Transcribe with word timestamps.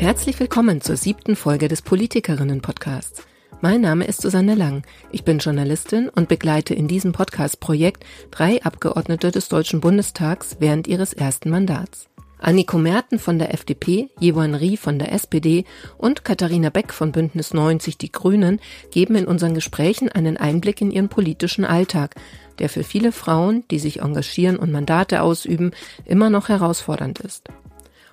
Herzlich 0.00 0.40
willkommen 0.40 0.80
zur 0.80 0.96
siebten 0.96 1.36
Folge 1.36 1.68
des 1.68 1.82
Politikerinnen-Podcasts. 1.82 3.22
Mein 3.60 3.82
Name 3.82 4.06
ist 4.06 4.22
Susanne 4.22 4.54
Lang. 4.54 4.82
Ich 5.12 5.24
bin 5.24 5.40
Journalistin 5.40 6.08
und 6.08 6.26
begleite 6.26 6.72
in 6.72 6.88
diesem 6.88 7.12
Podcast-Projekt 7.12 8.06
drei 8.30 8.62
Abgeordnete 8.62 9.30
des 9.30 9.50
Deutschen 9.50 9.82
Bundestags 9.82 10.56
während 10.58 10.88
ihres 10.88 11.12
ersten 11.12 11.50
Mandats. 11.50 12.08
Anniko 12.38 12.78
Merten 12.78 13.18
von 13.18 13.38
der 13.38 13.52
FDP, 13.52 14.08
Yvonne 14.22 14.58
Rie 14.58 14.78
von 14.78 14.98
der 14.98 15.12
SPD 15.12 15.66
und 15.98 16.24
Katharina 16.24 16.70
Beck 16.70 16.94
von 16.94 17.12
Bündnis 17.12 17.52
90 17.52 17.98
Die 17.98 18.10
Grünen 18.10 18.58
geben 18.90 19.16
in 19.16 19.26
unseren 19.26 19.52
Gesprächen 19.52 20.08
einen 20.08 20.38
Einblick 20.38 20.80
in 20.80 20.90
ihren 20.92 21.10
politischen 21.10 21.66
Alltag, 21.66 22.14
der 22.58 22.70
für 22.70 22.84
viele 22.84 23.12
Frauen, 23.12 23.64
die 23.70 23.78
sich 23.78 24.00
engagieren 24.00 24.56
und 24.56 24.72
Mandate 24.72 25.20
ausüben, 25.20 25.72
immer 26.06 26.30
noch 26.30 26.48
herausfordernd 26.48 27.20
ist. 27.20 27.50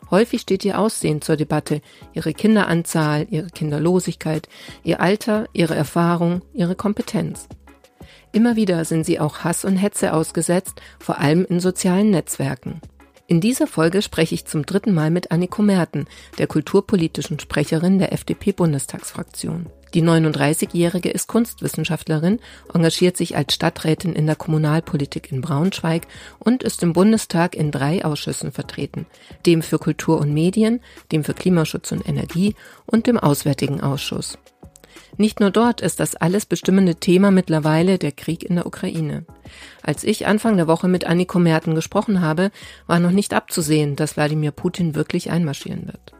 Häufig 0.09 0.41
steht 0.41 0.63
ihr 0.65 0.79
Aussehen 0.79 1.21
zur 1.21 1.35
Debatte, 1.35 1.81
ihre 2.13 2.33
Kinderanzahl, 2.33 3.27
ihre 3.29 3.47
Kinderlosigkeit, 3.47 4.47
ihr 4.83 5.01
Alter, 5.01 5.47
ihre 5.53 5.75
Erfahrung, 5.75 6.41
ihre 6.53 6.75
Kompetenz. 6.75 7.47
Immer 8.31 8.55
wieder 8.55 8.85
sind 8.85 9.05
sie 9.05 9.19
auch 9.19 9.39
Hass 9.39 9.65
und 9.65 9.77
Hetze 9.77 10.13
ausgesetzt, 10.13 10.81
vor 10.99 11.19
allem 11.19 11.45
in 11.45 11.59
sozialen 11.59 12.11
Netzwerken. 12.11 12.81
In 13.27 13.41
dieser 13.41 13.67
Folge 13.67 14.01
spreche 14.01 14.35
ich 14.35 14.45
zum 14.45 14.65
dritten 14.65 14.93
Mal 14.93 15.11
mit 15.11 15.31
Anniko 15.31 15.61
Merten, 15.61 16.05
der 16.37 16.47
kulturpolitischen 16.47 17.39
Sprecherin 17.39 17.99
der 17.99 18.13
FDP-Bundestagsfraktion. 18.13 19.67
Die 19.93 20.03
39-Jährige 20.03 21.09
ist 21.09 21.27
Kunstwissenschaftlerin, 21.27 22.39
engagiert 22.73 23.17
sich 23.17 23.35
als 23.35 23.53
Stadträtin 23.53 24.13
in 24.13 24.25
der 24.25 24.35
Kommunalpolitik 24.35 25.31
in 25.31 25.41
Braunschweig 25.41 26.07
und 26.39 26.63
ist 26.63 26.83
im 26.83 26.93
Bundestag 26.93 27.55
in 27.55 27.71
drei 27.71 28.03
Ausschüssen 28.03 28.51
vertreten, 28.51 29.05
dem 29.45 29.61
für 29.61 29.79
Kultur 29.79 30.19
und 30.19 30.33
Medien, 30.33 30.81
dem 31.11 31.23
für 31.23 31.33
Klimaschutz 31.33 31.91
und 31.91 32.07
Energie 32.07 32.55
und 32.85 33.07
dem 33.07 33.17
Auswärtigen 33.17 33.81
Ausschuss. 33.81 34.37
Nicht 35.17 35.39
nur 35.39 35.51
dort 35.51 35.81
ist 35.81 35.99
das 35.99 36.15
alles 36.15 36.45
bestimmende 36.45 36.95
Thema 36.95 37.31
mittlerweile 37.31 37.97
der 37.97 38.11
Krieg 38.11 38.43
in 38.43 38.55
der 38.55 38.65
Ukraine. 38.65 39.25
Als 39.81 40.03
ich 40.03 40.27
Anfang 40.27 40.57
der 40.57 40.67
Woche 40.67 40.87
mit 40.87 41.05
Anniko 41.05 41.39
Merten 41.39 41.75
gesprochen 41.75 42.21
habe, 42.21 42.51
war 42.87 42.99
noch 42.99 43.11
nicht 43.11 43.33
abzusehen, 43.33 43.95
dass 43.95 44.15
Wladimir 44.17 44.51
Putin 44.51 44.95
wirklich 44.95 45.31
einmarschieren 45.31 45.87
wird. 45.87 46.16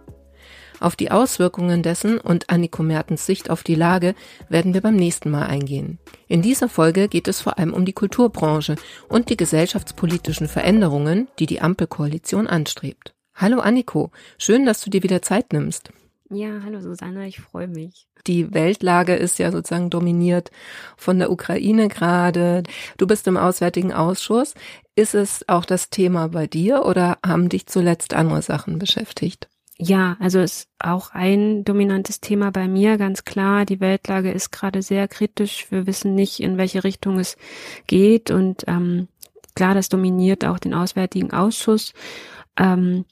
Auf 0.79 0.95
die 0.95 1.09
Auswirkungen 1.09 1.81
dessen 1.81 2.19
und 2.19 2.49
Anniko 2.49 2.83
Mertens 2.83 3.25
Sicht 3.25 3.49
auf 3.49 3.63
die 3.63 3.75
Lage 3.75 4.13
werden 4.47 4.73
wir 4.73 4.81
beim 4.81 4.95
nächsten 4.95 5.31
Mal 5.31 5.47
eingehen. 5.47 5.97
In 6.27 6.41
dieser 6.41 6.69
Folge 6.69 7.07
geht 7.07 7.27
es 7.27 7.41
vor 7.41 7.57
allem 7.57 7.73
um 7.73 7.83
die 7.83 7.93
Kulturbranche 7.93 8.75
und 9.09 9.29
die 9.29 9.37
gesellschaftspolitischen 9.37 10.47
Veränderungen, 10.47 11.27
die 11.39 11.47
die 11.47 11.61
Ampelkoalition 11.61 12.47
anstrebt. 12.47 13.15
Hallo 13.33 13.59
Anniko, 13.59 14.11
schön, 14.37 14.65
dass 14.65 14.81
du 14.81 14.89
dir 14.89 15.03
wieder 15.03 15.21
Zeit 15.21 15.51
nimmst. 15.51 15.91
Ja, 16.29 16.61
hallo 16.63 16.81
Susanne, 16.81 17.27
ich 17.27 17.39
freue 17.39 17.67
mich. 17.67 18.05
Die 18.27 18.53
Weltlage 18.53 19.15
ist 19.15 19.39
ja 19.39 19.51
sozusagen 19.51 19.89
dominiert 19.89 20.51
von 20.97 21.17
der 21.19 21.31
Ukraine 21.31 21.87
gerade. 21.87 22.63
Du 22.97 23.07
bist 23.07 23.27
im 23.27 23.37
Auswärtigen 23.37 23.93
Ausschuss. 23.93 24.53
Ist 24.95 25.15
es 25.15 25.47
auch 25.47 25.63
das 25.63 25.89
Thema 25.89 26.27
bei 26.27 26.45
dir 26.45 26.83
oder 26.85 27.17
haben 27.25 27.47
dich 27.47 27.67
zuletzt 27.67 28.13
andere 28.13 28.41
Sachen 28.41 28.77
beschäftigt? 28.77 29.47
Ja, 29.79 30.17
also 30.19 30.39
ist 30.39 30.69
auch 30.79 31.11
ein 31.11 31.63
dominantes 31.63 32.19
Thema 32.19 32.51
bei 32.51 32.67
mir, 32.67 32.97
ganz 32.97 33.25
klar. 33.25 33.63
Die 33.65 33.79
Weltlage 33.79 34.31
ist 34.31 34.51
gerade 34.51 34.81
sehr 34.81 35.07
kritisch. 35.07 35.67
Wir 35.69 35.85
wissen 35.85 36.15
nicht, 36.15 36.39
in 36.39 36.57
welche 36.57 36.83
Richtung 36.83 37.19
es 37.19 37.37
geht. 37.85 38.31
Und 38.31 38.63
ähm, 38.67 39.07
klar, 39.55 39.75
das 39.75 39.89
dominiert 39.89 40.45
auch 40.45 40.57
den 40.57 40.73
Auswärtigen 40.73 41.31
Ausschuss. 41.31 41.93
Ähm, 42.57 43.05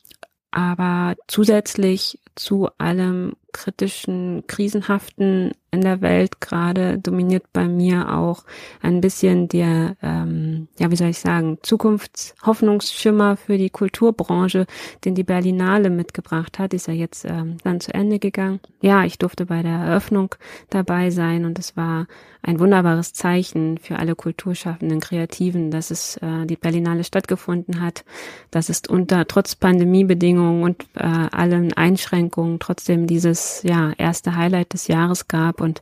aber 0.49 1.15
zusätzlich 1.27 2.19
zu 2.35 2.69
allem 2.77 3.33
kritischen, 3.55 4.43
krisenhaften 4.47 5.53
in 5.71 5.81
der 5.81 6.01
Welt 6.01 6.41
gerade 6.41 6.97
dominiert 6.97 7.45
bei 7.53 7.67
mir 7.67 8.13
auch 8.13 8.43
ein 8.81 8.99
bisschen 8.99 9.47
der, 9.47 9.95
ähm, 10.01 10.67
ja, 10.77 10.91
wie 10.91 10.95
soll 10.95 11.09
ich 11.09 11.19
sagen, 11.19 11.57
Zukunftshoffnungsschimmer 11.61 13.37
für 13.37 13.57
die 13.57 13.69
Kulturbranche, 13.69 14.67
den 15.05 15.15
die 15.15 15.23
Berlinale 15.23 15.89
mitgebracht 15.89 16.59
hat, 16.59 16.73
ist 16.73 16.87
ja 16.87 16.93
jetzt 16.93 17.25
ähm, 17.25 17.57
dann 17.63 17.79
zu 17.79 17.93
Ende 17.93 18.19
gegangen. 18.19 18.59
Ja, 18.81 19.05
ich 19.05 19.17
durfte 19.17 19.45
bei 19.45 19.63
der 19.63 19.79
Eröffnung 19.79 20.35
dabei 20.69 21.09
sein 21.09 21.45
und 21.45 21.57
es 21.57 21.77
war 21.77 22.07
ein 22.41 22.59
wunderbares 22.59 23.13
Zeichen 23.13 23.77
für 23.77 23.97
alle 23.97 24.15
kulturschaffenden 24.15 24.99
Kreativen, 24.99 25.71
dass 25.71 25.91
es 25.91 26.17
äh, 26.17 26.45
die 26.45 26.57
Berlinale 26.57 27.03
stattgefunden 27.03 27.81
hat. 27.81 28.05
Das 28.51 28.69
ist 28.69 28.89
unter 28.89 29.27
trotz 29.27 29.55
Pandemiebedingungen 29.55 30.63
und 30.63 30.85
äh, 30.95 31.03
allen 31.03 31.73
Einschränkungen 31.73 32.24
trotzdem 32.59 33.07
dieses 33.07 33.61
ja 33.63 33.91
erste 33.97 34.35
Highlight 34.35 34.73
des 34.73 34.87
Jahres 34.87 35.27
gab 35.27 35.61
und 35.61 35.81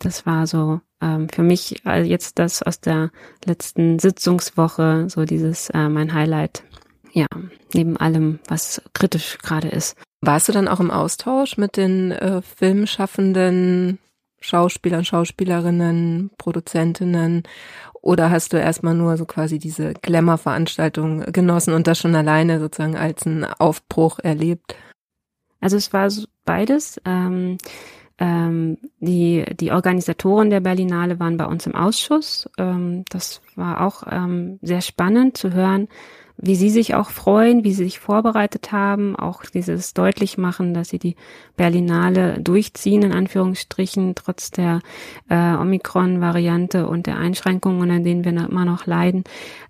das 0.00 0.26
war 0.26 0.46
so 0.46 0.80
ähm, 1.00 1.28
für 1.28 1.42
mich 1.42 1.84
äh, 1.86 2.02
jetzt 2.02 2.38
das 2.38 2.62
aus 2.62 2.80
der 2.80 3.10
letzten 3.44 3.98
Sitzungswoche 3.98 5.06
so 5.08 5.24
dieses 5.24 5.70
äh, 5.70 5.88
mein 5.88 6.14
Highlight. 6.14 6.62
Ja, 7.12 7.26
neben 7.72 7.96
allem, 7.96 8.40
was 8.46 8.82
kritisch 8.92 9.38
gerade 9.38 9.68
ist. 9.68 9.96
Warst 10.20 10.48
du 10.48 10.52
dann 10.52 10.68
auch 10.68 10.80
im 10.80 10.90
Austausch 10.90 11.56
mit 11.56 11.76
den 11.76 12.12
äh, 12.12 12.42
Filmschaffenden, 12.42 13.98
Schauspielern, 14.40 15.04
Schauspielerinnen, 15.04 16.30
Produzentinnen 16.36 17.44
oder 18.06 18.30
hast 18.30 18.52
du 18.52 18.56
erstmal 18.56 18.94
nur 18.94 19.16
so 19.16 19.24
quasi 19.24 19.58
diese 19.58 19.92
Glamour-Veranstaltung 19.94 21.20
genossen 21.32 21.74
und 21.74 21.86
das 21.86 21.98
schon 21.98 22.14
alleine 22.14 22.60
sozusagen 22.60 22.96
als 22.96 23.26
einen 23.26 23.44
Aufbruch 23.44 24.20
erlebt? 24.20 24.76
Also 25.60 25.76
es 25.76 25.92
war 25.92 26.08
beides. 26.44 27.00
Ähm, 27.04 27.58
ähm, 28.18 28.78
die, 28.98 29.44
die 29.60 29.72
Organisatoren 29.72 30.48
der 30.50 30.60
Berlinale 30.60 31.20
waren 31.20 31.36
bei 31.36 31.44
uns 31.44 31.66
im 31.66 31.74
Ausschuss. 31.74 32.48
Ähm, 32.56 33.04
das 33.10 33.42
war 33.56 33.82
auch 33.82 34.04
ähm, 34.10 34.58
sehr 34.62 34.80
spannend 34.80 35.36
zu 35.36 35.52
hören, 35.52 35.88
wie 36.38 36.54
sie 36.54 36.70
sich 36.70 36.94
auch 36.94 37.10
freuen, 37.10 37.64
wie 37.64 37.72
sie 37.72 37.84
sich 37.84 37.98
vorbereitet 37.98 38.72
haben, 38.72 39.16
auch 39.16 39.44
dieses 39.44 39.94
deutlich 39.94 40.36
machen, 40.38 40.74
dass 40.74 40.90
sie 40.90 40.98
die 40.98 41.16
Berlinale 41.56 42.40
durchziehen, 42.40 43.02
in 43.02 43.12
Anführungsstrichen, 43.12 44.14
trotz 44.14 44.50
der 44.50 44.80
äh, 45.28 45.54
Omikron-Variante 45.54 46.86
und 46.86 47.06
der 47.06 47.16
Einschränkungen, 47.16 47.90
an 47.90 48.04
denen 48.04 48.24
wir 48.24 48.32
immer 48.32 48.64
noch 48.64 48.86
leiden. 48.86 49.24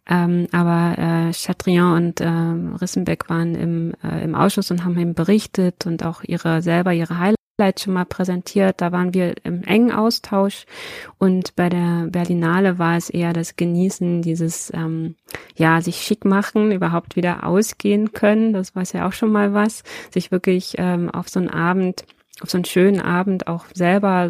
Ähm, 0.08 0.46
aber 0.52 0.98
äh, 0.98 1.32
Chatrian 1.32 1.94
und 1.96 2.20
äh, 2.20 2.28
Rissenbeck 2.80 3.28
waren 3.28 3.54
im, 3.54 3.92
äh, 4.02 4.22
im 4.24 4.34
Ausschuss 4.34 4.70
und 4.70 4.84
haben 4.84 4.98
eben 4.98 5.14
berichtet 5.14 5.86
und 5.86 6.04
auch 6.04 6.22
ihre 6.22 6.62
selber 6.62 6.92
ihre 6.92 7.18
Highlights 7.18 7.45
schon 7.78 7.94
mal 7.94 8.04
präsentiert. 8.04 8.82
Da 8.82 8.92
waren 8.92 9.14
wir 9.14 9.34
im 9.42 9.62
engen 9.64 9.90
Austausch 9.90 10.66
und 11.16 11.56
bei 11.56 11.70
der 11.70 12.06
Berlinale 12.10 12.78
war 12.78 12.98
es 12.98 13.08
eher 13.08 13.32
das 13.32 13.56
Genießen, 13.56 14.20
dieses 14.20 14.70
ähm, 14.74 15.16
ja 15.54 15.80
sich 15.80 15.96
schick 16.02 16.26
machen, 16.26 16.70
überhaupt 16.70 17.16
wieder 17.16 17.44
ausgehen 17.44 18.12
können. 18.12 18.52
Das 18.52 18.76
war 18.76 18.84
ja 18.92 19.08
auch 19.08 19.14
schon 19.14 19.32
mal 19.32 19.54
was, 19.54 19.84
sich 20.12 20.30
wirklich 20.30 20.74
ähm, 20.76 21.08
auf 21.08 21.30
so 21.30 21.40
einen 21.40 21.48
Abend, 21.48 22.04
auf 22.42 22.50
so 22.50 22.58
einen 22.58 22.66
schönen 22.66 23.00
Abend 23.00 23.46
auch 23.46 23.64
selber 23.72 24.28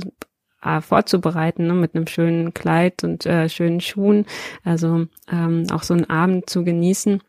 äh, 0.62 0.80
vorzubereiten, 0.80 1.66
ne, 1.66 1.74
mit 1.74 1.96
einem 1.96 2.06
schönen 2.06 2.54
Kleid 2.54 3.02
und 3.02 3.26
äh, 3.26 3.48
schönen 3.48 3.80
Schuhen. 3.80 4.24
Also 4.62 5.06
ähm, 5.32 5.66
auch 5.72 5.82
so 5.82 5.94
einen 5.94 6.08
Abend 6.08 6.48
zu 6.48 6.62
genießen. 6.62 7.20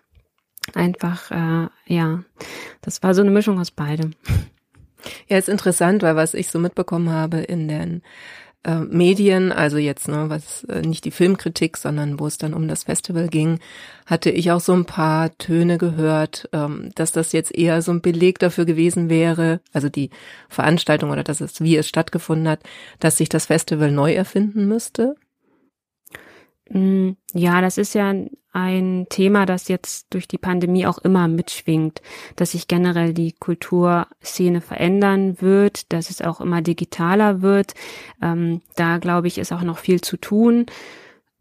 Einfach, 0.75 1.31
äh, 1.31 1.69
ja, 1.87 2.23
das 2.81 3.01
war 3.01 3.15
so 3.15 3.21
eine 3.21 3.31
Mischung 3.31 3.59
aus 3.59 3.71
beidem. 3.71 4.13
Ja, 5.27 5.37
ist 5.37 5.49
interessant, 5.49 6.03
weil 6.03 6.15
was 6.15 6.33
ich 6.33 6.49
so 6.49 6.59
mitbekommen 6.59 7.09
habe 7.09 7.39
in 7.39 7.67
den 7.67 8.01
äh, 8.63 8.79
Medien, 8.79 9.51
also 9.51 9.77
jetzt 9.77 10.07
ne, 10.07 10.29
was 10.29 10.63
äh, 10.65 10.81
nicht 10.81 11.05
die 11.05 11.11
Filmkritik, 11.11 11.77
sondern 11.77 12.19
wo 12.19 12.27
es 12.27 12.37
dann 12.37 12.53
um 12.53 12.67
das 12.67 12.83
Festival 12.83 13.27
ging, 13.29 13.59
hatte 14.05 14.29
ich 14.29 14.51
auch 14.51 14.59
so 14.59 14.73
ein 14.73 14.85
paar 14.85 15.37
Töne 15.37 15.77
gehört, 15.77 16.49
ähm, 16.53 16.91
dass 16.95 17.11
das 17.11 17.31
jetzt 17.31 17.55
eher 17.55 17.81
so 17.81 17.91
ein 17.91 18.01
Beleg 18.01 18.39
dafür 18.39 18.65
gewesen 18.65 19.09
wäre, 19.09 19.61
also 19.73 19.89
die 19.89 20.09
Veranstaltung 20.49 21.11
oder 21.11 21.23
dass 21.23 21.41
es 21.41 21.61
wie 21.61 21.77
es 21.77 21.87
stattgefunden 21.87 22.49
hat, 22.49 22.59
dass 22.99 23.17
sich 23.17 23.29
das 23.29 23.45
Festival 23.45 23.91
neu 23.91 24.13
erfinden 24.13 24.67
müsste. 24.67 25.15
Mm, 26.69 27.11
ja, 27.33 27.61
das 27.61 27.77
ist 27.77 27.93
ja 27.93 28.13
ein 28.57 29.05
Thema, 29.09 29.45
das 29.45 29.67
jetzt 29.67 30.07
durch 30.09 30.27
die 30.27 30.39
Pandemie 30.39 30.87
auch 30.87 30.97
immer 30.97 31.27
mitschwingt, 31.27 32.01
dass 32.35 32.51
sich 32.51 32.67
generell 32.67 33.13
die 33.13 33.33
Kulturszene 33.33 34.61
verändern 34.61 35.41
wird, 35.41 35.93
dass 35.93 36.09
es 36.09 36.21
auch 36.21 36.41
immer 36.41 36.61
digitaler 36.61 37.41
wird. 37.41 37.75
Ähm, 38.21 38.61
da 38.75 38.97
glaube 38.97 39.27
ich, 39.27 39.37
ist 39.37 39.53
auch 39.53 39.61
noch 39.61 39.77
viel 39.77 40.01
zu 40.01 40.17
tun. 40.17 40.65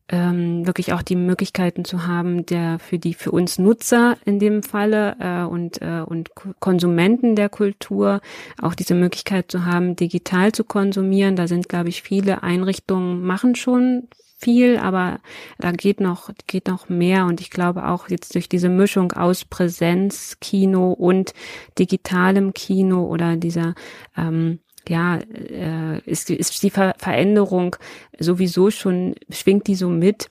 Ähm, 0.09 0.65
wirklich 0.67 0.93
auch 0.93 1.03
die 1.03 1.17
Möglichkeiten 1.17 1.85
zu 1.85 2.07
haben, 2.07 2.47
der 2.47 2.79
für 2.79 2.99
die 2.99 3.15
für 3.15 3.33
uns 3.33 3.59
Nutzer 3.59 4.17
in 4.25 4.39
dem 4.39 4.63
Falle 4.63 5.17
äh, 5.19 5.43
und 5.43 5.83
äh, 5.83 6.03
und 6.07 6.31
Konsumenten 6.61 7.35
der 7.35 7.49
Kultur 7.49 8.21
auch 8.63 8.75
diese 8.75 8.95
Möglichkeit 8.95 9.51
zu 9.51 9.65
haben, 9.65 9.97
digital 9.97 10.53
zu 10.53 10.63
konsumieren. 10.63 11.35
Da 11.35 11.49
sind, 11.49 11.69
glaube 11.69 11.89
ich, 11.89 12.03
viele 12.03 12.45
Einrichtungen 12.45 13.23
machen 13.23 13.57
schon 13.57 14.07
viel, 14.39 14.79
aber 14.79 15.21
da 15.59 15.73
geht 15.73 16.01
noch, 16.01 16.31
geht 16.47 16.69
noch 16.69 16.89
mehr. 16.89 17.27
Und 17.27 17.41
ich 17.41 17.51
glaube 17.51 17.89
auch 17.89 18.09
jetzt 18.09 18.35
durch 18.35 18.49
diese 18.49 18.69
Mischung 18.69 19.13
aus 19.13 19.45
Präsenzkino 19.45 20.93
und 20.93 21.33
digitalem 21.79 22.53
Kino 22.53 23.07
oder 23.07 23.37
dieser 23.37 23.75
ähm, 24.17 24.61
ja, 24.89 25.17
äh, 25.19 25.99
ist, 26.05 26.31
ist 26.31 26.63
die 26.63 26.71
Ver 26.71 26.95
Veränderung 26.99 27.77
sowieso 28.19 28.71
schon, 28.71 29.15
schwingt 29.31 29.67
die 29.67 29.75
so 29.75 29.89
mit 29.89 30.29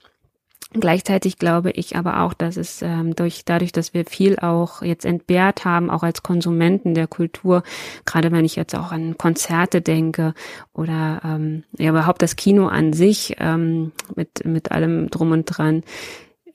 Gleichzeitig 0.77 1.38
glaube 1.38 1.72
ich 1.72 1.95
aber 1.95 2.22
auch, 2.22 2.33
dass 2.33 2.57
es 2.57 2.81
ähm, 2.81 3.16
durch 3.16 3.45
dadurch, 3.45 3.72
dass 3.72 3.94
wir 3.94 4.06
viel 4.06 4.38
auch 4.39 4.81
jetzt 4.81 5.06
entbehrt 5.06 5.63
haben, 5.63 5.89
auch 5.89 6.04
als 6.04 6.22
Konsumenten 6.22 6.94
der 6.94 7.07
Kultur, 7.07 7.63
gerade 8.06 8.31
wenn 8.31 8.44
ich 8.44 8.57
jetzt 8.57 8.75
auch 8.75 8.92
an 8.92 9.18
Konzerte 9.18 9.81
denke 9.81 10.33
oder 10.74 11.22
ähm, 11.24 11.63
ja 11.77 11.89
überhaupt 11.89 12.22
das 12.22 12.36
Kino 12.36 12.68
an 12.68 12.92
sich 12.92 13.36
ähm, 13.39 13.94
mit 14.16 14.44
mit 14.45 14.72
allem 14.72 15.10
drum 15.10 15.31
und 15.31 15.45
dran, 15.45 15.83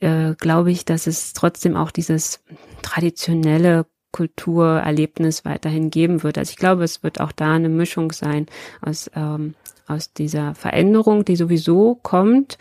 äh, 0.01 0.35
glaube 0.35 0.71
ich, 0.71 0.85
dass 0.85 1.07
es 1.07 1.33
trotzdem 1.33 1.77
auch 1.77 1.91
dieses 1.91 2.43
traditionelle 2.83 3.87
Kulturerlebnis 4.13 5.45
weiterhin 5.45 5.91
geben 5.91 6.23
wird. 6.23 6.37
Also 6.37 6.51
ich 6.51 6.57
glaube, 6.57 6.85
es 6.85 7.03
wird 7.03 7.21
auch 7.21 7.33
da 7.33 7.55
eine 7.55 7.69
Mischung 7.69 8.13
sein 8.13 8.47
aus 8.83 9.11
ähm, 9.15 9.55
aus 9.91 10.13
dieser 10.13 10.55
Veränderung, 10.55 11.25
die 11.25 11.37
sowieso 11.37 11.97
kommt, 11.97 12.59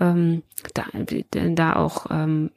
ähm, 0.00 0.42
da, 0.74 0.84
da 1.32 1.76
auch 1.76 2.06
ähm, 2.10 2.50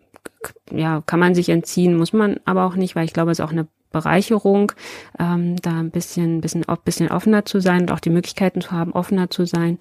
ja, 0.72 1.02
kann 1.06 1.20
man 1.20 1.36
sich 1.36 1.50
entziehen, 1.50 1.98
muss 1.98 2.14
man 2.14 2.40
aber 2.46 2.66
auch 2.66 2.76
nicht, 2.76 2.96
weil 2.96 3.06
ich 3.06 3.14
glaube, 3.14 3.32
es 3.32 3.40
ist 3.40 3.46
auch 3.46 3.52
eine 3.52 3.68
Bereicherung, 3.96 4.74
ähm, 5.18 5.56
da 5.62 5.80
ein 5.80 5.90
bisschen, 5.90 6.42
bisschen, 6.42 6.66
bisschen 6.84 7.10
offener 7.10 7.46
zu 7.46 7.62
sein 7.62 7.84
und 7.84 7.92
auch 7.92 8.02
die 8.02 8.10
Möglichkeiten 8.10 8.60
zu 8.60 8.72
haben, 8.72 8.92
offener 8.92 9.30
zu 9.30 9.46
sein. 9.46 9.78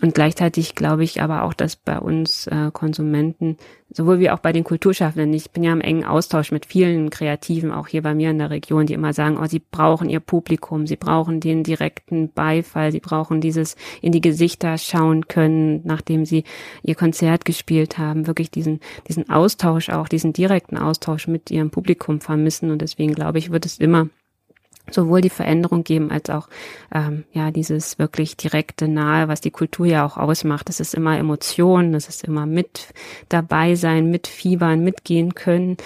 Und 0.00 0.14
gleichzeitig 0.14 0.74
glaube 0.74 1.04
ich 1.04 1.20
aber 1.20 1.42
auch, 1.42 1.52
dass 1.52 1.76
bei 1.76 1.98
uns 1.98 2.46
äh, 2.46 2.70
Konsumenten 2.72 3.58
sowohl 3.94 4.20
wie 4.20 4.30
auch 4.30 4.38
bei 4.38 4.52
den 4.52 4.64
Kulturschaffenden. 4.64 5.32
Ich 5.34 5.50
bin 5.50 5.62
ja 5.62 5.72
im 5.72 5.80
engen 5.80 6.04
Austausch 6.04 6.50
mit 6.50 6.66
vielen 6.66 7.10
Kreativen, 7.10 7.70
auch 7.70 7.88
hier 7.88 8.02
bei 8.02 8.14
mir 8.14 8.30
in 8.30 8.38
der 8.38 8.50
Region, 8.50 8.86
die 8.86 8.94
immer 8.94 9.12
sagen, 9.12 9.38
oh, 9.40 9.46
sie 9.46 9.60
brauchen 9.60 10.08
ihr 10.08 10.20
Publikum, 10.20 10.86
sie 10.86 10.96
brauchen 10.96 11.40
den 11.40 11.62
direkten 11.62 12.32
Beifall, 12.32 12.92
sie 12.92 13.00
brauchen 13.00 13.40
dieses 13.40 13.76
in 14.00 14.12
die 14.12 14.20
Gesichter 14.20 14.78
schauen 14.78 15.28
können, 15.28 15.82
nachdem 15.84 16.24
sie 16.24 16.44
ihr 16.82 16.94
Konzert 16.94 17.44
gespielt 17.44 17.98
haben, 17.98 18.26
wirklich 18.26 18.50
diesen, 18.50 18.80
diesen 19.08 19.28
Austausch 19.28 19.90
auch, 19.90 20.08
diesen 20.08 20.32
direkten 20.32 20.78
Austausch 20.78 21.28
mit 21.28 21.50
ihrem 21.50 21.70
Publikum 21.70 22.20
vermissen. 22.20 22.70
Und 22.70 22.80
deswegen 22.80 23.14
glaube 23.14 23.38
ich, 23.38 23.41
wird 23.50 23.66
es 23.66 23.78
immer 23.78 24.08
sowohl 24.90 25.20
die 25.20 25.30
Veränderung 25.30 25.84
geben 25.84 26.10
als 26.10 26.28
auch 26.28 26.48
ähm, 26.92 27.24
ja 27.32 27.50
dieses 27.50 27.98
wirklich 27.98 28.36
direkte 28.36 28.88
nahe, 28.88 29.28
was 29.28 29.40
die 29.40 29.50
Kultur 29.50 29.86
ja 29.86 30.04
auch 30.04 30.16
ausmacht. 30.16 30.68
Das 30.68 30.80
ist 30.80 30.94
immer 30.94 31.16
Emotionen, 31.18 31.92
das 31.92 32.08
ist 32.08 32.24
immer 32.24 32.46
mit 32.46 32.92
dabei 33.28 33.74
sein, 33.74 34.10
mit 34.10 34.26
fiebern, 34.26 34.82
mitgehen 34.82 35.34
können 35.34 35.76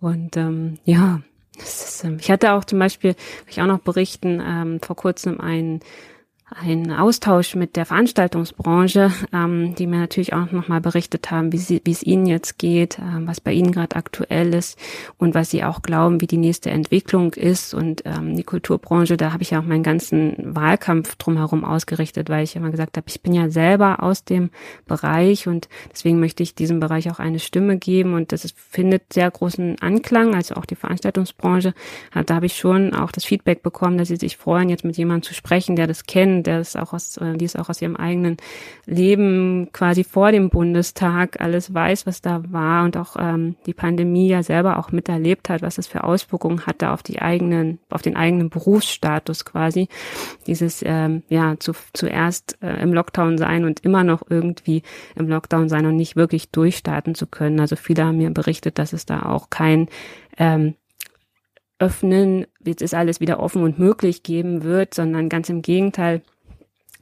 und 0.00 0.36
ähm, 0.36 0.78
ja. 0.84 1.20
Ist, 1.58 2.04
ähm, 2.04 2.18
ich 2.20 2.30
hatte 2.30 2.52
auch 2.52 2.64
zum 2.64 2.78
Beispiel, 2.78 3.14
ich 3.48 3.62
auch 3.62 3.66
noch 3.66 3.78
berichten, 3.78 4.42
ähm, 4.46 4.78
vor 4.82 4.94
kurzem 4.94 5.40
einen 5.40 5.80
ein 6.48 6.92
Austausch 6.92 7.56
mit 7.56 7.74
der 7.74 7.86
Veranstaltungsbranche, 7.86 9.10
ähm, 9.32 9.74
die 9.74 9.88
mir 9.88 9.98
natürlich 9.98 10.32
auch 10.32 10.52
nochmal 10.52 10.80
berichtet 10.80 11.32
haben, 11.32 11.52
wie, 11.52 11.58
sie, 11.58 11.82
wie 11.84 11.90
es 11.90 12.04
ihnen 12.04 12.26
jetzt 12.26 12.56
geht, 12.58 13.00
ähm, 13.00 13.26
was 13.26 13.40
bei 13.40 13.52
ihnen 13.52 13.72
gerade 13.72 13.96
aktuell 13.96 14.54
ist 14.54 14.78
und 15.18 15.34
was 15.34 15.50
sie 15.50 15.64
auch 15.64 15.82
glauben, 15.82 16.20
wie 16.20 16.28
die 16.28 16.36
nächste 16.36 16.70
Entwicklung 16.70 17.34
ist. 17.34 17.74
Und 17.74 18.02
ähm, 18.04 18.36
die 18.36 18.44
Kulturbranche, 18.44 19.16
da 19.16 19.32
habe 19.32 19.42
ich 19.42 19.50
ja 19.50 19.58
auch 19.58 19.64
meinen 19.64 19.82
ganzen 19.82 20.36
Wahlkampf 20.38 21.16
drumherum 21.16 21.64
ausgerichtet, 21.64 22.28
weil 22.28 22.44
ich 22.44 22.54
immer 22.54 22.70
gesagt 22.70 22.96
habe, 22.96 23.08
ich 23.08 23.22
bin 23.22 23.34
ja 23.34 23.50
selber 23.50 24.04
aus 24.04 24.22
dem 24.22 24.50
Bereich 24.86 25.48
und 25.48 25.68
deswegen 25.90 26.20
möchte 26.20 26.44
ich 26.44 26.54
diesem 26.54 26.78
Bereich 26.78 27.10
auch 27.10 27.18
eine 27.18 27.40
Stimme 27.40 27.76
geben 27.76 28.14
und 28.14 28.30
das 28.30 28.44
ist, 28.44 28.56
findet 28.56 29.12
sehr 29.12 29.28
großen 29.32 29.80
Anklang, 29.80 30.36
also 30.36 30.54
auch 30.54 30.64
die 30.64 30.76
Veranstaltungsbranche. 30.76 31.74
Da 32.24 32.34
habe 32.36 32.46
ich 32.46 32.56
schon 32.56 32.94
auch 32.94 33.10
das 33.10 33.24
Feedback 33.24 33.64
bekommen, 33.64 33.98
dass 33.98 34.08
sie 34.08 34.16
sich 34.16 34.36
freuen, 34.36 34.68
jetzt 34.68 34.84
mit 34.84 34.96
jemandem 34.96 35.24
zu 35.24 35.34
sprechen, 35.34 35.74
der 35.74 35.88
das 35.88 36.04
kennt 36.04 36.35
der 36.42 36.60
ist 36.60 36.76
auch 36.76 36.92
aus, 36.92 37.18
die 37.20 37.44
ist 37.44 37.58
auch 37.58 37.68
aus 37.68 37.80
ihrem 37.82 37.96
eigenen 37.96 38.36
Leben 38.86 39.68
quasi 39.72 40.04
vor 40.04 40.32
dem 40.32 40.50
Bundestag 40.50 41.40
alles 41.40 41.72
weiß, 41.72 42.06
was 42.06 42.20
da 42.20 42.42
war 42.50 42.84
und 42.84 42.96
auch 42.96 43.16
ähm, 43.18 43.56
die 43.66 43.74
Pandemie 43.74 44.28
ja 44.28 44.42
selber 44.42 44.78
auch 44.78 44.92
miterlebt 44.92 45.48
hat, 45.48 45.62
was 45.62 45.78
es 45.78 45.86
für 45.86 46.04
Auswirkungen 46.04 46.66
hatte 46.66 46.90
auf 46.90 47.02
die 47.02 47.20
eigenen, 47.20 47.78
auf 47.90 48.02
den 48.02 48.16
eigenen 48.16 48.50
Berufsstatus 48.50 49.44
quasi. 49.44 49.88
Dieses 50.46 50.82
ähm, 50.84 51.22
ja 51.28 51.56
zu, 51.58 51.72
zuerst 51.92 52.58
äh, 52.62 52.82
im 52.82 52.92
Lockdown 52.92 53.38
sein 53.38 53.64
und 53.64 53.80
immer 53.80 54.04
noch 54.04 54.22
irgendwie 54.28 54.82
im 55.14 55.28
Lockdown 55.28 55.68
sein 55.68 55.86
und 55.86 55.96
nicht 55.96 56.16
wirklich 56.16 56.50
durchstarten 56.50 57.14
zu 57.14 57.26
können. 57.26 57.60
Also 57.60 57.76
viele 57.76 58.04
haben 58.04 58.18
mir 58.18 58.30
berichtet, 58.30 58.78
dass 58.78 58.92
es 58.92 59.06
da 59.06 59.22
auch 59.22 59.50
kein 59.50 59.88
ähm, 60.38 60.74
öffnen, 61.78 62.46
jetzt 62.64 62.82
ist 62.82 62.94
alles 62.94 63.20
wieder 63.20 63.40
offen 63.40 63.62
und 63.62 63.78
möglich 63.78 64.22
geben 64.22 64.62
wird, 64.62 64.94
sondern 64.94 65.28
ganz 65.28 65.48
im 65.48 65.62
Gegenteil, 65.62 66.22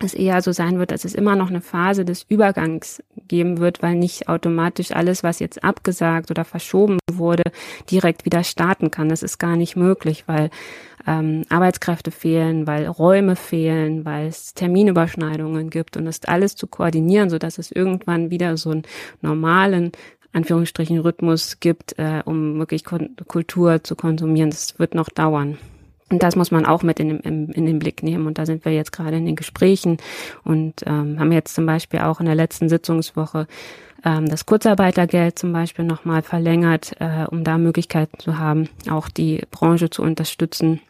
es 0.01 0.15
eher 0.15 0.43
so 0.43 0.53
sein 0.53 0.79
wird, 0.79 0.91
dass 0.91 1.05
es 1.05 1.15
immer 1.15 1.37
noch 1.37 1.51
eine 1.51 1.61
Phase 1.61 2.05
des 2.05 2.25
Übergangs 2.29 3.03
geben 3.29 3.59
wird, 3.59 3.83
weil 3.83 3.95
nicht 3.95 4.29
automatisch 4.29 4.91
alles, 4.91 5.23
was 5.23 5.39
jetzt 5.39 5.63
abgesagt 5.63 6.31
oder 6.31 6.45
verschoben 6.45 6.99
wurde, 7.11 7.45
direkt 7.91 8.25
wieder 8.25 8.43
starten 8.43 8.91
kann. 8.91 9.09
Das 9.09 9.23
ist 9.23 9.39
gar 9.39 9.57
nicht 9.57 9.77
möglich, 9.77 10.25
weil 10.27 10.51
ähm, 11.07 11.45
Arbeitskräfte 11.49 12.11
fehlen, 12.11 12.67
weil 12.67 12.87
Räume 12.87 13.37
fehlen, 13.37 14.05
weil 14.05 14.27
es 14.27 14.55
Terminüberschneidungen 14.55 15.71
gibt 15.71 15.97
und 15.97 16.07
das 16.07 16.25
alles 16.25 16.57
zu 16.57 16.67
koordinieren, 16.67 17.31
so 17.31 17.39
dass 17.39 17.59
es 17.59 17.71
irgendwann 17.71 18.31
wieder 18.31 18.57
so 18.57 18.71
einen 18.71 18.83
normalen 19.21 19.93
Anführungsstrichen 20.35 20.99
Rhythmus 20.99 21.61
gibt, 21.61 21.99
äh, 21.99 22.23
um 22.25 22.59
wirklich 22.59 22.85
Kultur 22.85 23.83
zu 23.83 23.97
konsumieren. 23.97 24.51
Das 24.51 24.79
wird 24.79 24.95
noch 24.95 25.09
dauern. 25.09 25.59
Und 26.11 26.23
das 26.23 26.37
muss 26.37 26.51
man 26.51 26.67
auch 26.67 26.83
mit 26.83 27.01
in, 27.01 27.21
in, 27.21 27.49
in 27.51 27.67
den 27.67 27.79
Blick 27.79 28.03
nehmen. 28.03 28.27
Und 28.27 28.39
da 28.39 28.47
sind 28.47 28.65
wir 28.65 28.73
jetzt 28.73 28.93
gerade 28.93 29.17
in 29.17 29.27
den 29.27 29.37
Gesprächen 29.37 29.97
und 30.45 30.83
ähm, 30.87 31.19
haben 31.19 31.33
jetzt 31.33 31.55
zum 31.55 31.67
Beispiel 31.67 32.01
auch 32.01 32.21
in 32.21 32.27
der 32.27 32.35
letzten 32.35 32.69
Sitzungswoche 32.69 33.47
ähm, 34.05 34.29
das 34.29 34.47
Kurzarbeitergeld 34.47 35.39
zum 35.39 35.53
Beispiel 35.53 35.85
nochmal 35.85 36.23
verlängert, 36.23 36.93
äh, 37.01 37.25
um 37.31 37.43
da 37.43 37.59
Möglichkeiten 37.59 38.19
zu 38.19 38.39
haben, 38.39 38.69
auch 38.91 39.09
die 39.09 39.43
Branche 39.51 39.91
zu 39.91 40.03
unterstützen. 40.03 40.81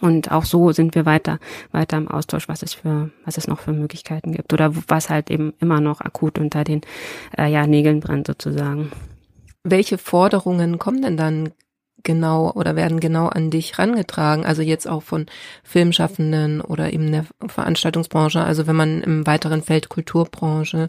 Und 0.00 0.30
auch 0.30 0.44
so 0.44 0.72
sind 0.72 0.94
wir 0.94 1.04
weiter, 1.04 1.38
weiter 1.72 1.96
im 1.96 2.08
Austausch, 2.08 2.48
was 2.48 2.62
es 2.62 2.74
für, 2.74 3.10
was 3.24 3.38
es 3.38 3.48
noch 3.48 3.58
für 3.60 3.72
Möglichkeiten 3.72 4.32
gibt 4.32 4.52
oder 4.52 4.72
was 4.88 5.10
halt 5.10 5.30
eben 5.30 5.52
immer 5.58 5.80
noch 5.80 6.00
akut 6.00 6.38
unter 6.38 6.62
den 6.64 6.82
äh, 7.36 7.50
ja, 7.50 7.66
Nägeln 7.66 8.00
brennt 8.00 8.28
sozusagen. 8.28 8.92
Welche 9.64 9.98
Forderungen 9.98 10.78
kommen 10.78 11.02
denn 11.02 11.16
dann 11.16 11.50
genau 12.02 12.52
oder 12.52 12.76
werden 12.76 13.00
genau 13.00 13.26
an 13.26 13.50
dich 13.50 13.78
rangetragen? 13.78 14.46
Also 14.46 14.62
jetzt 14.62 14.88
auch 14.88 15.02
von 15.02 15.26
Filmschaffenden 15.64 16.60
oder 16.60 16.92
eben 16.92 17.10
der 17.10 17.26
Veranstaltungsbranche, 17.46 18.42
also 18.42 18.66
wenn 18.66 18.76
man 18.76 19.02
im 19.02 19.26
weiteren 19.26 19.62
Feld 19.62 19.88
Kulturbranche 19.88 20.86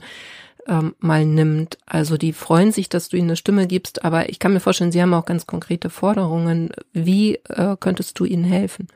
ähm, 0.67 0.95
mal 0.99 1.25
nimmt. 1.25 1.77
Also 1.85 2.17
die 2.17 2.33
freuen 2.33 2.71
sich, 2.71 2.87
dass 2.87 3.09
du 3.09 3.17
ihnen 3.17 3.29
eine 3.29 3.35
Stimme 3.35 3.67
gibst, 3.67 4.05
aber 4.05 4.29
ich 4.29 4.39
kann 4.39 4.53
mir 4.53 4.59
vorstellen, 4.59 4.91
sie 4.91 5.01
haben 5.01 5.13
auch 5.13 5.25
ganz 5.25 5.47
konkrete 5.47 5.89
Forderungen. 5.89 6.69
Wie 6.93 7.35
äh, 7.49 7.75
könntest 7.79 8.19
du 8.19 8.25
ihnen 8.25 8.43
helfen? 8.43 8.87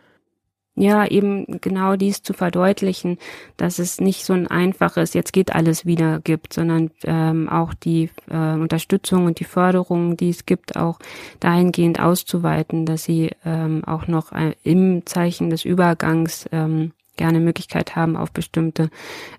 Ja, 0.75 1.05
eben 1.05 1.61
genau 1.61 1.95
dies 1.95 2.21
zu 2.21 2.33
verdeutlichen, 2.33 3.17
dass 3.55 3.79
es 3.79 4.01
nicht 4.01 4.25
so 4.25 4.33
ein 4.33 4.47
einfaches, 4.47 5.13
jetzt 5.13 5.31
geht 5.31 5.55
alles 5.55 5.85
wieder 5.85 6.19
gibt, 6.19 6.53
sondern 6.53 6.91
ähm, 7.03 7.47
auch 7.47 7.73
die 7.73 8.09
äh, 8.29 8.35
Unterstützung 8.35 9.25
und 9.25 9.39
die 9.39 9.45
Förderung, 9.45 10.17
die 10.17 10.29
es 10.29 10.45
gibt, 10.45 10.75
auch 10.75 10.99
dahingehend 11.39 12.01
auszuweiten, 12.01 12.85
dass 12.85 13.05
sie 13.05 13.31
ähm, 13.45 13.83
auch 13.85 14.07
noch 14.07 14.33
äh, 14.33 14.53
im 14.63 15.05
Zeichen 15.05 15.49
des 15.49 15.63
Übergangs 15.63 16.45
ähm, 16.51 16.91
gerne 17.17 17.39
Möglichkeit 17.39 17.95
haben, 17.95 18.15
auf 18.15 18.31
bestimmte 18.31 18.89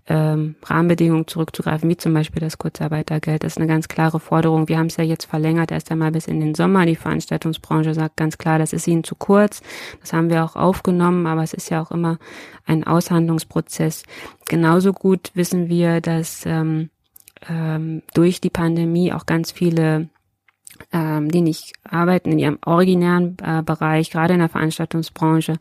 ähm, 0.06 0.56
Rahmenbedingungen 0.64 1.26
zurückzugreifen, 1.26 1.88
wie 1.88 1.97
zum 1.97 2.14
Beispiel 2.14 2.40
das 2.40 2.59
Kurzarbeitergeld. 2.59 3.45
Das 3.45 3.54
ist 3.54 3.59
eine 3.59 3.66
ganz 3.66 3.88
klare 3.88 4.21
Forderung. 4.21 4.68
Wir 4.68 4.78
haben 4.78 4.87
es 4.87 4.97
ja 4.97 5.04
jetzt 5.04 5.25
verlängert, 5.25 5.71
erst 5.71 5.90
einmal 5.90 6.12
bis 6.12 6.26
in 6.26 6.40
den 6.40 6.54
Sommer. 6.54 6.87
Die 6.87 6.97
Veranstaltungsbranche 6.97 7.95
sagt 7.95 8.16
ganz 8.16 8.38
klar, 8.38 8.59
das 8.59 8.73
ist 8.73 8.87
ihnen 8.87 9.04
zu 9.04 9.14
kurz. 9.14 9.62
Das 10.00 10.12
haben 10.12 10.30
wir 10.30 10.45
auch 10.45 10.56
aufgenommen, 10.56 11.26
aber 11.26 11.42
es 11.42 11.52
ist 11.52 11.71
ja 11.71 11.83
auch 11.83 11.90
immer 11.90 12.18
ein 12.64 12.85
Aushandlungsprozess. 12.85 14.04
Genauso 14.47 14.92
gut 14.92 15.30
wissen 15.35 15.68
wir, 15.68 16.00
dass 16.00 16.45
ähm, 16.47 16.90
ähm, 17.49 18.02
durch 18.14 18.40
die 18.40 18.50
Pandemie 18.50 19.12
auch 19.12 19.26
ganz 19.26 19.52
viele 19.52 20.09
ähm, 20.97 21.31
die 21.31 21.43
nicht 21.43 21.75
arbeiten 21.85 22.33
in 22.33 22.38
ihrem 22.38 22.59
originären 22.65 23.37
äh, 23.43 23.62
Bereich, 23.62 24.11
gerade 24.11 24.33
in 24.33 24.41
der 24.41 24.49
Veranstaltungsbranche, 24.49 25.59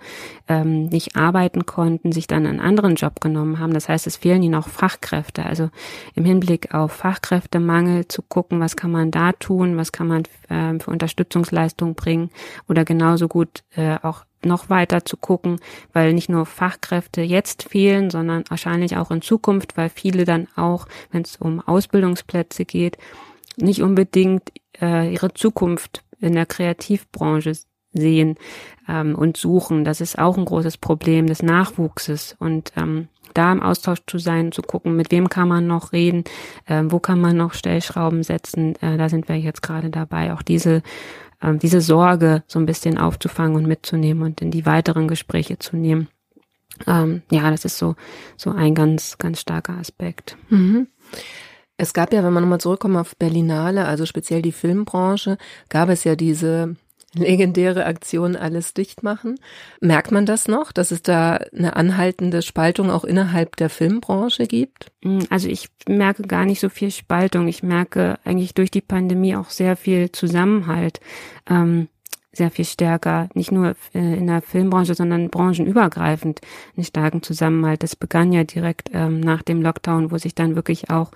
ähm, 0.47 0.85
nicht 0.85 1.17
arbeiten 1.17 1.65
konnten, 1.65 2.13
sich 2.13 2.27
dann 2.27 2.45
einen 2.45 2.61
anderen 2.61 2.95
Job 2.95 3.19
genommen 3.19 3.59
haben. 3.59 3.73
Das 3.73 3.89
heißt, 3.89 4.07
es 4.07 4.15
fehlen 4.15 4.43
ihnen 4.43 4.55
auch 4.55 4.69
Fachkräfte. 4.69 5.45
Also 5.45 5.69
im 6.13 6.23
Hinblick 6.23 6.73
auf 6.73 6.93
Fachkräftemangel 6.93 8.07
zu 8.07 8.21
gucken, 8.21 8.61
was 8.61 8.77
kann 8.77 8.91
man 8.91 9.11
da 9.11 9.33
tun, 9.33 9.75
was 9.75 9.91
kann 9.91 10.07
man 10.07 10.23
äh, 10.47 10.79
für 10.79 10.91
Unterstützungsleistung 10.91 11.95
bringen 11.95 12.29
oder 12.69 12.85
genauso 12.85 13.27
gut 13.27 13.63
äh, 13.75 13.97
auch 14.01 14.23
noch 14.41 14.69
weiter 14.69 15.03
zu 15.03 15.17
gucken, 15.17 15.59
weil 15.91 16.13
nicht 16.13 16.29
nur 16.29 16.45
Fachkräfte 16.45 17.21
jetzt 17.21 17.63
fehlen, 17.63 18.09
sondern 18.09 18.45
wahrscheinlich 18.47 18.95
auch 18.95 19.11
in 19.11 19.21
Zukunft, 19.21 19.75
weil 19.75 19.89
viele 19.89 20.23
dann 20.23 20.47
auch, 20.55 20.87
wenn 21.11 21.23
es 21.23 21.35
um 21.35 21.59
Ausbildungsplätze 21.59 22.63
geht, 22.63 22.97
nicht 23.57 23.81
unbedingt 23.81 24.51
äh, 24.81 25.11
ihre 25.11 25.33
Zukunft 25.33 26.03
in 26.19 26.33
der 26.33 26.45
Kreativbranche 26.45 27.53
sehen 27.91 28.35
ähm, 28.87 29.15
und 29.15 29.37
suchen. 29.37 29.83
Das 29.83 30.01
ist 30.01 30.17
auch 30.17 30.37
ein 30.37 30.45
großes 30.45 30.77
Problem 30.77 31.27
des 31.27 31.41
Nachwuchses 31.41 32.35
und 32.39 32.71
ähm, 32.75 33.07
da 33.33 33.51
im 33.51 33.61
Austausch 33.61 33.99
zu 34.07 34.17
sein, 34.17 34.51
zu 34.51 34.61
gucken, 34.61 34.95
mit 34.95 35.11
wem 35.11 35.29
kann 35.29 35.47
man 35.47 35.67
noch 35.67 35.91
reden, 35.91 36.23
äh, 36.65 36.83
wo 36.85 36.99
kann 36.99 37.19
man 37.19 37.35
noch 37.37 37.53
Stellschrauben 37.53 38.23
setzen. 38.23 38.75
Äh, 38.81 38.97
da 38.97 39.09
sind 39.09 39.27
wir 39.27 39.37
jetzt 39.37 39.61
gerade 39.61 39.89
dabei, 39.89 40.33
auch 40.33 40.41
diese 40.41 40.81
äh, 41.41 41.55
diese 41.55 41.81
Sorge 41.81 42.43
so 42.47 42.59
ein 42.59 42.65
bisschen 42.65 42.97
aufzufangen 42.97 43.55
und 43.55 43.67
mitzunehmen 43.67 44.23
und 44.23 44.41
in 44.41 44.51
die 44.51 44.65
weiteren 44.65 45.07
Gespräche 45.07 45.59
zu 45.59 45.75
nehmen. 45.75 46.07
Ähm, 46.87 47.21
ja, 47.29 47.49
das 47.51 47.65
ist 47.65 47.77
so 47.77 47.95
so 48.37 48.51
ein 48.51 48.75
ganz 48.75 49.17
ganz 49.17 49.41
starker 49.41 49.77
Aspekt. 49.77 50.37
Mhm. 50.49 50.87
Es 51.77 51.93
gab 51.93 52.13
ja, 52.13 52.23
wenn 52.23 52.33
man 52.33 52.43
nochmal 52.43 52.61
zurückkommt 52.61 52.95
auf 52.95 53.15
Berlinale, 53.17 53.85
also 53.85 54.05
speziell 54.05 54.41
die 54.41 54.53
Filmbranche, 54.53 55.37
gab 55.69 55.89
es 55.89 56.03
ja 56.03 56.15
diese 56.15 56.75
legendäre 57.15 57.85
Aktion 57.85 58.35
alles 58.35 58.73
dicht 58.73 59.03
machen. 59.03 59.35
Merkt 59.81 60.11
man 60.11 60.25
das 60.25 60.47
noch, 60.47 60.71
dass 60.71 60.91
es 60.91 61.01
da 61.01 61.35
eine 61.55 61.75
anhaltende 61.75 62.41
Spaltung 62.41 62.91
auch 62.91 63.03
innerhalb 63.03 63.55
der 63.55 63.69
Filmbranche 63.69 64.45
gibt? 64.47 64.91
Mm, 65.03 65.19
also 65.29 65.47
ich 65.47 65.69
merke 65.87 66.23
gar 66.23 66.45
nicht 66.45 66.59
so 66.59 66.69
viel 66.69 66.91
Spaltung. 66.91 67.47
Ich 67.47 67.63
merke 67.63 68.19
eigentlich 68.23 68.53
durch 68.53 68.71
die 68.71 68.81
Pandemie 68.81 69.35
auch 69.35 69.49
sehr 69.49 69.75
viel 69.75 70.11
Zusammenhalt. 70.11 70.99
Ähm, 71.49 71.87
sehr 72.35 72.51
viel 72.51 72.65
stärker, 72.65 73.29
nicht 73.33 73.51
nur 73.51 73.75
äh, 73.93 74.17
in 74.17 74.27
der 74.27 74.41
Filmbranche, 74.41 74.95
sondern 74.95 75.29
branchenübergreifend 75.29 76.41
einen 76.75 76.83
starken 76.83 77.23
Zusammenhalt. 77.23 77.83
Das 77.83 77.95
begann 77.95 78.33
ja 78.33 78.43
direkt 78.43 78.89
ähm, 78.93 79.19
nach 79.19 79.41
dem 79.41 79.61
Lockdown, 79.61 80.11
wo 80.11 80.17
sich 80.17 80.35
dann 80.35 80.55
wirklich 80.55 80.89
auch 80.89 81.11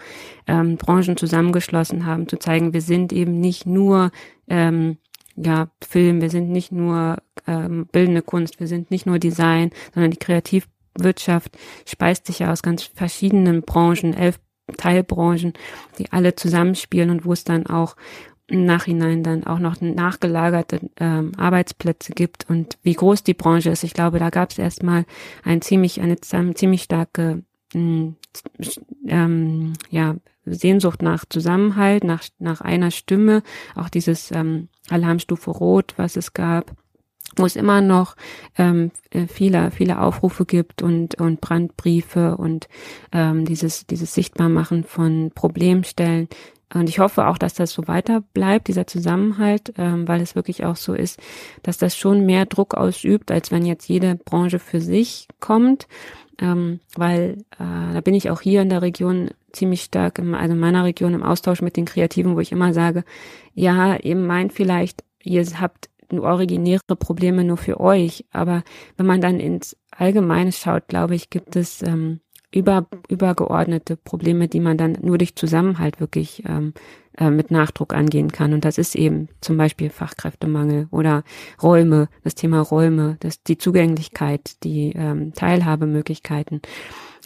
ähm, 0.48 0.78
Branchen 0.78 1.18
zusammengeschlossen 1.18 2.06
haben, 2.06 2.28
zu 2.28 2.38
zeigen, 2.38 2.74
wir 2.74 2.82
sind 2.82 3.14
eben 3.14 3.40
nicht 3.40 3.66
nur 3.66 4.12
ähm, 4.48 4.98
ja, 5.36 5.70
Film, 5.82 6.22
wir 6.22 6.30
sind 6.30 6.50
nicht 6.50 6.72
nur 6.72 7.18
ähm, 7.48 7.88
bildende 7.92 8.22
Kunst, 8.22 8.60
wir 8.60 8.68
sind 8.68 8.92
nicht 8.92 9.06
nur 9.06 9.20
Design, 9.20 9.72
sondern 9.94 10.12
die 10.12 10.18
Kreativwirtschaft 10.18 11.58
speist 11.86 12.26
sich 12.26 12.40
ja 12.40 12.52
aus 12.52 12.62
ganz 12.62 12.84
verschiedenen 12.84 13.62
Branchen, 13.62 14.14
elf 14.14 14.40
Teilbranchen, 14.78 15.54
die 15.98 16.12
alle 16.12 16.36
zusammenspielen 16.36 17.10
und 17.10 17.26
wo 17.26 17.34
es 17.34 17.44
dann 17.44 17.66
auch 17.68 17.96
im 18.50 18.65
Nachhinein 18.65 19.24
dann 19.24 19.46
auch 19.46 19.60
noch 19.60 19.79
nachgelagerte 19.79 20.79
ähm, 21.00 21.32
Arbeitsplätze 21.38 22.13
gibt 22.13 22.50
und 22.50 22.77
wie 22.84 22.94
groß 22.94 23.24
die 23.24 23.34
Branche 23.34 23.70
ist. 23.70 23.84
Ich 23.84 23.94
glaube, 23.94 24.20
da 24.20 24.29
gab 24.29 24.51
es 24.51 24.58
erstmal 24.58 25.06
ein 25.44 25.62
ziemlich, 25.62 26.01
eine 26.01 26.20
ziemlich 26.20 26.84
starke 26.84 27.44
mh, 27.74 28.13
ähm, 29.08 29.74
ja, 29.89 30.15
Sehnsucht 30.46 31.01
nach 31.01 31.25
Zusammenhalt, 31.29 32.03
nach, 32.03 32.24
nach 32.39 32.62
einer 32.62 32.91
Stimme, 32.91 33.44
auch 33.75 33.89
dieses 33.89 34.32
ähm, 34.32 34.70
Alarmstufe 34.89 35.51
Rot, 35.51 35.94
was 35.98 36.15
es 36.15 36.34
gab, 36.34 36.74
wo 37.36 37.46
es 37.46 37.56
immer 37.56 37.82
noch 37.82 38.15
ähm, 38.58 38.91
äh, 39.12 39.27
viele, 39.27 39.72
viele 39.72 40.01
Aufrufe 40.01 40.46
gibt 40.46 40.82
und, 40.82 41.15
und 41.20 41.41
Brandbriefe 41.41 42.38
und 42.38 42.68
ähm, 43.12 43.46
dieses, 43.46 43.86
dieses 43.86 44.13
Sichtbarmachen 44.13 44.84
von 44.84 45.32
Problemstellen. 45.34 46.27
Und 46.74 46.88
ich 46.88 47.00
hoffe 47.00 47.28
auch, 47.28 47.38
dass 47.38 47.56
das 47.56 47.72
so 47.72 47.88
weiter 47.88 48.22
bleibt, 48.34 48.68
dieser 48.68 48.86
Zusammenhalt, 48.86 49.74
ähm, 49.78 50.08
weil 50.08 50.22
es 50.22 50.36
wirklich 50.36 50.66
auch 50.66 50.76
so 50.76 50.94
ist, 50.94 51.20
dass 51.64 51.78
das 51.78 51.98
schon 51.98 52.26
mehr 52.26 52.46
Druck 52.46 52.76
ausübt, 52.76 53.32
als 53.32 53.52
wenn 53.52 53.66
jetzt 53.66 53.90
jede 53.90 54.16
Branche 54.16 54.60
für 54.60 54.80
sich 54.82 55.28
kommt. 55.40 55.88
Ähm, 56.40 56.80
weil 56.96 57.38
äh, 57.60 57.94
da 57.94 58.02
bin 58.02 58.14
ich 58.14 58.30
auch 58.30 58.42
hier 58.42 58.62
in 58.62 58.70
der 58.70 58.82
Region 58.82 59.32
ziemlich 59.52 59.82
stark, 59.82 60.20
im, 60.20 60.36
also 60.36 60.54
in 60.54 60.60
meiner 60.60 60.86
Region 60.86 61.14
im 61.14 61.24
Austausch 61.24 61.62
mit 61.62 61.76
den 61.76 61.86
Kreativen, 61.86 62.36
wo 62.36 62.40
ich 62.40 62.52
immer 62.52 62.74
sage, 62.74 63.04
ja, 63.54 63.96
ihr 63.98 64.16
meint 64.16 64.54
vielleicht, 64.54 65.04
ihr 65.24 65.44
habt 65.60 65.90
originäre 66.12 66.96
Probleme 66.98 67.44
nur 67.44 67.58
für 67.58 67.80
euch, 67.80 68.26
aber 68.32 68.64
wenn 68.98 69.06
man 69.06 69.22
dann 69.22 69.40
ins 69.40 69.76
Allgemeine 69.92 70.52
schaut, 70.52 70.88
glaube 70.88 71.16
ich, 71.16 71.30
gibt 71.30 71.56
es 71.56 71.82
ähm, 71.82 72.22
über, 72.51 72.88
übergeordnete 73.08 73.96
Probleme, 73.96 74.48
die 74.48 74.60
man 74.60 74.77
dann 74.77 74.98
nur 75.01 75.18
durch 75.18 75.36
Zusammenhalt 75.36 76.00
wirklich 76.00 76.44
ähm, 76.48 76.74
äh, 77.18 77.29
mit 77.29 77.51
Nachdruck 77.51 77.94
angehen 77.94 78.32
kann. 78.32 78.53
Und 78.53 78.65
das 78.65 78.77
ist 78.77 78.96
eben 78.96 79.29
zum 79.41 79.58
Beispiel 79.58 79.89
Fachkräftemangel 79.89 80.88
oder 80.89 81.24
Räume, 81.62 82.10
das 82.24 82.36
Thema 82.36 82.62
Räume, 82.62 83.18
das, 83.20 83.44
die 83.44 83.58
Zugänglichkeit, 83.58 84.63
die 84.63 84.94
ähm, 84.96 85.34
Teilhabemöglichkeiten. 85.34 86.62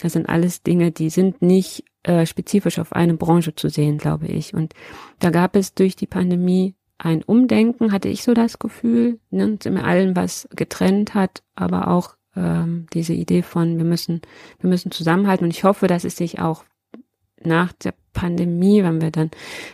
Das 0.00 0.12
sind 0.12 0.28
alles 0.28 0.62
Dinge, 0.62 0.90
die 0.90 1.10
sind 1.10 1.40
nicht 1.40 1.84
äh, 2.02 2.26
spezifisch 2.26 2.78
auf 2.78 2.92
eine 2.92 3.14
Branche 3.14 3.54
zu 3.54 3.68
sehen, 3.68 3.98
glaube 3.98 4.26
ich. 4.26 4.52
Und 4.52 4.74
da 5.20 5.30
gab 5.30 5.56
es 5.56 5.74
durch 5.74 5.96
die 5.96 6.06
Pandemie 6.06 6.74
ein 6.98 7.22
Umdenken, 7.22 7.92
hatte 7.92 8.08
ich 8.08 8.22
so 8.22 8.34
das 8.34 8.58
Gefühl, 8.58 9.18
ne, 9.30 9.58
in 9.64 9.78
allem, 9.78 10.16
was 10.16 10.48
getrennt 10.54 11.14
hat, 11.14 11.42
aber 11.54 11.88
auch 11.88 12.16
ähm, 12.36 12.86
diese 12.92 13.12
Idee 13.12 13.42
von, 13.42 13.78
wir 13.78 13.84
müssen, 13.84 14.22
wir 14.60 14.70
müssen 14.70 14.90
zusammenhalten. 14.90 15.44
Und 15.44 15.50
ich 15.50 15.64
hoffe, 15.64 15.86
dass 15.86 16.04
es 16.04 16.16
sich 16.16 16.40
auch 16.40 16.64
nach 17.42 17.72
der 17.72 17.94
Pandemie, 18.12 18.82
wenn 18.82 19.00
wir 19.00 19.10
dann 19.10 19.30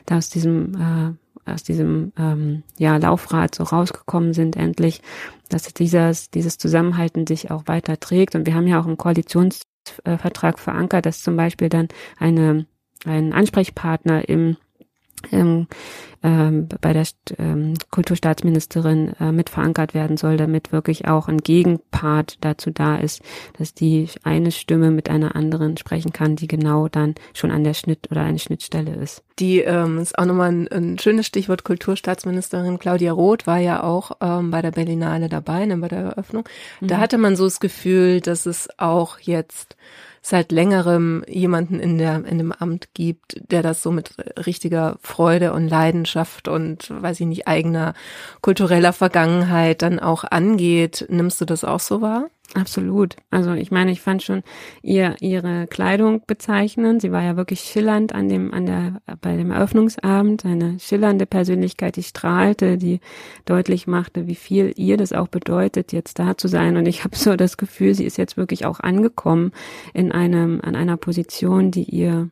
da 0.06 0.18
aus 0.18 0.28
diesem 0.28 0.74
äh, 0.74 1.14
aus 1.46 1.62
diesem 1.62 2.12
ähm, 2.18 2.62
ja, 2.78 2.96
Laufrad 2.96 3.54
so 3.54 3.64
rausgekommen 3.64 4.34
sind, 4.34 4.56
endlich, 4.56 5.00
dass 5.48 5.72
dieses, 5.74 6.30
dieses 6.30 6.58
Zusammenhalten 6.58 7.26
sich 7.26 7.50
auch 7.50 7.66
weiter 7.66 7.98
trägt. 7.98 8.34
Und 8.34 8.46
wir 8.46 8.54
haben 8.54 8.66
ja 8.66 8.80
auch 8.80 8.86
im 8.86 8.96
Koalitionsvertrag 8.96 10.58
verankert, 10.58 11.06
dass 11.06 11.22
zum 11.22 11.36
Beispiel 11.36 11.68
dann 11.68 11.88
eine, 12.18 12.66
ein 13.04 13.32
Ansprechpartner 13.32 14.28
im 14.28 14.56
ähm, 15.32 15.66
ähm, 16.22 16.68
bei 16.80 16.92
der 16.92 17.06
ähm, 17.38 17.74
Kulturstaatsministerin 17.90 19.14
äh, 19.20 19.32
mit 19.32 19.48
verankert 19.48 19.94
werden 19.94 20.16
soll, 20.16 20.36
damit 20.36 20.72
wirklich 20.72 21.08
auch 21.08 21.28
ein 21.28 21.38
Gegenpart 21.38 22.38
dazu 22.42 22.70
da 22.70 22.96
ist, 22.96 23.22
dass 23.58 23.72
die 23.72 24.08
eine 24.22 24.52
Stimme 24.52 24.90
mit 24.90 25.08
einer 25.08 25.34
anderen 25.34 25.76
sprechen 25.76 26.12
kann, 26.12 26.36
die 26.36 26.46
genau 26.46 26.88
dann 26.88 27.14
schon 27.32 27.50
an 27.50 27.64
der 27.64 27.74
Schnitt 27.74 28.10
oder 28.10 28.22
eine 28.22 28.38
Schnittstelle 28.38 28.94
ist. 28.94 29.22
Die 29.38 29.60
ähm, 29.60 29.98
ist 29.98 30.18
auch 30.18 30.26
nochmal 30.26 30.50
ein, 30.50 30.68
ein 30.68 30.98
schönes 30.98 31.26
Stichwort. 31.26 31.64
Kulturstaatsministerin 31.64 32.78
Claudia 32.78 33.12
Roth 33.12 33.46
war 33.46 33.58
ja 33.58 33.82
auch 33.82 34.12
ähm, 34.20 34.50
bei 34.50 34.60
der 34.60 34.72
Berlinale 34.72 35.30
dabei, 35.30 35.64
ne, 35.64 35.78
bei 35.78 35.88
der 35.88 36.00
Eröffnung. 36.00 36.46
Da 36.82 36.96
mhm. 36.96 37.00
hatte 37.00 37.18
man 37.18 37.36
so 37.36 37.44
das 37.44 37.60
Gefühl, 37.60 38.20
dass 38.20 38.44
es 38.44 38.68
auch 38.78 39.18
jetzt 39.20 39.76
seit 40.22 40.52
längerem 40.52 41.24
jemanden 41.26 41.80
in 41.80 41.98
der 41.98 42.24
in 42.24 42.38
dem 42.38 42.52
Amt 42.52 42.88
gibt, 42.94 43.40
der 43.50 43.62
das 43.62 43.82
so 43.82 43.90
mit 43.90 44.14
richtiger 44.46 44.98
Freude 45.02 45.52
und 45.52 45.68
Leidenschaft 45.68 46.48
und 46.48 46.90
weiß 46.90 47.20
ich 47.20 47.26
nicht 47.26 47.48
eigener 47.48 47.94
kultureller 48.42 48.92
Vergangenheit 48.92 49.82
dann 49.82 49.98
auch 49.98 50.24
angeht. 50.24 51.06
Nimmst 51.08 51.40
du 51.40 51.44
das 51.44 51.64
auch 51.64 51.80
so 51.80 52.00
wahr? 52.00 52.28
Absolut. 52.54 53.14
Also 53.30 53.52
ich 53.52 53.70
meine, 53.70 53.92
ich 53.92 54.00
fand 54.00 54.24
schon 54.24 54.42
ihr 54.82 55.14
ihre 55.20 55.68
Kleidung 55.68 56.22
bezeichnend. 56.26 57.00
Sie 57.00 57.12
war 57.12 57.22
ja 57.22 57.36
wirklich 57.36 57.60
schillernd 57.60 58.12
an 58.12 58.28
dem 58.28 58.52
an 58.52 58.66
der 58.66 59.02
bei 59.20 59.36
dem 59.36 59.52
Eröffnungsabend, 59.52 60.44
eine 60.44 60.80
schillernde 60.80 61.26
Persönlichkeit, 61.26 61.94
die 61.94 62.02
strahlte, 62.02 62.76
die 62.76 63.00
deutlich 63.44 63.86
machte, 63.86 64.26
wie 64.26 64.34
viel 64.34 64.72
ihr 64.76 64.96
das 64.96 65.12
auch 65.12 65.28
bedeutet, 65.28 65.92
jetzt 65.92 66.18
da 66.18 66.36
zu 66.36 66.48
sein. 66.48 66.76
Und 66.76 66.86
ich 66.86 67.04
habe 67.04 67.16
so 67.16 67.36
das 67.36 67.56
Gefühl, 67.56 67.94
sie 67.94 68.04
ist 68.04 68.18
jetzt 68.18 68.36
wirklich 68.36 68.66
auch 68.66 68.80
angekommen 68.80 69.52
in 69.94 70.10
einem 70.10 70.60
an 70.60 70.74
einer 70.74 70.96
Position, 70.96 71.70
die 71.70 71.84
ihr 71.84 72.30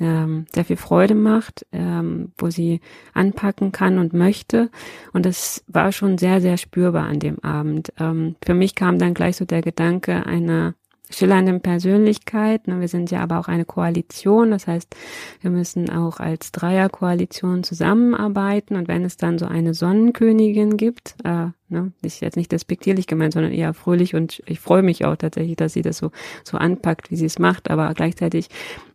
ähm, 0.00 0.46
sehr 0.54 0.64
viel 0.64 0.76
Freude 0.76 1.14
macht, 1.14 1.66
ähm, 1.72 2.32
wo 2.38 2.50
sie 2.50 2.80
anpacken 3.14 3.72
kann 3.72 3.98
und 3.98 4.12
möchte. 4.12 4.70
Und 5.12 5.26
das 5.26 5.64
war 5.66 5.92
schon 5.92 6.18
sehr, 6.18 6.40
sehr 6.40 6.56
spürbar 6.56 7.06
an 7.06 7.20
dem 7.20 7.42
Abend. 7.42 7.92
Ähm, 7.98 8.36
für 8.44 8.54
mich 8.54 8.74
kam 8.74 8.98
dann 8.98 9.14
gleich 9.14 9.36
so 9.36 9.44
der 9.44 9.62
Gedanke 9.62 10.26
einer 10.26 10.74
schillernden 11.10 11.60
Persönlichkeit. 11.60 12.68
Ne? 12.68 12.80
Wir 12.80 12.88
sind 12.88 13.10
ja 13.10 13.20
aber 13.20 13.38
auch 13.38 13.48
eine 13.48 13.64
Koalition, 13.64 14.50
das 14.50 14.66
heißt, 14.66 14.94
wir 15.40 15.50
müssen 15.50 15.90
auch 15.90 16.20
als 16.20 16.52
Dreierkoalition 16.52 17.62
zusammenarbeiten. 17.64 18.76
Und 18.76 18.88
wenn 18.88 19.04
es 19.04 19.16
dann 19.16 19.38
so 19.38 19.46
eine 19.46 19.74
Sonnenkönigin 19.74 20.76
gibt, 20.76 21.16
äh, 21.24 21.46
ne, 21.68 21.92
ist 22.02 22.20
jetzt 22.20 22.36
nicht 22.36 22.52
despektierlich 22.52 23.06
gemeint, 23.06 23.32
sondern 23.32 23.52
eher 23.52 23.74
fröhlich 23.74 24.14
und 24.14 24.42
ich 24.46 24.60
freue 24.60 24.82
mich 24.82 25.04
auch 25.04 25.16
tatsächlich, 25.16 25.56
dass 25.56 25.72
sie 25.72 25.82
das 25.82 25.98
so 25.98 26.10
so 26.44 26.58
anpackt, 26.58 27.10
wie 27.10 27.16
sie 27.16 27.26
es 27.26 27.38
macht. 27.38 27.70
Aber 27.70 27.92
gleichzeitig 27.94 28.48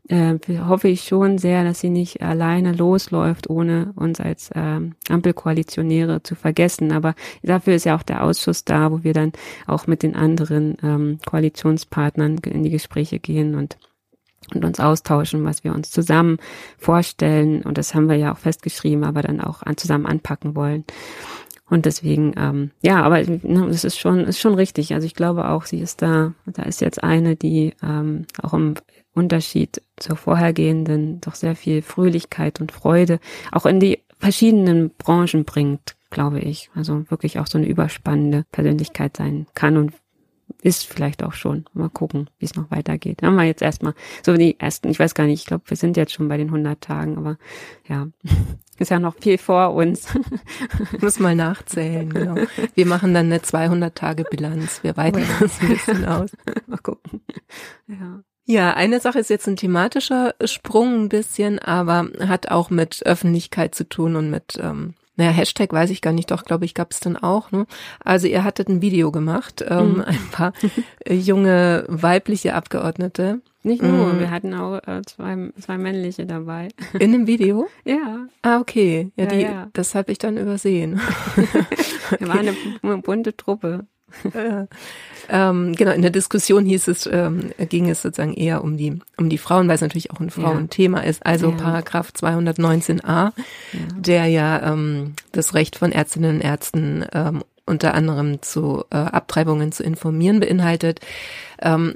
äh, 0.10 0.38
hoffe 0.68 0.90
ich 0.90 1.04
schon 1.04 1.38
sehr, 1.38 1.64
dass 1.64 1.80
sie 1.80 1.90
nicht 1.90 2.22
alleine 2.22 2.74
losläuft, 2.74 3.50
ohne 3.50 3.94
uns 3.96 4.20
als 4.20 4.52
äh, 4.52 4.80
Ampelkoalitionäre 5.10 6.24
zu 6.24 6.36
vergessen. 6.36 6.92
Aber 6.92 7.16
dafür 7.42 7.76
ist 7.76 7.86
ja 7.86 7.96
auch 7.96 8.04
der 8.04 8.24
Ausschuss 8.24 8.66
da, 8.66 8.92
wo 8.92 9.04
wir 9.04 9.14
dann 9.14 9.32
auch 9.66 9.88
mit 9.88 10.04
den 10.04 10.16
anderen 10.16 10.78
ähm, 10.84 11.20
Koalitionspartnern 11.26 12.38
in 12.40 12.64
die 12.64 12.70
Gespräche 12.70 13.20
gehen 13.20 13.56
und 13.56 13.78
und 14.54 14.66
uns 14.66 14.80
austauschen, 14.80 15.46
was 15.46 15.64
wir 15.64 15.74
uns 15.74 15.90
zusammen 15.90 16.38
vorstellen. 16.78 17.62
Und 17.62 17.78
das 17.78 17.96
haben 17.96 18.10
wir 18.10 18.18
ja 18.18 18.34
auch 18.34 18.38
festgeschrieben, 18.38 19.04
aber 19.04 19.22
dann 19.22 19.40
auch 19.40 19.64
an, 19.64 19.78
zusammen 19.78 20.06
anpacken 20.06 20.56
wollen. 20.56 20.84
Und 21.70 21.86
deswegen, 21.86 22.34
ähm, 22.38 22.72
ja, 22.82 23.02
aber 23.02 23.22
ne, 23.24 23.68
es 23.70 23.84
ist 23.84 23.98
schon, 23.98 24.20
ist 24.22 24.40
schon 24.40 24.56
richtig. 24.56 24.94
Also 24.94 25.06
ich 25.06 25.16
glaube 25.16 25.50
auch, 25.50 25.66
sie 25.66 25.80
ist 25.80 26.02
da, 26.02 26.34
da 26.46 26.64
ist 26.64 26.82
jetzt 26.82 27.04
eine, 27.04 27.36
die 27.36 27.74
ähm, 27.82 28.26
auch 28.42 28.54
im 28.54 28.76
Unterschied 29.14 29.82
zur 29.98 30.16
vorhergehenden 30.16 31.22
doch 31.22 31.36
sehr 31.36 31.56
viel 31.56 31.82
Fröhlichkeit 31.82 32.60
und 32.60 32.72
Freude 32.72 33.20
auch 33.52 33.66
in 33.66 33.80
die 33.80 34.00
verschiedenen 34.20 34.92
Branchen 34.98 35.46
bringt, 35.46 35.96
glaube 36.10 36.40
ich. 36.40 36.70
Also 36.76 37.10
wirklich 37.10 37.40
auch 37.40 37.48
so 37.48 37.58
eine 37.58 37.68
überspannende 37.68 38.46
Persönlichkeit 38.52 39.18
sein 39.18 39.48
kann 39.54 39.78
und 39.78 39.94
ist 40.62 40.86
vielleicht 40.86 41.24
auch 41.24 41.34
schon. 41.34 41.66
Mal 41.74 41.90
gucken, 41.90 42.30
wie 42.40 42.46
es 42.46 42.56
noch 42.56 42.72
weitergeht. 42.72 43.22
Haben 43.22 43.36
wir 43.36 43.44
jetzt 43.44 43.62
erstmal 43.62 43.94
so 44.26 44.36
die 44.36 44.60
ersten, 44.60 44.90
ich 44.90 45.00
weiß 45.00 45.14
gar 45.14 45.26
nicht, 45.26 45.42
ich 45.42 45.46
glaube, 45.46 45.64
wir 45.68 45.78
sind 45.78 45.98
jetzt 45.98 46.14
schon 46.14 46.28
bei 46.28 46.38
den 46.38 46.48
100 46.48 46.80
Tagen, 46.80 47.18
aber 47.18 47.38
ja, 47.88 48.08
ist 48.84 48.90
ja 48.90 49.00
noch 49.00 49.16
viel 49.16 49.38
vor 49.38 49.74
uns. 49.74 50.08
Muss 51.02 51.20
mal 51.20 51.36
nachzählen, 51.36 52.10
genau. 52.14 52.36
Wir 52.76 52.86
machen 52.86 53.14
dann 53.14 53.26
eine 53.28 53.42
200 53.42 53.96
Tage 53.96 54.24
Bilanz. 54.24 54.84
Wir 54.84 54.96
weiten 54.96 55.24
oh 55.24 55.44
das 55.44 55.60
ein 55.62 55.70
bisschen 55.70 56.06
aus. 56.06 56.32
Mal 56.68 56.78
gucken. 56.78 57.22
Ja. 57.88 58.24
Ja, 58.46 58.74
eine 58.74 59.00
Sache 59.00 59.20
ist 59.20 59.30
jetzt 59.30 59.48
ein 59.48 59.56
thematischer 59.56 60.36
Sprung 60.44 61.04
ein 61.04 61.10
bisschen, 61.10 61.60
aber 61.60 62.10
hat 62.28 62.52
auch 62.52 62.70
mit 62.70 63.06
Öffentlichkeit 63.06 63.74
zu 63.74 63.88
tun 63.88 64.18
und 64.18 64.30
mit 64.30 64.60
ähm, 64.62 64.96
naja, 65.16 65.32
Hashtag 65.32 65.72
weiß 65.72 65.90
ich 65.92 66.02
gar 66.02 66.12
nicht, 66.12 66.32
doch, 66.32 66.44
glaube 66.44 66.66
ich, 66.66 66.74
gab 66.74 66.92
es 66.92 67.00
dann 67.00 67.18
auch. 67.18 67.52
Ne? 67.52 67.66
Also 68.04 68.28
ihr 68.28 68.44
hattet 68.44 68.68
ein 68.68 68.82
Video 68.82 69.12
gemacht, 69.12 69.64
ähm, 69.68 69.96
mhm. 69.96 70.02
ein 70.02 70.30
paar 70.32 70.54
junge 71.08 71.86
weibliche 71.88 72.56
Abgeordnete. 72.56 73.42
Nicht 73.66 73.82
nur, 73.82 74.14
mhm. 74.14 74.20
wir 74.20 74.30
hatten 74.30 74.54
auch 74.54 74.76
äh, 74.86 75.02
zwei, 75.06 75.52
zwei 75.60 75.78
männliche 75.78 76.26
dabei. 76.26 76.68
In 77.00 77.14
dem 77.14 77.28
Video? 77.28 77.68
ja. 77.86 78.26
Ah, 78.42 78.60
okay. 78.60 79.12
Ja, 79.16 79.24
ja 79.24 79.30
die, 79.30 79.42
ja. 79.42 79.70
das 79.72 79.96
habe 79.96 80.12
ich 80.12 80.18
dann 80.18 80.38
übersehen. 80.38 81.00
wir 82.20 82.28
waren 82.28 82.40
eine, 82.40 82.56
eine 82.82 82.98
bunte 82.98 83.38
Truppe. 83.38 83.86
Ähm, 85.30 85.74
genau, 85.74 85.92
in 85.92 86.02
der 86.02 86.12
Diskussion 86.12 86.66
hieß 86.66 86.88
es, 86.88 87.08
ähm, 87.08 87.52
ging 87.70 87.90
es 87.90 88.02
sozusagen 88.02 88.34
eher 88.34 88.64
um 88.64 88.78
die, 88.78 89.00
um 89.18 89.30
die 89.30 89.38
Frauen, 89.38 89.68
weil 89.68 89.76
es 89.76 89.82
natürlich 89.82 90.12
auch 90.12 90.20
ein 90.20 90.30
Frauenthema 90.30 91.02
ja. 91.02 91.10
ist. 91.10 91.26
Also 91.26 91.50
ja. 91.50 91.56
Paragraph 91.56 92.12
219a, 92.16 93.02
ja. 93.08 93.34
der 93.98 94.26
ja 94.28 94.74
ähm, 94.74 95.14
das 95.32 95.54
Recht 95.54 95.78
von 95.78 95.92
Ärztinnen 95.92 96.36
und 96.36 96.42
Ärzten 96.42 97.06
ähm, 97.14 97.44
unter 97.66 97.94
anderem 97.94 98.42
zu 98.42 98.84
äh, 98.90 98.98
Abtreibungen 98.98 99.72
zu 99.72 99.84
informieren 99.84 100.40
beinhaltet. 100.40 101.00
Ähm, 101.62 101.96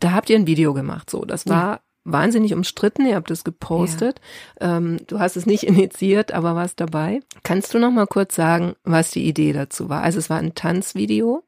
da 0.00 0.12
habt 0.12 0.28
ihr 0.28 0.36
ein 0.36 0.46
Video 0.46 0.74
gemacht, 0.74 1.08
so. 1.08 1.24
Das 1.24 1.46
war 1.48 1.80
wahnsinnig 2.04 2.54
umstritten. 2.54 3.06
Ihr 3.06 3.16
habt 3.16 3.30
es 3.30 3.44
gepostet. 3.44 4.20
Ja. 4.60 4.76
Ähm, 4.76 4.98
du 5.06 5.18
hast 5.18 5.36
es 5.36 5.46
nicht 5.46 5.62
initiiert, 5.64 6.32
aber 6.32 6.54
warst 6.54 6.80
dabei. 6.80 7.20
Kannst 7.42 7.74
du 7.74 7.78
noch 7.78 7.90
mal 7.90 8.06
kurz 8.06 8.34
sagen, 8.34 8.74
was 8.84 9.10
die 9.10 9.26
Idee 9.26 9.52
dazu 9.52 9.88
war? 9.88 10.02
Also 10.02 10.18
es 10.18 10.30
war 10.30 10.38
ein 10.38 10.54
Tanzvideo. 10.54 11.42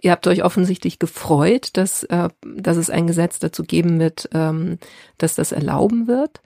Ihr 0.00 0.12
habt 0.12 0.26
euch 0.26 0.44
offensichtlich 0.44 0.98
gefreut, 0.98 1.70
dass, 1.72 2.04
äh, 2.04 2.28
dass 2.44 2.76
es 2.76 2.90
ein 2.90 3.06
Gesetz 3.06 3.38
dazu 3.38 3.64
geben 3.64 3.98
wird, 3.98 4.28
ähm, 4.32 4.78
dass 5.16 5.34
das 5.34 5.52
erlauben 5.52 6.06
wird. 6.06 6.40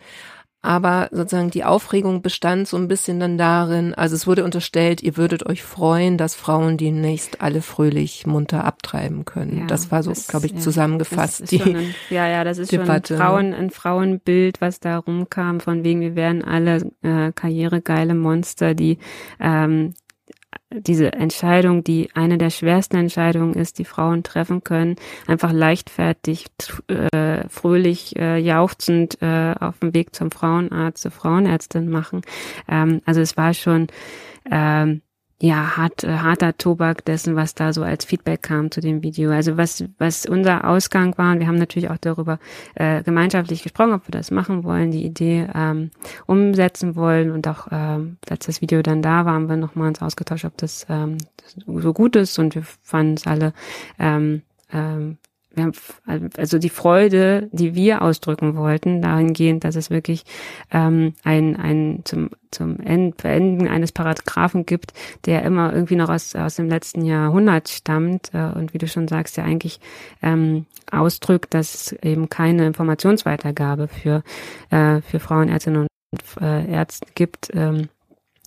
Aber 0.62 1.08
sozusagen 1.10 1.50
die 1.50 1.64
Aufregung 1.64 2.22
bestand 2.22 2.68
so 2.68 2.76
ein 2.76 2.86
bisschen 2.86 3.18
dann 3.18 3.36
darin, 3.36 3.94
also 3.94 4.14
es 4.14 4.28
wurde 4.28 4.44
unterstellt, 4.44 5.02
ihr 5.02 5.16
würdet 5.16 5.44
euch 5.44 5.64
freuen, 5.64 6.16
dass 6.16 6.36
Frauen 6.36 6.76
demnächst 6.76 7.40
alle 7.40 7.62
fröhlich 7.62 8.26
munter 8.26 8.64
abtreiben 8.64 9.24
können. 9.24 9.58
Ja, 9.58 9.66
das 9.66 9.90
war 9.90 10.04
so, 10.04 10.12
glaube 10.28 10.46
ich, 10.46 10.52
ja, 10.52 10.58
zusammengefasst. 10.58 11.50
Die 11.50 11.60
ein, 11.60 11.94
ja, 12.10 12.28
ja, 12.28 12.44
das 12.44 12.58
ist 12.58 12.70
Debatte. 12.70 13.14
schon 13.14 13.16
ein, 13.16 13.26
Frauen, 13.26 13.54
ein 13.54 13.70
Frauenbild, 13.70 14.60
was 14.60 14.78
da 14.78 14.98
rumkam, 14.98 15.58
von 15.58 15.82
wegen, 15.82 16.00
wir 16.00 16.14
werden 16.14 16.44
alle 16.44 16.92
äh, 17.02 17.32
karrieregeile 17.32 18.14
Monster, 18.14 18.74
die 18.74 18.98
ähm, 19.40 19.94
diese 20.74 21.12
Entscheidung, 21.12 21.84
die 21.84 22.10
eine 22.14 22.38
der 22.38 22.50
schwersten 22.50 22.96
Entscheidungen 22.96 23.54
ist, 23.54 23.78
die 23.78 23.84
Frauen 23.84 24.22
treffen 24.22 24.64
können, 24.64 24.96
einfach 25.26 25.52
leichtfertig, 25.52 26.46
äh, 26.88 27.48
fröhlich, 27.48 28.16
äh, 28.16 28.38
jauchzend 28.38 29.20
äh, 29.22 29.54
auf 29.58 29.78
dem 29.78 29.94
Weg 29.94 30.14
zum 30.14 30.30
Frauenarzt, 30.30 31.02
zur 31.02 31.10
Frauenärztin 31.10 31.88
machen. 31.88 32.22
Ähm, 32.68 33.00
also 33.04 33.20
es 33.20 33.36
war 33.36 33.54
schon 33.54 33.88
ähm, 34.50 35.02
ja, 35.42 35.76
hart, 35.76 36.04
äh, 36.04 36.18
harter 36.18 36.56
Tobak 36.56 37.04
dessen, 37.04 37.34
was 37.34 37.56
da 37.56 37.72
so 37.72 37.82
als 37.82 38.04
Feedback 38.04 38.42
kam 38.42 38.70
zu 38.70 38.80
dem 38.80 39.02
Video. 39.02 39.32
Also 39.32 39.56
was, 39.56 39.84
was 39.98 40.24
unser 40.24 40.68
Ausgang 40.68 41.18
war, 41.18 41.32
und 41.32 41.40
wir 41.40 41.48
haben 41.48 41.58
natürlich 41.58 41.90
auch 41.90 41.96
darüber 41.96 42.38
äh, 42.76 43.02
gemeinschaftlich 43.02 43.64
gesprochen, 43.64 43.92
ob 43.92 44.06
wir 44.06 44.12
das 44.12 44.30
machen 44.30 44.62
wollen, 44.62 44.92
die 44.92 45.04
Idee 45.04 45.48
ähm, 45.52 45.90
umsetzen 46.26 46.94
wollen 46.94 47.32
und 47.32 47.48
auch, 47.48 47.66
ähm, 47.72 48.18
als 48.30 48.46
das 48.46 48.60
Video 48.60 48.82
dann 48.82 49.02
da 49.02 49.24
war, 49.24 49.34
haben 49.34 49.48
wir 49.48 49.56
nochmal 49.56 49.88
uns 49.88 50.00
ausgetauscht, 50.00 50.44
ob 50.44 50.56
das 50.58 50.86
ähm, 50.88 51.18
so 51.66 51.92
gut 51.92 52.14
ist 52.14 52.38
und 52.38 52.54
wir 52.54 52.62
fanden 52.62 53.14
es 53.14 53.26
alle 53.26 53.52
ähm, 53.98 54.42
ähm, 54.72 55.18
wir 55.54 55.64
haben 55.64 56.30
also 56.36 56.58
die 56.58 56.70
Freude, 56.70 57.48
die 57.52 57.74
wir 57.74 58.02
ausdrücken 58.02 58.56
wollten, 58.56 59.02
dahingehend, 59.02 59.64
dass 59.64 59.76
es 59.76 59.90
wirklich 59.90 60.24
ähm, 60.70 61.14
ein, 61.24 61.56
ein 61.56 62.00
zum, 62.04 62.30
zum 62.50 62.76
Beenden 62.76 63.68
eines 63.68 63.92
Paragraphen 63.92 64.66
gibt, 64.66 64.92
der 65.26 65.42
immer 65.42 65.72
irgendwie 65.72 65.96
noch 65.96 66.08
aus, 66.08 66.34
aus 66.34 66.56
dem 66.56 66.68
letzten 66.68 67.04
Jahrhundert 67.04 67.68
stammt 67.68 68.30
äh, 68.32 68.50
und 68.54 68.74
wie 68.74 68.78
du 68.78 68.88
schon 68.88 69.08
sagst, 69.08 69.36
ja 69.36 69.44
eigentlich 69.44 69.80
ähm, 70.22 70.66
ausdrückt, 70.90 71.54
dass 71.54 71.74
es 71.74 71.92
eben 72.02 72.28
keine 72.28 72.66
Informationsweitergabe 72.66 73.88
für, 73.88 74.22
äh, 74.70 75.00
für 75.02 75.20
Frauenärztinnen 75.20 75.82
und 75.82 76.42
äh, 76.42 76.70
Ärzte 76.70 77.06
gibt. 77.14 77.50
Ähm, 77.54 77.88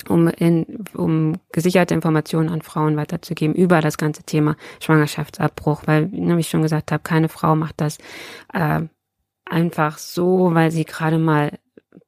um, 0.10 0.28
in, 0.28 0.86
um 0.94 1.38
gesicherte 1.52 1.94
Informationen 1.94 2.50
an 2.50 2.62
Frauen 2.62 2.98
weiterzugeben 2.98 3.56
über 3.56 3.82
das 3.82 3.98
ganze 3.98 4.24
Thema 4.24 4.56
Schwangerschaftsabbruch, 4.80 5.84
weil, 5.86 6.12
wie 6.12 6.39
ich 6.39 6.50
schon 6.50 6.62
gesagt 6.62 6.91
habe, 6.91 7.04
keine 7.04 7.30
Frau 7.30 7.56
macht 7.56 7.82
das 7.82 7.98
äh, 8.54 8.82
einfach 9.46 9.98
so, 9.98 10.54
weil 10.54 10.72
sie 10.72 10.86
gerade 10.86 11.18
mal 11.20 11.58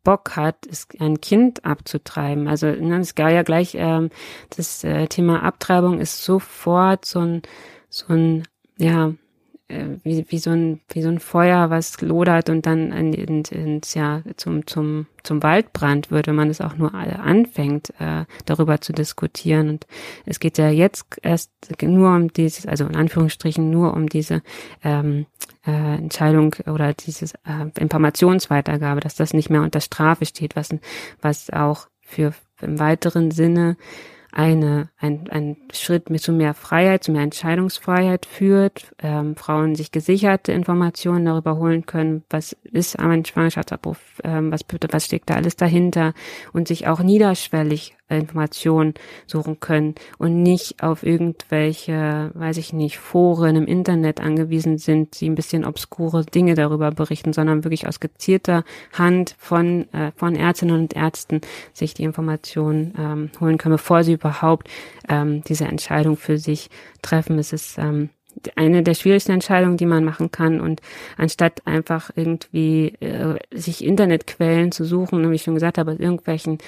Bock 0.04 0.36
hat, 0.36 0.56
ein 1.00 1.20
Kind 1.20 1.66
abzutreiben. 1.66 2.48
Also 2.48 2.68
ne, 2.68 3.00
es 3.00 3.16
gab 3.16 3.30
ja 3.32 3.44
gleich 3.44 3.76
ähm, 3.78 4.10
das 4.56 4.84
äh, 4.84 5.08
Thema 5.08 5.44
Abtreibung 5.44 6.00
ist 6.00 6.24
sofort 6.24 7.04
so 7.06 7.20
ein 7.20 7.42
so 7.90 8.14
ein 8.14 8.44
ja 8.78 9.14
äh, 9.70 9.98
wie, 10.04 10.26
wie 10.30 10.40
so 10.40 10.52
ein 10.52 10.82
wie 10.92 11.02
so 11.02 11.10
ein 11.10 11.20
Feuer, 11.20 11.70
was 11.70 12.00
lodert 12.02 12.50
und 12.50 12.66
dann 12.66 12.92
in, 12.92 13.14
in, 13.14 13.44
ins 13.44 13.94
ja 13.94 14.22
zum 14.38 14.66
zum 14.66 15.08
zum 15.24 15.44
Waldbrand 15.44 16.10
wird, 16.10 16.28
wenn 16.28 16.36
man 16.36 16.50
es 16.50 16.62
auch 16.62 16.78
nur 16.78 16.94
anfängt, 16.94 17.90
äh, 18.00 18.26
darüber 18.46 18.80
zu 18.80 18.94
diskutieren. 18.94 19.70
Und 19.70 19.88
es 20.26 20.40
geht 20.40 20.58
ja 20.58 20.70
jetzt 20.70 21.06
erst 21.22 21.52
nur 21.82 22.16
um 22.16 22.32
dieses, 22.32 22.66
also 22.66 22.86
in 22.86 22.96
Anführungsstrichen 22.96 23.70
nur 23.70 23.94
um 23.94 24.08
diese 24.08 24.42
ähm, 24.84 25.26
äh, 25.66 25.96
Entscheidung 25.96 26.56
oder 26.66 26.94
dieses 26.94 27.34
äh, 27.34 27.70
Informationsweitergabe, 27.78 29.02
dass 29.02 29.16
das 29.16 29.34
nicht 29.34 29.50
mehr 29.50 29.64
unter 29.64 29.82
Strafe 29.82 30.26
steht, 30.26 30.56
was 30.56 30.70
was 31.22 31.50
auch 31.50 31.88
für 32.02 32.34
im 32.62 32.80
weiteren 32.80 33.32
Sinne 33.32 33.76
eine, 34.32 34.90
ein, 35.00 35.30
ein 35.30 35.58
Schritt 35.74 36.06
zu 36.20 36.32
mehr 36.32 36.54
Freiheit, 36.54 37.04
zu 37.04 37.12
mehr 37.12 37.24
Entscheidungsfreiheit 37.24 38.26
führt, 38.26 38.94
ähm, 39.00 39.36
Frauen 39.36 39.76
sich 39.76 39.92
gesicherte 39.92 40.52
Informationen 40.52 41.26
darüber 41.26 41.58
holen 41.58 41.86
können, 41.86 42.24
was 42.30 42.56
ist 42.64 43.00
ein 43.00 43.26
Schwangerschaftsabbruch, 43.26 43.98
ähm, 44.24 44.52
was, 44.52 44.62
was 44.92 45.06
steckt 45.06 45.30
da 45.30 45.36
alles 45.36 45.56
dahinter 45.56 46.14
und 46.54 46.68
sich 46.68 46.88
auch 46.88 47.00
niederschwellig 47.00 47.97
Informationen 48.16 48.94
suchen 49.26 49.60
können 49.60 49.96
und 50.18 50.42
nicht 50.42 50.82
auf 50.82 51.04
irgendwelche, 51.04 52.32
weiß 52.34 52.58
ich 52.58 52.74
nicht, 52.74 52.98
Foren 52.98 53.56
im 53.56 53.66
Internet 53.66 54.20
angewiesen 54.22 54.78
sind, 54.78 55.20
die 55.20 55.30
ein 55.30 55.36
bisschen 55.36 55.66
obskure 55.66 56.26
Dinge 56.26 56.56
darüber 56.56 56.92
berichten, 56.92 57.34
sondern 57.34 57.64
wirklich 57.64 57.88
aus 57.88 58.00
gezielter 58.00 58.64
Hand 58.94 59.36
von, 59.38 59.92
äh, 59.94 60.12
von 60.16 60.36
Ärztinnen 60.36 60.76
und 60.76 60.96
Ärzten 60.96 61.42
sich 61.74 61.94
die 61.94 62.04
Informationen 62.04 62.94
ähm, 62.98 63.32
holen 63.40 63.58
können, 63.58 63.76
bevor 63.76 64.04
sie 64.04 64.14
überhaupt 64.14 64.70
ähm, 65.10 65.42
diese 65.48 65.66
Entscheidung 65.66 66.18
für 66.18 66.38
sich 66.38 66.70
treffen. 67.02 67.38
Es 67.40 67.54
ist 67.54 67.78
ähm, 67.78 68.10
eine 68.56 68.84
der 68.84 68.94
schwierigsten 68.94 69.32
Entscheidungen, 69.32 69.78
die 69.78 69.86
man 69.86 70.04
machen 70.04 70.32
kann. 70.32 70.62
Und 70.62 70.82
anstatt 71.18 71.66
einfach 71.66 72.12
irgendwie 72.16 72.90
äh, 73.00 73.38
sich 73.52 73.84
Internetquellen 73.84 74.72
zu 74.72 74.86
suchen, 74.86 75.30
wie 75.30 75.36
ich 75.36 75.44
schon 75.44 75.56
gesagt 75.56 75.78
habe, 75.78 75.92
aus 75.92 76.00
irgendwelchen 76.00 76.60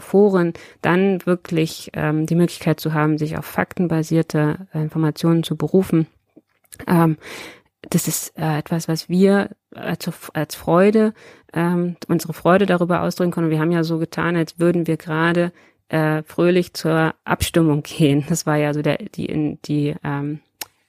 Foren 0.00 0.52
dann 0.82 1.24
wirklich 1.26 1.90
ähm, 1.94 2.26
die 2.26 2.34
Möglichkeit 2.34 2.80
zu 2.80 2.92
haben, 2.92 3.18
sich 3.18 3.38
auf 3.38 3.44
faktenbasierte 3.44 4.66
äh, 4.74 4.80
Informationen 4.80 5.42
zu 5.42 5.56
berufen. 5.56 6.06
Ähm, 6.86 7.16
das 7.88 8.08
ist 8.08 8.38
äh, 8.38 8.58
etwas, 8.58 8.88
was 8.88 9.08
wir 9.08 9.50
als, 9.74 10.10
als 10.34 10.54
Freude, 10.54 11.14
ähm, 11.52 11.96
unsere 12.08 12.32
Freude 12.32 12.66
darüber 12.66 13.02
ausdrücken 13.02 13.30
können. 13.30 13.50
Wir 13.50 13.60
haben 13.60 13.72
ja 13.72 13.84
so 13.84 13.98
getan, 13.98 14.36
als 14.36 14.58
würden 14.58 14.86
wir 14.86 14.96
gerade 14.96 15.52
äh, 15.88 16.22
fröhlich 16.22 16.74
zur 16.74 17.14
Abstimmung 17.24 17.82
gehen. 17.84 18.24
Das 18.28 18.46
war 18.46 18.56
ja 18.56 18.74
so 18.74 18.82
der, 18.82 18.98
die, 18.98 19.58
die, 19.64 19.94
ähm, 20.04 20.40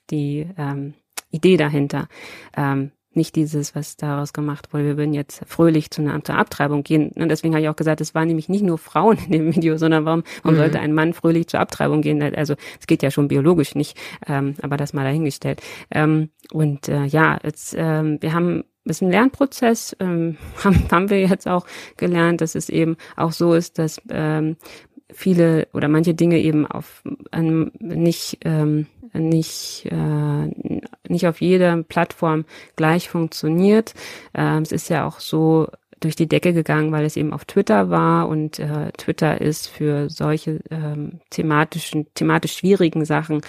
die 0.10 0.48
ähm, 0.58 0.94
Idee 1.32 1.58
dahinter. 1.58 2.08
Ähm, 2.56 2.92
nicht 3.14 3.36
dieses, 3.36 3.76
was 3.76 3.98
daraus 3.98 4.34
gemacht 4.34 4.74
wurde, 4.74 4.86
wir 4.86 4.98
würden 4.98 5.14
jetzt 5.14 5.42
fröhlich 5.46 5.92
zu 5.92 6.02
einer, 6.02 6.24
zur 6.24 6.36
Abtreibung 6.36 6.84
gehen. 6.84 7.12
Und 7.16 7.30
deswegen 7.30 7.54
habe 7.54 7.64
ich 7.64 7.70
auch 7.70 7.76
gesagt, 7.76 8.02
es 8.02 8.16
waren 8.16 8.28
nämlich 8.28 8.50
nicht 8.50 8.64
nur 8.64 8.78
Frauen 8.78 9.18
in 9.26 9.32
dem 9.32 9.56
Video, 9.56 9.78
sondern 9.78 10.06
warum, 10.06 10.24
warum 10.44 10.56
mhm. 10.56 10.62
sollte 10.62 10.80
ein 10.80 10.94
Mann 10.94 11.14
fröhlich 11.14 11.48
zur 11.48 11.60
Abtreibung 11.60 12.02
gehen? 12.02 12.22
Also 12.22 12.56
es 12.80 12.88
geht 12.88 13.04
ja 13.04 13.12
schon 13.12 13.28
biologisch 13.28 13.76
nicht, 13.76 13.98
ähm, 14.28 14.56
aber 14.62 14.78
das 14.78 14.94
mal 14.94 15.04
dahingestellt. 15.04 15.62
Ähm, 15.92 16.30
und 16.52 16.88
äh, 16.88 17.06
ja, 17.06 17.40
jetzt, 17.44 17.76
ähm, 17.78 18.18
wir 18.22 18.34
haben 18.34 18.64
ist 18.84 19.02
ein 19.02 19.12
Lernprozess, 19.12 19.96
ähm, 20.00 20.38
haben, 20.64 20.88
haben 20.92 21.10
wir 21.10 21.22
jetzt 21.22 21.48
auch 21.48 21.66
gelernt, 21.98 22.42
dass 22.42 22.56
es 22.56 22.70
eben 22.70 22.98
auch 23.16 23.32
so 23.32 23.54
ist, 23.54 23.78
dass 23.78 24.02
ähm, 24.10 24.58
viele 25.12 25.68
oder 25.74 25.88
manche 25.88 26.14
Dinge 26.14 26.40
eben 26.40 26.66
auf 26.66 27.04
einem 27.32 27.72
nicht 27.80 28.40
ähm, 28.46 28.88
nicht 29.14 29.86
äh, 29.92 30.82
nicht 31.12 31.28
auf 31.28 31.42
jeder 31.42 31.84
Plattform 31.84 32.46
gleich 32.76 33.10
funktioniert. 33.10 33.94
Ähm, 34.34 34.64
es 34.64 34.72
ist 34.72 34.90
ja 34.90 35.06
auch 35.06 35.20
so 35.20 35.68
durch 36.00 36.16
die 36.16 36.28
Decke 36.28 36.54
gegangen, 36.54 36.92
weil 36.92 37.06
es 37.06 37.16
eben 37.16 37.32
auf 37.32 37.46
Twitter 37.46 37.90
war 37.90 38.28
und 38.28 38.60
äh, 38.60 38.92
Twitter 38.98 39.40
ist 39.40 39.68
für 39.68 40.10
solche 40.10 40.60
ähm, 40.72 41.20
thematischen 41.30 42.08
thematisch 42.16 42.58
schwierigen 42.58 43.06
Sachen 43.06 43.42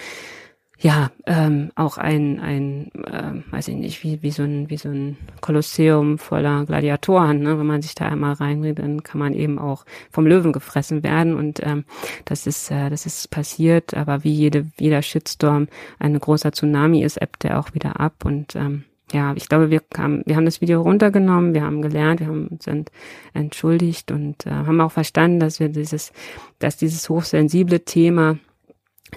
ja 0.79 1.11
ähm, 1.25 1.71
auch 1.75 1.97
ein 1.97 2.39
ein 2.39 2.91
äh, 3.05 3.51
weiß 3.51 3.69
ich 3.69 3.75
nicht 3.75 4.03
wie 4.03 4.21
wie 4.21 4.31
so 4.31 4.43
ein 4.43 4.69
wie 4.69 4.77
so 4.77 4.89
ein 4.89 5.17
Kolosseum 5.41 6.17
voller 6.17 6.65
Gladiatoren 6.65 7.41
ne? 7.41 7.57
wenn 7.59 7.65
man 7.65 7.81
sich 7.81 7.95
da 7.95 8.07
einmal 8.07 8.33
reinredet 8.33 8.83
dann 8.83 9.03
kann 9.03 9.19
man 9.19 9.33
eben 9.33 9.59
auch 9.59 9.85
vom 10.11 10.25
Löwen 10.25 10.51
gefressen 10.51 11.03
werden 11.03 11.35
und 11.35 11.61
ähm, 11.63 11.85
das 12.25 12.47
ist 12.47 12.71
äh, 12.71 12.89
das 12.89 13.05
ist 13.05 13.29
passiert 13.29 13.93
aber 13.93 14.23
wie 14.23 14.33
jede 14.33 14.67
jeder 14.79 15.01
Shitstorm 15.01 15.67
ein 15.99 16.17
großer 16.17 16.51
Tsunami 16.51 17.03
ist 17.03 17.21
ebbt 17.21 17.45
er 17.45 17.59
auch 17.59 17.73
wieder 17.73 17.99
ab 17.99 18.25
und 18.25 18.55
ähm, 18.55 18.83
ja, 19.11 19.33
ich 19.35 19.47
glaube, 19.47 19.69
wir 19.69 19.81
haben, 19.95 20.23
wir 20.25 20.35
haben 20.35 20.45
das 20.45 20.59
Video 20.59 20.81
runtergenommen, 20.81 21.53
wir 21.53 21.61
haben 21.61 21.83
gelernt, 21.83 22.19
wir 22.19 22.27
haben 22.27 22.47
uns 22.47 22.65
ent, 22.65 22.89
entschuldigt 23.33 24.11
und 24.11 24.47
äh, 24.47 24.49
haben 24.49 24.81
auch 24.81 24.91
verstanden, 24.91 25.39
dass 25.39 25.59
wir 25.59 25.69
dieses, 25.69 26.11
dass 26.57 26.77
dieses 26.77 27.09
hochsensible 27.09 27.85
Thema 27.85 28.39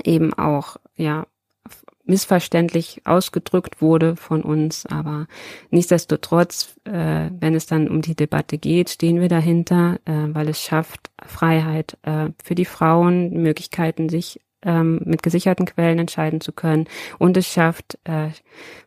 eben 0.04 0.34
auch 0.34 0.76
ja 0.96 1.26
missverständlich 2.06 3.02
ausgedrückt 3.04 3.82
wurde 3.82 4.16
von 4.16 4.42
uns. 4.42 4.86
Aber 4.86 5.26
nichtsdestotrotz, 5.70 6.74
äh, 6.84 7.30
wenn 7.38 7.54
es 7.54 7.66
dann 7.66 7.88
um 7.88 8.00
die 8.00 8.14
Debatte 8.14 8.58
geht, 8.58 8.90
stehen 8.90 9.20
wir 9.20 9.28
dahinter, 9.28 9.98
äh, 10.04 10.34
weil 10.34 10.48
es 10.48 10.62
schafft 10.62 11.10
Freiheit 11.24 11.98
äh, 12.02 12.30
für 12.42 12.54
die 12.54 12.64
Frauen, 12.64 13.30
Möglichkeiten, 13.42 14.08
sich 14.08 14.40
ähm, 14.62 15.00
mit 15.04 15.22
gesicherten 15.22 15.64
Quellen 15.66 15.98
entscheiden 15.98 16.40
zu 16.40 16.52
können. 16.52 16.86
Und 17.18 17.36
es 17.36 17.46
schafft 17.46 17.98
äh, 18.04 18.28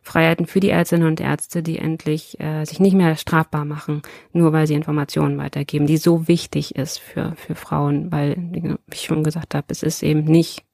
Freiheiten 0.02 0.46
für 0.46 0.60
die 0.60 0.70
Ärztinnen 0.70 1.08
und 1.08 1.20
Ärzte, 1.20 1.62
die 1.62 1.78
endlich 1.78 2.38
äh, 2.40 2.64
sich 2.64 2.80
nicht 2.80 2.94
mehr 2.94 3.16
strafbar 3.16 3.64
machen, 3.64 4.02
nur 4.32 4.52
weil 4.52 4.66
sie 4.66 4.74
Informationen 4.74 5.38
weitergeben, 5.38 5.86
die 5.86 5.96
so 5.96 6.28
wichtig 6.28 6.76
ist 6.76 6.98
für, 6.98 7.34
für 7.36 7.54
Frauen, 7.54 8.12
weil, 8.12 8.36
wie 8.36 8.76
ich 8.92 9.02
schon 9.02 9.24
gesagt 9.24 9.54
habe, 9.54 9.66
es 9.70 9.82
ist 9.82 10.02
eben 10.02 10.24
nicht 10.24 10.64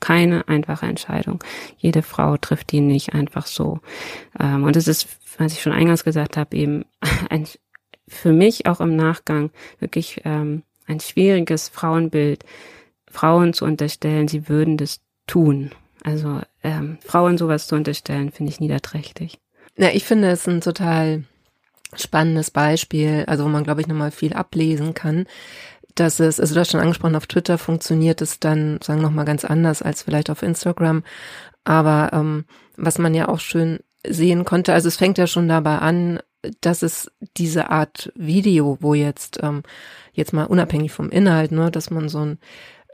keine 0.00 0.48
einfache 0.48 0.86
Entscheidung. 0.86 1.42
Jede 1.78 2.02
Frau 2.02 2.36
trifft 2.36 2.72
die 2.72 2.80
nicht 2.80 3.14
einfach 3.14 3.46
so. 3.46 3.80
Ähm, 4.38 4.64
und 4.64 4.76
es 4.76 4.88
ist, 4.88 5.08
was 5.38 5.52
ich 5.52 5.62
schon 5.62 5.72
eingangs 5.72 6.04
gesagt 6.04 6.36
habe, 6.36 6.56
eben 6.56 6.84
ein, 7.30 7.46
für 8.06 8.32
mich 8.32 8.66
auch 8.66 8.80
im 8.80 8.96
Nachgang 8.96 9.50
wirklich 9.78 10.22
ähm, 10.24 10.62
ein 10.86 11.00
schwieriges 11.00 11.68
Frauenbild, 11.68 12.44
Frauen 13.10 13.52
zu 13.52 13.64
unterstellen, 13.64 14.28
sie 14.28 14.48
würden 14.48 14.76
das 14.76 15.00
tun. 15.26 15.70
Also 16.02 16.42
ähm, 16.62 16.98
Frauen 17.00 17.38
sowas 17.38 17.66
zu 17.66 17.76
unterstellen, 17.76 18.30
finde 18.30 18.52
ich 18.52 18.60
niederträchtig. 18.60 19.38
Ja, 19.76 19.88
ich 19.88 20.04
finde 20.04 20.28
es 20.28 20.46
ein 20.46 20.60
total 20.60 21.24
spannendes 21.94 22.50
Beispiel, 22.50 23.24
also 23.26 23.44
wo 23.44 23.48
man, 23.48 23.64
glaube 23.64 23.80
ich, 23.80 23.86
nochmal 23.86 24.10
viel 24.10 24.32
ablesen 24.32 24.94
kann, 24.94 25.26
dass 25.94 26.20
es, 26.20 26.40
also 26.40 26.54
du 26.54 26.60
hast 26.60 26.70
schon 26.70 26.80
angesprochen, 26.80 27.16
auf 27.16 27.26
Twitter 27.26 27.58
funktioniert 27.58 28.20
es 28.20 28.40
dann, 28.40 28.80
sagen 28.82 29.00
wir 29.00 29.08
nochmal 29.08 29.24
ganz 29.24 29.44
anders 29.44 29.82
als 29.82 30.02
vielleicht 30.02 30.30
auf 30.30 30.42
Instagram. 30.42 31.04
Aber 31.64 32.10
ähm, 32.12 32.44
was 32.76 32.98
man 32.98 33.14
ja 33.14 33.28
auch 33.28 33.40
schön 33.40 33.80
sehen 34.06 34.44
konnte, 34.44 34.72
also 34.72 34.88
es 34.88 34.96
fängt 34.96 35.18
ja 35.18 35.26
schon 35.26 35.48
dabei 35.48 35.78
an, 35.78 36.20
dass 36.60 36.82
es 36.82 37.10
diese 37.36 37.70
Art 37.70 38.12
Video, 38.14 38.76
wo 38.80 38.94
jetzt, 38.94 39.38
ähm, 39.42 39.62
jetzt 40.12 40.32
mal 40.32 40.44
unabhängig 40.44 40.92
vom 40.92 41.10
Inhalt, 41.10 41.52
ne, 41.52 41.70
dass 41.70 41.90
man 41.90 42.08
so 42.08 42.20
ein 42.20 42.38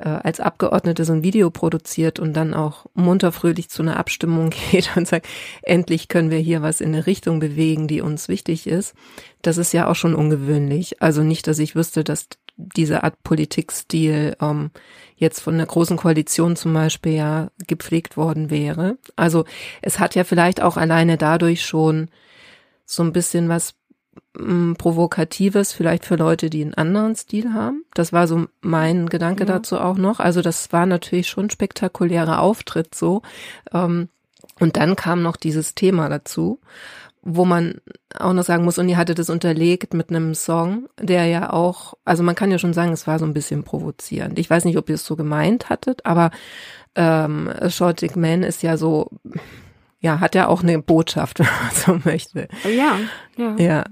äh, 0.01 0.09
als 0.09 0.41
Abgeordnete 0.41 1.05
so 1.05 1.13
ein 1.13 1.23
Video 1.23 1.51
produziert 1.51 2.19
und 2.19 2.33
dann 2.33 2.55
auch 2.55 2.87
munter 2.95 3.33
zu 3.33 3.83
einer 3.83 3.99
Abstimmung 3.99 4.51
geht 4.71 4.97
und 4.97 5.07
sagt, 5.07 5.27
endlich 5.63 6.09
können 6.09 6.31
wir 6.31 6.39
hier 6.39 6.63
was 6.63 6.81
in 6.81 6.95
eine 6.95 7.07
Richtung 7.07 7.39
bewegen, 7.41 7.87
die 7.89 8.01
uns 8.01 8.29
wichtig 8.29 8.67
ist. 8.67 8.95
Das 9.43 9.59
ist 9.59 9.73
ja 9.73 9.89
auch 9.89 9.95
schon 9.95 10.15
ungewöhnlich. 10.15 11.03
Also 11.03 11.23
nicht, 11.23 11.47
dass 11.47 11.59
ich 11.59 11.75
wüsste, 11.75 12.05
dass 12.05 12.29
diese 12.57 13.03
Art 13.05 13.23
Politikstil 13.23 14.37
ähm, 14.41 14.71
jetzt 15.17 15.41
von 15.41 15.57
der 15.57 15.67
großen 15.67 15.97
Koalition 15.97 16.57
zum 16.57 16.75
Beispiel 16.75 17.13
ja 17.13 17.51
gepflegt 17.67 18.17
worden 18.17 18.51
wäre. 18.51 18.99
Also 19.17 19.45
es 19.83 19.99
hat 19.99 20.15
ja 20.15 20.25
vielleicht 20.25 20.63
auch 20.63 20.77
alleine 20.77 21.17
dadurch 21.17 21.65
schon 21.65 22.09
so 22.85 23.03
ein 23.03 23.13
bisschen 23.13 23.49
was 23.49 23.75
Mm, 24.39 24.75
Provokatives 24.75 25.73
vielleicht 25.73 26.05
für 26.05 26.17
Leute, 26.17 26.51
die 26.51 26.63
einen 26.63 26.75
anderen 26.75 27.17
Stil 27.17 27.53
haben. 27.53 27.85
Das 27.95 28.13
war 28.13 28.29
so 28.29 28.47
mein 28.61 29.09
Gedanke 29.09 29.45
ja. 29.45 29.55
dazu 29.55 29.79
auch 29.79 29.97
noch. 29.97 30.21
Also 30.21 30.43
das 30.43 30.73
war 30.73 30.87
natürlich 30.87 31.29
schon 31.29 31.51
spektakulärer 31.51 32.41
Auftritt 32.41 32.95
so. 32.95 33.23
Ähm, 33.73 34.09
und 34.61 34.77
dann 34.77 34.95
kam 34.95 35.23
noch 35.23 35.37
dieses 35.37 35.75
Thema 35.75 36.09
dazu, 36.09 36.61
wo 37.23 37.45
man 37.45 37.81
auch 38.19 38.33
noch 38.33 38.45
sagen 38.45 38.65
muss, 38.65 38.79
und 38.79 38.89
ihr 38.89 38.97
hattet 38.97 39.19
es 39.19 39.31
unterlegt 39.31 39.95
mit 39.95 40.11
einem 40.11 40.35
Song, 40.35 40.89
der 40.99 41.27
ja 41.27 41.53
auch, 41.53 41.95
also 42.05 42.23
man 42.23 42.35
kann 42.35 42.51
ja 42.51 42.59
schon 42.59 42.73
sagen, 42.73 42.93
es 42.93 43.07
war 43.07 43.19
so 43.19 43.25
ein 43.25 43.35
bisschen 43.35 43.63
provozierend. 43.63 44.39
Ich 44.39 44.49
weiß 44.49 44.65
nicht, 44.65 44.79
ob 44.79 44.89
ihr 44.89 44.95
es 44.95 45.05
so 45.05 45.17
gemeint 45.17 45.69
hattet, 45.69 46.07
aber 46.07 46.31
ähm, 46.95 47.51
Shortic 47.69 48.17
Man 48.17 48.43
ist 48.43 48.63
ja 48.63 48.77
so, 48.77 49.11
ja, 50.01 50.21
hat 50.21 50.35
ja 50.35 50.49
auch 50.49 50.63
eine 50.63 50.79
Botschaft, 50.79 51.39
wenn 51.41 51.47
man 51.47 51.75
so 52.03 52.09
möchte. 52.09 52.49
Ja, 52.65 52.99
ja. 53.37 53.57
Ja, 53.57 53.85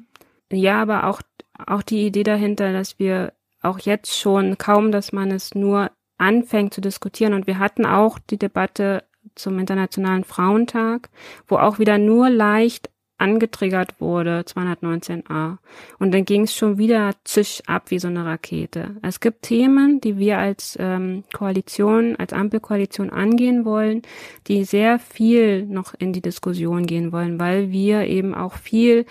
ja, 0.53 0.81
aber 0.83 1.07
auch, 1.07 1.21
auch 1.67 1.83
die 1.83 2.07
Idee 2.07 2.23
dahinter, 2.23 2.73
dass 2.73 2.99
wir 2.99 3.33
auch 3.63 3.79
jetzt 3.79 4.17
schon 4.17 4.59
kaum, 4.59 4.93
dass 4.93 5.13
man 5.13 5.31
es 5.31 5.55
nur 5.55 5.91
anfängt 6.17 6.75
zu 6.75 6.81
diskutieren. 6.81 7.35
Und 7.35 7.47
wir 7.47 7.59
hatten 7.59 7.87
auch 7.87 8.19
die 8.19 8.39
Debatte 8.39 9.05
zum 9.35 9.59
Internationalen 9.59 10.25
Frauentag, 10.25 11.11
wo 11.47 11.57
auch 11.57 11.79
wieder 11.79 11.99
nur 11.99 12.31
leicht 12.31 12.91
angetriggert 13.19 14.01
wurde, 14.01 14.45
219a. 14.47 15.59
Und 15.99 16.15
dann 16.15 16.25
ging 16.25 16.43
es 16.43 16.55
schon 16.55 16.79
wieder 16.79 17.15
zisch 17.25 17.63
ab 17.67 17.91
wie 17.91 17.99
so 17.99 18.07
eine 18.07 18.25
Rakete. 18.25 18.97
Es 19.03 19.19
gibt 19.19 19.43
Themen, 19.43 20.01
die 20.01 20.19
wir 20.19 20.39
als 20.39 20.77
ähm, 20.81 21.25
Koalition, 21.33 22.15
als 22.17 22.33
Ampelkoalition 22.33 23.11
angehen 23.11 23.65
wollen, 23.65 24.03
die 24.47 24.65
sehr 24.65 25.01
viel 25.01 25.67
noch 25.67 25.95
in 25.99 26.13
die 26.13 26.23
Diskussion 26.23 26.87
gehen 26.87 27.11
wollen, 27.11 27.41
weil 27.41 27.73
wir 27.73 28.03
eben 28.05 28.35
auch 28.35 28.55
viel 28.55 29.05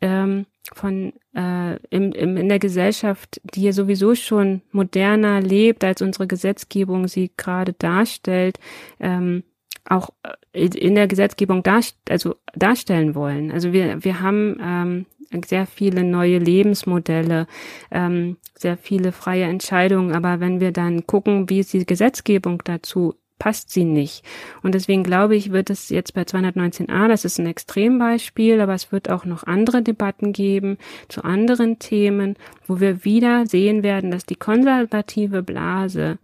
ähm, 0.00 0.46
von 0.72 1.12
äh, 1.34 1.76
im, 1.90 2.12
im, 2.12 2.36
in 2.36 2.48
der 2.48 2.58
Gesellschaft, 2.58 3.40
die 3.42 3.62
ja 3.62 3.72
sowieso 3.72 4.14
schon 4.14 4.62
moderner 4.70 5.40
lebt, 5.40 5.84
als 5.84 6.02
unsere 6.02 6.26
Gesetzgebung 6.26 7.08
sie 7.08 7.32
gerade 7.36 7.72
darstellt, 7.72 8.58
ähm, 9.00 9.42
auch 9.88 10.10
äh, 10.52 10.66
in 10.66 10.94
der 10.94 11.08
Gesetzgebung 11.08 11.62
dar, 11.62 11.80
also 12.08 12.36
darstellen 12.54 13.14
wollen. 13.14 13.50
Also 13.50 13.72
wir, 13.72 14.04
wir 14.04 14.20
haben 14.20 14.56
ähm, 14.62 15.06
sehr 15.44 15.66
viele 15.66 16.04
neue 16.04 16.38
Lebensmodelle, 16.38 17.46
ähm, 17.90 18.36
sehr 18.54 18.76
viele 18.76 19.12
freie 19.12 19.44
Entscheidungen, 19.44 20.14
aber 20.14 20.40
wenn 20.40 20.60
wir 20.60 20.72
dann 20.72 21.06
gucken, 21.06 21.48
wie 21.48 21.60
ist 21.60 21.72
die 21.72 21.86
Gesetzgebung 21.86 22.62
dazu 22.64 23.14
passt 23.42 23.70
sie 23.70 23.84
nicht. 23.84 24.24
Und 24.62 24.76
deswegen 24.76 25.02
glaube 25.02 25.34
ich, 25.34 25.50
wird 25.50 25.68
es 25.68 25.88
jetzt 25.88 26.14
bei 26.14 26.22
219a, 26.22 27.08
das 27.08 27.24
ist 27.24 27.40
ein 27.40 27.48
Extrembeispiel, 27.48 28.60
aber 28.60 28.72
es 28.72 28.92
wird 28.92 29.10
auch 29.10 29.24
noch 29.24 29.42
andere 29.42 29.82
Debatten 29.82 30.32
geben 30.32 30.78
zu 31.08 31.24
anderen 31.24 31.80
Themen, 31.80 32.36
wo 32.68 32.78
wir 32.78 33.04
wieder 33.04 33.44
sehen 33.48 33.82
werden, 33.82 34.12
dass 34.12 34.24
die 34.24 34.36
konservative 34.36 35.42
Blase 35.42 36.18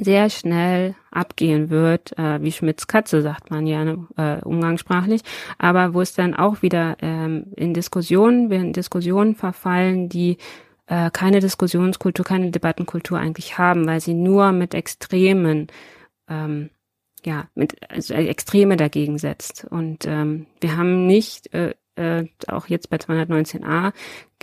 sehr 0.00 0.30
schnell 0.30 0.94
abgehen 1.10 1.68
wird, 1.68 2.18
äh, 2.18 2.42
wie 2.42 2.50
Schmidts 2.50 2.86
Katze 2.86 3.20
sagt 3.20 3.50
man 3.50 3.66
ja 3.66 3.84
ne, 3.84 4.06
äh, 4.16 4.42
umgangssprachlich, 4.42 5.20
aber 5.58 5.92
wo 5.92 6.00
es 6.00 6.14
dann 6.14 6.34
auch 6.34 6.62
wieder 6.62 6.96
ähm, 7.02 7.52
in 7.56 7.74
Diskussionen, 7.74 8.48
wir 8.48 8.56
in 8.56 8.72
Diskussionen 8.72 9.34
verfallen, 9.34 10.08
die 10.08 10.38
äh, 10.86 11.10
keine 11.10 11.40
Diskussionskultur, 11.40 12.24
keine 12.24 12.50
Debattenkultur 12.50 13.18
eigentlich 13.18 13.58
haben, 13.58 13.86
weil 13.86 14.00
sie 14.00 14.14
nur 14.14 14.52
mit 14.52 14.72
Extremen 14.72 15.66
ähm, 16.32 16.70
ja, 17.24 17.48
mit 17.54 17.76
also 17.90 18.14
Extreme 18.14 18.76
dagegen 18.76 19.18
setzt. 19.18 19.66
Und 19.70 20.06
ähm, 20.06 20.46
wir 20.60 20.76
haben 20.76 21.06
nicht, 21.06 21.52
äh, 21.54 21.74
äh, 21.94 22.26
auch 22.48 22.66
jetzt 22.66 22.90
bei 22.90 22.96
219a 22.96 23.92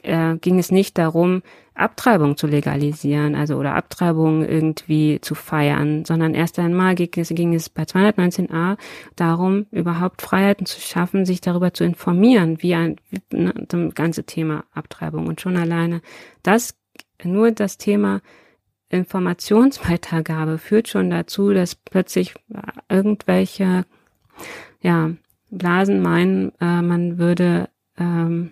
äh, 0.03 0.37
ging 0.37 0.59
es 0.59 0.71
nicht 0.71 0.97
darum, 0.97 1.41
Abtreibung 1.73 2.37
zu 2.37 2.45
legalisieren, 2.45 3.35
also 3.35 3.55
oder 3.55 3.75
Abtreibung 3.75 4.43
irgendwie 4.45 5.19
zu 5.21 5.33
feiern, 5.33 6.05
sondern 6.05 6.33
erst 6.33 6.59
einmal 6.59 6.95
ging 6.95 7.09
es, 7.15 7.29
ging 7.29 7.53
es 7.53 7.69
bei 7.69 7.83
219a 7.83 8.77
darum, 9.15 9.65
überhaupt 9.71 10.21
Freiheiten 10.21 10.65
zu 10.65 10.79
schaffen, 10.79 11.25
sich 11.25 11.41
darüber 11.41 11.73
zu 11.73 11.83
informieren, 11.83 12.61
wie 12.61 12.75
ein 12.75 12.97
wie, 13.09 13.21
ne, 13.35 13.53
das 13.67 13.93
ganze 13.95 14.25
Thema 14.25 14.65
Abtreibung 14.73 15.27
und 15.27 15.41
schon 15.41 15.57
alleine 15.57 16.01
das 16.43 16.75
nur 17.23 17.51
das 17.51 17.77
Thema 17.77 18.21
Informationsweitergabe 18.89 20.57
führt 20.57 20.87
schon 20.87 21.09
dazu, 21.09 21.53
dass 21.53 21.75
plötzlich 21.75 22.33
irgendwelche 22.89 23.85
ja 24.81 25.11
Blasen 25.51 26.01
meinen, 26.01 26.51
äh, 26.59 26.81
man 26.81 27.17
würde 27.17 27.69
ähm, 27.97 28.51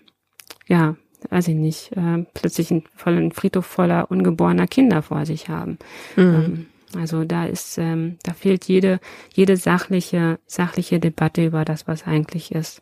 ja 0.67 0.95
weiß 1.29 1.47
ich 1.49 1.55
nicht, 1.55 1.91
äh, 1.93 2.25
plötzlich 2.33 2.71
einen 2.71 2.83
vollen 2.95 3.31
Friedhof 3.31 3.65
voller 3.65 4.11
ungeborener 4.11 4.67
Kinder 4.67 5.01
vor 5.01 5.25
sich 5.25 5.49
haben. 5.49 5.77
Mhm. 6.15 6.23
Ähm, 6.23 6.65
also 6.95 7.23
da 7.25 7.45
ist, 7.45 7.77
ähm, 7.77 8.17
da 8.23 8.33
fehlt 8.33 8.65
jede, 8.65 8.99
jede 9.33 9.57
sachliche, 9.57 10.39
sachliche 10.45 10.99
Debatte 10.99 11.45
über 11.45 11.65
das, 11.65 11.87
was 11.87 12.07
eigentlich 12.07 12.51
ist. 12.51 12.81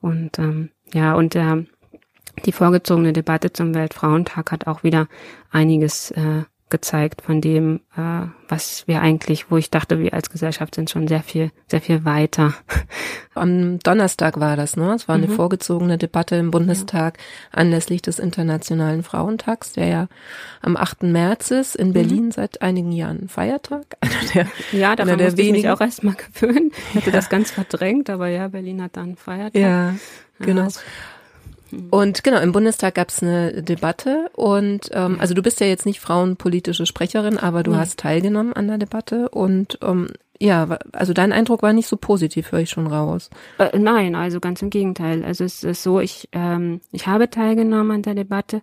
Und 0.00 0.38
ähm, 0.38 0.70
ja, 0.92 1.14
und 1.14 1.34
äh, 1.36 1.64
die 2.44 2.52
vorgezogene 2.52 3.12
Debatte 3.12 3.52
zum 3.52 3.74
Weltfrauentag 3.74 4.50
hat 4.50 4.66
auch 4.66 4.82
wieder 4.82 5.08
einiges 5.50 6.10
äh, 6.12 6.42
gezeigt 6.74 7.22
von 7.22 7.40
dem, 7.40 7.82
äh, 7.96 8.26
was 8.48 8.88
wir 8.88 9.00
eigentlich, 9.00 9.48
wo 9.48 9.56
ich 9.56 9.70
dachte, 9.70 10.00
wir 10.00 10.12
als 10.12 10.28
Gesellschaft 10.28 10.74
sind 10.74 10.90
schon 10.90 11.06
sehr 11.06 11.22
viel, 11.22 11.52
sehr 11.68 11.80
viel 11.80 12.04
weiter. 12.04 12.52
Am 13.34 13.78
Donnerstag 13.78 14.40
war 14.40 14.56
das, 14.56 14.76
ne? 14.76 14.92
Es 14.92 15.06
war 15.06 15.14
eine 15.14 15.28
mhm. 15.28 15.36
vorgezogene 15.36 15.98
Debatte 15.98 16.34
im 16.34 16.50
Bundestag 16.50 17.18
ja. 17.18 17.58
anlässlich 17.60 18.02
des 18.02 18.18
Internationalen 18.18 19.04
Frauentags, 19.04 19.74
der 19.74 19.86
ja 19.86 20.08
am 20.62 20.76
8. 20.76 21.04
März 21.04 21.52
ist, 21.52 21.76
in 21.76 21.88
mhm. 21.88 21.92
Berlin 21.92 22.24
mhm. 22.24 22.32
seit 22.32 22.60
einigen 22.60 22.90
Jahren 22.90 23.28
Feiertag. 23.28 23.86
Der, 24.34 24.48
ja, 24.72 24.96
daran 24.96 25.18
der 25.18 25.26
musste 25.28 25.38
wenigen. 25.38 25.56
ich 25.56 25.62
mich 25.62 25.70
auch 25.70 25.80
erstmal 25.80 26.16
gewöhnen. 26.16 26.72
Ich 26.90 26.96
hatte 26.96 27.10
ja. 27.10 27.12
das 27.12 27.28
ganz 27.34 27.52
verdrängt, 27.52 28.10
aber 28.10 28.28
ja, 28.28 28.48
Berlin 28.48 28.82
hat 28.82 28.96
dann 28.96 29.14
Feiertag. 29.14 29.54
Ja, 29.54 29.94
genau. 30.40 30.62
Ja, 30.62 30.68
und 31.90 32.24
genau, 32.24 32.40
im 32.40 32.52
Bundestag 32.52 32.94
gab 32.94 33.08
es 33.08 33.22
eine 33.22 33.62
Debatte 33.62 34.30
und 34.34 34.90
ähm, 34.92 35.18
also 35.20 35.34
du 35.34 35.42
bist 35.42 35.60
ja 35.60 35.66
jetzt 35.66 35.86
nicht 35.86 36.00
frauenpolitische 36.00 36.86
Sprecherin, 36.86 37.38
aber 37.38 37.62
du 37.62 37.72
ja. 37.72 37.78
hast 37.78 37.98
teilgenommen 38.00 38.52
an 38.52 38.68
der 38.68 38.78
Debatte 38.78 39.28
und 39.28 39.78
ähm, 39.82 40.08
ja, 40.40 40.78
also 40.92 41.12
dein 41.12 41.32
Eindruck 41.32 41.62
war 41.62 41.72
nicht 41.72 41.86
so 41.86 41.96
positiv, 41.96 42.52
höre 42.52 42.60
ich 42.60 42.70
schon 42.70 42.86
raus. 42.86 43.30
Äh, 43.58 43.78
nein, 43.78 44.14
also 44.14 44.40
ganz 44.40 44.60
im 44.62 44.70
Gegenteil. 44.70 45.24
Also 45.24 45.44
es 45.44 45.62
ist 45.62 45.82
so, 45.82 46.00
ich, 46.00 46.28
ähm, 46.32 46.80
ich 46.90 47.06
habe 47.06 47.30
teilgenommen 47.30 47.92
an 47.92 48.02
der 48.02 48.14
Debatte. 48.14 48.60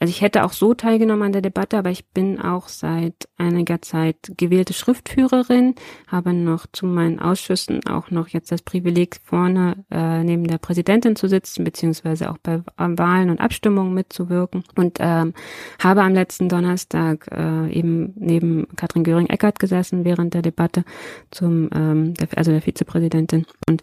Also 0.00 0.10
ich 0.10 0.22
hätte 0.22 0.44
auch 0.44 0.54
so 0.54 0.72
teilgenommen 0.72 1.24
an 1.24 1.32
der 1.32 1.42
Debatte, 1.42 1.76
aber 1.76 1.90
ich 1.90 2.06
bin 2.06 2.40
auch 2.40 2.68
seit 2.68 3.28
einiger 3.36 3.82
Zeit 3.82 4.32
gewählte 4.38 4.72
Schriftführerin, 4.72 5.74
habe 6.06 6.32
noch 6.32 6.64
zu 6.72 6.86
meinen 6.86 7.18
Ausschüssen 7.18 7.86
auch 7.86 8.10
noch 8.10 8.28
jetzt 8.28 8.50
das 8.50 8.62
Privileg, 8.62 9.20
vorne 9.22 9.84
äh, 9.90 10.24
neben 10.24 10.44
der 10.44 10.56
Präsidentin 10.56 11.16
zu 11.16 11.28
sitzen, 11.28 11.64
beziehungsweise 11.64 12.30
auch 12.30 12.38
bei 12.38 12.62
Wahlen 12.78 13.28
und 13.28 13.40
Abstimmungen 13.40 13.92
mitzuwirken 13.92 14.64
und 14.74 14.96
ähm, 15.00 15.34
habe 15.78 16.00
am 16.00 16.14
letzten 16.14 16.48
Donnerstag 16.48 17.28
äh, 17.30 17.70
eben 17.70 18.14
neben 18.16 18.68
Katrin 18.76 19.04
Göring-Eckert 19.04 19.58
gesessen 19.58 20.06
während 20.06 20.32
der 20.32 20.40
Debatte 20.40 20.82
zum, 21.30 21.68
ähm, 21.74 22.14
der, 22.14 22.28
also 22.36 22.52
der 22.52 22.62
Vizepräsidentin. 22.62 23.44
Und 23.68 23.82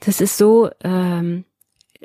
das 0.00 0.22
ist 0.22 0.38
so, 0.38 0.70
ähm, 0.82 1.44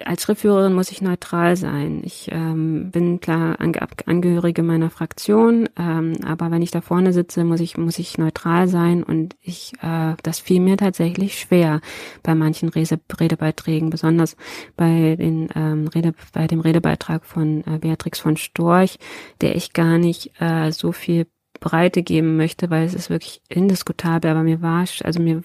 als 0.06 0.23
Schriftführerin 0.23 0.73
muss 0.73 0.91
ich 0.91 1.02
neutral 1.02 1.56
sein. 1.56 2.02
Ich 2.04 2.30
ähm, 2.32 2.91
bin 2.91 3.19
klar 3.19 3.58
Angehörige 3.60 4.63
meiner 4.63 4.89
Fraktion, 4.89 5.67
ähm, 5.78 6.13
aber 6.25 6.52
wenn 6.52 6.62
ich 6.62 6.71
da 6.71 6.82
vorne 6.82 7.13
sitze, 7.13 7.43
muss 7.43 7.60
ich 7.60 7.78
muss 7.78 7.99
ich 7.99 8.17
neutral 8.17 8.67
sein 8.67 9.04
und 9.04 9.36
ich 9.41 9.73
äh, 9.82 10.15
das 10.23 10.39
fiel 10.39 10.62
mir 10.62 10.78
tatsächlich 10.78 11.39
schwer 11.39 11.82
bei 12.23 12.36
manchen 12.36 12.69
Rede, 12.69 12.99
Redebeiträgen, 13.19 13.89
besonders 13.89 14.36
bei 14.75 15.15
den 15.17 15.49
ähm, 15.56 15.88
Rede 15.88 16.13
bei 16.34 16.47
dem 16.47 16.60
Redebeitrag 16.60 17.25
von 17.25 17.63
äh, 17.65 17.80
Beatrix 17.80 18.19
von 18.19 18.38
Storch, 18.38 18.99
der 19.41 19.56
ich 19.56 19.73
gar 19.73 19.97
nicht 19.97 20.32
äh, 20.39 20.71
so 20.71 20.91
viel 20.91 21.28
Breite 21.60 22.04
geben 22.04 22.38
möchte, 22.38 22.69
weil 22.69 22.86
es 22.86 22.93
ist 22.93 23.10
wirklich 23.10 23.41
indiskutabel, 23.49 24.32
aber 24.32 24.43
mir 24.43 24.62
war, 24.62 24.86
also 25.04 25.21
mir, 25.21 25.41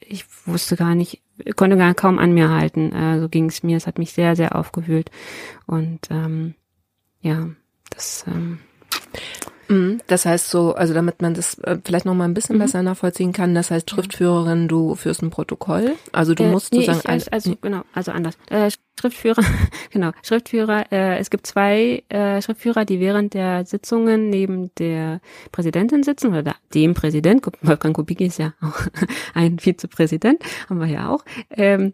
ich 0.00 0.24
wusste 0.46 0.76
gar 0.76 0.94
nicht, 0.94 1.22
konnte 1.56 1.76
gar 1.76 1.94
kaum 1.94 2.18
an 2.18 2.32
mir 2.32 2.50
halten. 2.50 2.92
Äh, 2.92 3.20
so 3.20 3.28
ging 3.28 3.46
es 3.46 3.62
mir. 3.62 3.76
Es 3.76 3.86
hat 3.86 3.98
mich 3.98 4.12
sehr, 4.12 4.36
sehr 4.36 4.56
aufgewühlt. 4.56 5.10
Und 5.66 6.00
ähm, 6.10 6.54
ja, 7.20 7.48
das 7.90 8.24
ähm, 8.28 8.58
Mhm. 9.68 10.00
Das 10.06 10.26
heißt 10.26 10.50
so, 10.50 10.74
also 10.74 10.94
damit 10.94 11.22
man 11.22 11.34
das 11.34 11.58
äh, 11.58 11.78
vielleicht 11.84 12.06
noch 12.06 12.14
mal 12.14 12.24
ein 12.24 12.34
bisschen 12.34 12.56
mhm. 12.56 12.60
besser 12.60 12.82
nachvollziehen 12.82 13.32
kann, 13.32 13.54
das 13.54 13.70
heißt 13.70 13.90
Schriftführerin, 13.90 14.68
du 14.68 14.94
führst 14.94 15.22
ein 15.22 15.30
Protokoll, 15.30 15.94
also 16.12 16.34
du 16.34 16.44
äh, 16.44 16.50
musst 16.50 16.72
nee, 16.72 16.84
sozusagen 16.84 17.18
ich, 17.18 17.32
also, 17.32 17.50
also 17.50 17.56
genau, 17.60 17.82
also 17.92 18.12
anders. 18.12 18.36
Äh, 18.50 18.70
Schriftführer, 18.98 19.42
genau, 19.90 20.12
Schriftführer, 20.22 20.90
äh, 20.90 21.18
es 21.18 21.30
gibt 21.30 21.46
zwei 21.46 22.02
äh, 22.08 22.40
Schriftführer, 22.40 22.84
die 22.84 23.00
während 23.00 23.34
der 23.34 23.66
Sitzungen 23.66 24.30
neben 24.30 24.74
der 24.76 25.20
Präsidentin 25.52 26.02
sitzen 26.02 26.34
oder 26.34 26.54
dem 26.74 26.94
Präsident, 26.94 27.46
Wolfgang 27.62 27.94
Kubicki 27.94 28.26
ist 28.26 28.38
ja 28.38 28.54
auch 28.62 28.80
ein 29.34 29.58
Vizepräsident, 29.58 30.42
haben 30.68 30.80
wir 30.80 30.86
ja 30.86 31.08
auch. 31.10 31.24
Ähm, 31.50 31.92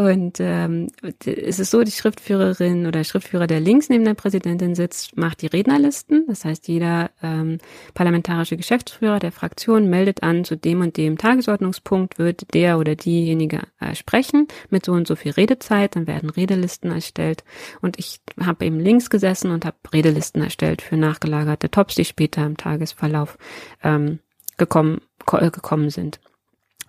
und 0.00 0.40
ähm, 0.40 0.86
es 1.26 1.58
ist 1.58 1.70
so, 1.70 1.82
die 1.82 1.90
Schriftführerin 1.90 2.86
oder 2.86 3.04
Schriftführer, 3.04 3.46
der 3.46 3.60
links 3.60 3.90
neben 3.90 4.06
der 4.06 4.14
Präsidentin 4.14 4.74
sitzt, 4.74 5.14
macht 5.18 5.42
die 5.42 5.46
Rednerlisten. 5.46 6.24
Das 6.26 6.46
heißt, 6.46 6.68
jeder 6.68 7.10
ähm, 7.22 7.58
parlamentarische 7.92 8.56
Geschäftsführer 8.56 9.18
der 9.18 9.30
Fraktion 9.30 9.90
meldet 9.90 10.22
an, 10.22 10.46
zu 10.46 10.56
dem 10.56 10.80
und 10.80 10.96
dem 10.96 11.18
Tagesordnungspunkt 11.18 12.18
wird 12.18 12.54
der 12.54 12.78
oder 12.78 12.96
diejenige 12.96 13.60
äh, 13.78 13.94
sprechen 13.94 14.48
mit 14.70 14.86
so 14.86 14.92
und 14.92 15.06
so 15.06 15.16
viel 15.16 15.32
Redezeit. 15.32 15.96
Dann 15.96 16.06
werden 16.06 16.30
Redelisten 16.30 16.92
erstellt. 16.92 17.44
Und 17.82 17.98
ich 17.98 18.22
habe 18.42 18.64
eben 18.64 18.80
links 18.80 19.10
gesessen 19.10 19.50
und 19.50 19.66
habe 19.66 19.76
Redelisten 19.92 20.42
erstellt 20.42 20.80
für 20.80 20.96
nachgelagerte 20.96 21.70
Tops, 21.70 21.94
die 21.96 22.06
später 22.06 22.46
im 22.46 22.56
Tagesverlauf 22.56 23.36
ähm, 23.82 24.20
gekommen, 24.56 25.02
gekommen 25.26 25.90
sind. 25.90 26.20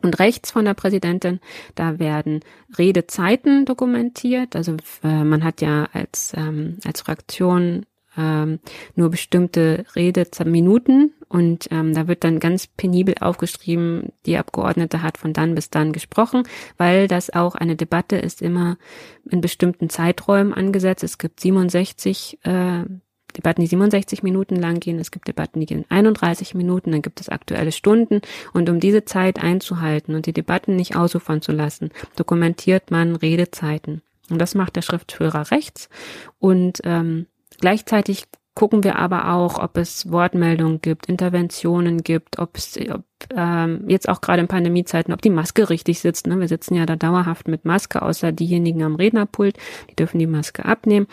Und 0.01 0.19
rechts 0.19 0.51
von 0.51 0.65
der 0.65 0.73
Präsidentin, 0.73 1.39
da 1.75 1.99
werden 1.99 2.41
Redezeiten 2.77 3.65
dokumentiert. 3.65 4.55
Also 4.55 4.77
äh, 5.03 5.23
man 5.23 5.43
hat 5.43 5.61
ja 5.61 5.87
als, 5.93 6.33
ähm, 6.35 6.79
als 6.85 7.01
Fraktion 7.01 7.85
ähm, 8.17 8.59
nur 8.95 9.09
bestimmte 9.09 9.85
Redeminuten 9.95 11.13
und 11.31 11.69
ähm, 11.71 11.93
da 11.93 12.09
wird 12.09 12.25
dann 12.25 12.39
ganz 12.39 12.67
penibel 12.67 13.15
aufgeschrieben, 13.21 14.11
die 14.25 14.37
Abgeordnete 14.37 15.01
hat 15.01 15.17
von 15.17 15.31
dann 15.31 15.55
bis 15.55 15.69
dann 15.69 15.93
gesprochen, 15.93 16.43
weil 16.75 17.07
das 17.07 17.29
auch 17.29 17.55
eine 17.55 17.77
Debatte 17.77 18.17
ist 18.17 18.41
immer 18.41 18.77
in 19.29 19.39
bestimmten 19.39 19.89
Zeiträumen 19.89 20.53
angesetzt. 20.53 21.05
Es 21.05 21.17
gibt 21.17 21.39
67 21.39 22.39
äh, 22.43 22.83
Debatten, 23.37 23.61
die 23.61 23.67
67 23.67 24.23
Minuten 24.23 24.55
lang 24.55 24.79
gehen, 24.79 24.99
es 24.99 25.11
gibt 25.11 25.27
Debatten, 25.27 25.59
die 25.59 25.65
gehen 25.65 25.85
31 25.89 26.55
Minuten, 26.55 26.91
dann 26.91 27.01
gibt 27.01 27.21
es 27.21 27.29
aktuelle 27.29 27.71
Stunden 27.71 28.21
und 28.53 28.69
um 28.69 28.79
diese 28.79 29.05
Zeit 29.05 29.41
einzuhalten 29.41 30.15
und 30.15 30.25
die 30.25 30.33
Debatten 30.33 30.75
nicht 30.75 30.95
ausufern 30.95 31.41
zu 31.41 31.51
lassen, 31.51 31.91
dokumentiert 32.15 32.91
man 32.91 33.15
Redezeiten. 33.15 34.01
Und 34.29 34.39
das 34.39 34.55
macht 34.55 34.75
der 34.75 34.81
Schriftführer 34.81 35.51
rechts 35.51 35.89
und 36.39 36.79
ähm, 36.83 37.27
gleichzeitig 37.59 38.27
gucken 38.53 38.83
wir 38.83 38.97
aber 38.97 39.33
auch, 39.33 39.59
ob 39.59 39.77
es 39.77 40.11
Wortmeldungen 40.11 40.81
gibt, 40.81 41.07
Interventionen 41.07 42.03
gibt, 42.03 42.39
ob 42.39 42.57
es 42.57 42.77
ob, 42.89 43.03
ähm, 43.35 43.85
jetzt 43.87 44.09
auch 44.09 44.19
gerade 44.19 44.41
in 44.41 44.47
Pandemiezeiten, 44.47 45.13
ob 45.13 45.21
die 45.21 45.29
Maske 45.29 45.69
richtig 45.69 45.99
sitzt. 45.99 46.27
Ne? 46.27 46.39
Wir 46.39 46.47
sitzen 46.47 46.75
ja 46.75 46.85
da 46.85 46.95
dauerhaft 46.95 47.47
mit 47.47 47.65
Maske, 47.65 48.01
außer 48.01 48.31
diejenigen 48.31 48.83
am 48.83 48.95
Rednerpult, 48.95 49.57
die 49.89 49.95
dürfen 49.95 50.19
die 50.19 50.27
Maske 50.27 50.65
abnehmen 50.65 51.07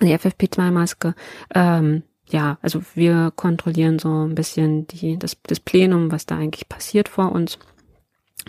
die 0.00 0.16
FFP2-Maske. 0.16 1.14
Ähm, 1.54 2.02
ja, 2.28 2.58
also 2.62 2.80
wir 2.94 3.32
kontrollieren 3.34 3.98
so 3.98 4.26
ein 4.26 4.34
bisschen 4.34 4.86
die, 4.86 5.18
das, 5.18 5.36
das 5.42 5.60
Plenum, 5.60 6.10
was 6.10 6.26
da 6.26 6.36
eigentlich 6.38 6.68
passiert 6.68 7.08
vor 7.08 7.32
uns. 7.32 7.58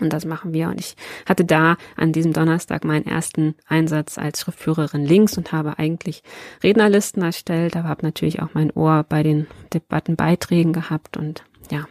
Und 0.00 0.12
das 0.12 0.24
machen 0.24 0.52
wir. 0.52 0.68
Und 0.68 0.80
ich 0.80 0.96
hatte 1.26 1.44
da 1.44 1.76
an 1.96 2.12
diesem 2.12 2.32
Donnerstag 2.32 2.84
meinen 2.84 3.06
ersten 3.06 3.54
Einsatz 3.68 4.18
als 4.18 4.40
Schriftführerin 4.40 5.04
links 5.04 5.38
und 5.38 5.52
habe 5.52 5.78
eigentlich 5.78 6.22
Rednerlisten 6.62 7.22
erstellt, 7.22 7.76
aber 7.76 7.88
habe 7.88 8.04
natürlich 8.04 8.42
auch 8.42 8.48
mein 8.54 8.72
Ohr 8.72 9.04
bei 9.08 9.22
den 9.22 9.46
Debattenbeiträgen 9.72 10.72
gehabt 10.72 11.16
und 11.16 11.44
ja. 11.70 11.86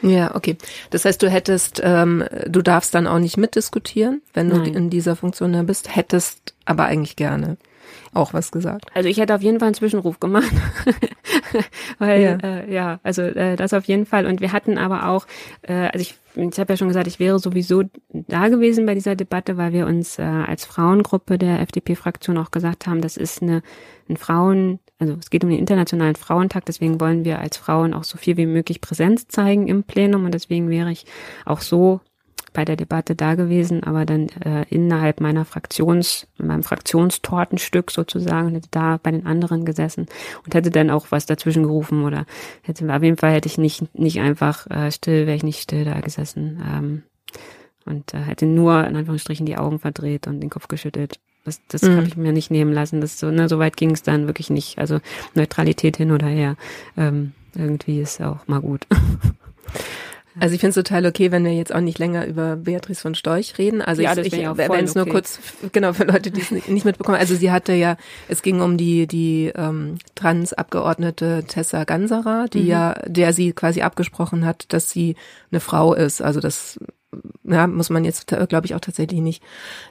Ja, 0.00 0.34
okay. 0.34 0.56
Das 0.90 1.04
heißt, 1.04 1.22
du 1.22 1.28
hättest, 1.28 1.80
ähm, 1.84 2.24
du 2.46 2.62
darfst 2.62 2.94
dann 2.94 3.06
auch 3.06 3.18
nicht 3.18 3.36
mitdiskutieren, 3.36 4.22
wenn 4.32 4.48
du 4.48 4.56
Nein. 4.56 4.74
in 4.74 4.90
dieser 4.90 5.16
Funktion 5.16 5.52
da 5.52 5.62
bist, 5.62 5.94
hättest 5.94 6.54
aber 6.64 6.84
eigentlich 6.84 7.16
gerne. 7.16 7.58
Auch 8.12 8.32
was 8.34 8.52
gesagt. 8.52 8.86
Also 8.94 9.08
ich 9.08 9.18
hätte 9.18 9.34
auf 9.34 9.42
jeden 9.42 9.58
Fall 9.58 9.66
einen 9.66 9.74
Zwischenruf 9.74 10.20
gemacht. 10.20 10.52
Weil, 11.98 12.22
ja, 12.22 12.36
äh, 12.36 12.72
ja 12.72 13.00
also 13.02 13.22
äh, 13.22 13.56
das 13.56 13.72
auf 13.72 13.84
jeden 13.84 14.06
Fall. 14.06 14.26
Und 14.26 14.40
wir 14.40 14.52
hatten 14.52 14.78
aber 14.78 15.08
auch, 15.08 15.26
äh, 15.62 15.88
also 15.92 16.00
ich, 16.00 16.14
ich 16.34 16.58
habe 16.58 16.72
ja 16.72 16.76
schon 16.76 16.88
gesagt, 16.88 17.06
ich 17.06 17.18
wäre 17.18 17.38
sowieso 17.38 17.84
da 18.12 18.48
gewesen 18.48 18.86
bei 18.86 18.94
dieser 18.94 19.16
Debatte, 19.16 19.56
weil 19.56 19.72
wir 19.72 19.86
uns 19.86 20.18
äh, 20.18 20.22
als 20.22 20.64
Frauengruppe 20.64 21.38
der 21.38 21.60
FDP-Fraktion 21.60 22.38
auch 22.38 22.50
gesagt 22.50 22.86
haben, 22.86 23.00
das 23.00 23.16
ist 23.16 23.42
eine 23.42 23.62
ein 24.08 24.16
Frauen, 24.16 24.80
also 24.98 25.16
es 25.18 25.30
geht 25.30 25.44
um 25.44 25.50
den 25.50 25.58
Internationalen 25.58 26.16
Frauentag, 26.16 26.64
deswegen 26.66 27.00
wollen 27.00 27.24
wir 27.24 27.38
als 27.38 27.56
Frauen 27.56 27.94
auch 27.94 28.04
so 28.04 28.18
viel 28.18 28.36
wie 28.36 28.46
möglich 28.46 28.80
Präsenz 28.80 29.28
zeigen 29.28 29.68
im 29.68 29.84
Plenum 29.84 30.24
und 30.24 30.34
deswegen 30.34 30.68
wäre 30.68 30.90
ich 30.90 31.06
auch 31.44 31.60
so 31.60 32.00
bei 32.54 32.64
der 32.64 32.76
Debatte 32.76 33.14
da 33.14 33.34
gewesen, 33.34 33.82
aber 33.82 34.06
dann 34.06 34.28
äh, 34.44 34.64
innerhalb 34.70 35.20
meiner 35.20 35.44
Fraktions, 35.44 36.26
meinem 36.38 36.62
Fraktionstortenstück 36.62 37.90
sozusagen, 37.90 38.54
hätte 38.54 38.68
da 38.70 38.98
bei 39.02 39.10
den 39.10 39.26
anderen 39.26 39.66
gesessen 39.66 40.06
und 40.46 40.54
hätte 40.54 40.70
dann 40.70 40.88
auch 40.88 41.08
was 41.10 41.26
dazwischen 41.26 41.64
gerufen 41.64 42.04
oder 42.04 42.24
hätte 42.62 42.90
auf 42.94 43.02
jeden 43.02 43.18
Fall 43.18 43.32
hätte 43.32 43.48
ich 43.48 43.58
nicht 43.58 43.94
nicht 43.98 44.20
einfach 44.20 44.66
äh, 44.70 44.90
still, 44.90 45.26
wäre 45.26 45.36
ich 45.36 45.42
nicht 45.42 45.60
still 45.60 45.84
da 45.84 46.00
gesessen 46.00 46.62
ähm, 46.66 47.02
und 47.84 48.14
äh, 48.14 48.18
hätte 48.18 48.46
nur 48.46 48.86
in 48.86 48.96
Anführungsstrichen 48.96 49.44
die 49.44 49.58
Augen 49.58 49.80
verdreht 49.80 50.26
und 50.26 50.40
den 50.40 50.50
Kopf 50.50 50.68
geschüttelt. 50.68 51.18
Das, 51.44 51.60
das 51.68 51.82
mhm. 51.82 51.96
habe 51.96 52.06
ich 52.06 52.16
mir 52.16 52.32
nicht 52.32 52.50
nehmen 52.50 52.72
lassen. 52.72 53.02
Das 53.02 53.18
so, 53.18 53.30
ne, 53.30 53.50
so 53.50 53.58
weit 53.58 53.76
ging 53.76 53.90
es 53.90 54.02
dann 54.02 54.26
wirklich 54.26 54.48
nicht. 54.48 54.78
Also 54.78 55.00
Neutralität 55.34 55.98
hin 55.98 56.10
oder 56.10 56.26
her. 56.26 56.56
Ähm, 56.96 57.32
irgendwie 57.54 58.00
ist 58.00 58.22
auch 58.22 58.46
mal 58.46 58.60
gut. 58.60 58.86
Also 60.40 60.54
ich 60.54 60.60
finde 60.60 60.70
es 60.70 60.74
total 60.74 61.06
okay, 61.06 61.30
wenn 61.30 61.44
wir 61.44 61.54
jetzt 61.54 61.74
auch 61.74 61.80
nicht 61.80 61.98
länger 61.98 62.26
über 62.26 62.56
Beatrice 62.56 63.00
von 63.00 63.14
Storch 63.14 63.56
reden. 63.58 63.82
Also 63.82 64.02
ja, 64.02 64.16
ich, 64.16 64.32
ich 64.32 64.32
wenn 64.32 64.84
es 64.84 64.94
nur 64.94 65.06
kurz, 65.06 65.38
genau, 65.72 65.92
für 65.92 66.04
Leute, 66.04 66.30
die 66.30 66.40
es 66.40 66.50
nicht 66.50 66.84
mitbekommen. 66.84 67.18
Also 67.18 67.34
sie 67.36 67.52
hatte 67.52 67.72
ja, 67.72 67.96
es 68.28 68.42
ging 68.42 68.60
um 68.60 68.76
die, 68.76 69.06
die 69.06 69.52
ähm, 69.54 69.98
Trans-Abgeordnete 70.14 71.44
Tessa 71.46 71.84
Ganserer, 71.84 72.46
die 72.52 72.62
mhm. 72.62 72.68
ja, 72.68 72.94
der 73.06 73.32
sie 73.32 73.52
quasi 73.52 73.82
abgesprochen 73.82 74.44
hat, 74.44 74.72
dass 74.72 74.90
sie 74.90 75.14
eine 75.52 75.60
Frau 75.60 75.94
ist. 75.94 76.20
Also 76.20 76.40
das 76.40 76.80
ja, 77.44 77.66
muss 77.66 77.90
man 77.90 78.04
jetzt, 78.04 78.26
glaube 78.26 78.66
ich, 78.66 78.74
auch 78.74 78.80
tatsächlich 78.80 79.20
nicht, 79.20 79.42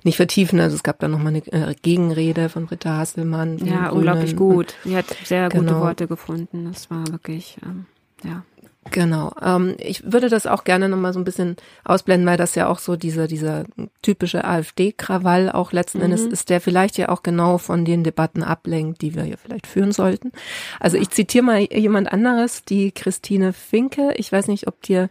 nicht 0.03 0.17
vertiefen. 0.17 0.60
Also 0.60 0.75
es 0.75 0.84
gab 0.84 0.99
da 0.99 1.08
nochmal 1.08 1.36
eine 1.36 1.69
äh, 1.69 1.75
Gegenrede 1.82 2.49
von 2.49 2.65
Britta 2.65 2.97
Hasselmann. 2.97 3.60
Ja, 3.60 3.89
unglaublich 3.89 4.36
gut. 4.36 4.75
Sie 4.84 4.97
hat 4.97 5.06
sehr 5.23 5.49
genau. 5.49 5.63
gute 5.63 5.79
Worte 5.79 6.08
gefunden. 6.08 6.69
Das 6.71 6.89
war 6.89 7.08
wirklich, 7.12 7.58
ähm, 7.63 7.86
ja. 8.23 8.43
Genau. 8.91 9.34
Ähm, 9.41 9.76
ich 9.80 10.12
würde 10.12 10.30
das 10.30 10.46
auch 10.46 10.63
gerne 10.63 10.89
nochmal 10.89 11.13
so 11.13 11.19
ein 11.19 11.24
bisschen 11.24 11.56
ausblenden, 11.84 12.28
weil 12.28 12.38
das 12.38 12.56
ja 12.56 12.67
auch 12.67 12.80
so 12.80 12.96
dieser, 12.96 13.28
dieser 13.28 13.65
typische 14.02 14.43
AfD-Krawall 14.43 15.52
auch 15.52 15.72
letzten 15.72 16.00
mhm. 16.00 16.06
Endes 16.06 16.26
ist, 16.26 16.50
der 16.50 16.62
vielleicht 16.62 16.98
ja 16.98 17.10
auch 17.10 17.24
genau 17.24 17.58
von 17.58 17.86
den 17.86 18.04
Debatten 18.04 18.43
ablenkt, 18.43 19.02
die 19.02 19.15
wir 19.15 19.26
ja 19.26 19.38
vielleicht 19.38 19.67
führen 19.67 19.91
sollten. 19.91 20.32
Also 20.80 20.98
ich 20.98 21.10
zitiere 21.10 21.43
mal 21.43 21.60
jemand 21.60 22.12
anderes, 22.12 22.63
die 22.63 22.91
Christine 22.91 23.54
Finke. 23.54 24.13
Ich 24.17 24.32
weiß 24.32 24.48
nicht, 24.48 24.67
ob 24.67 24.82
dir 24.82 25.10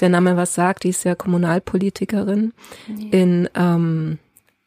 der 0.00 0.08
Name 0.08 0.36
was 0.36 0.54
sagt. 0.54 0.84
Die 0.84 0.90
ist 0.90 1.04
ja 1.04 1.14
Kommunalpolitikerin 1.14 2.52
nee. 2.88 3.08
in 3.10 3.48
ähm, 3.54 4.18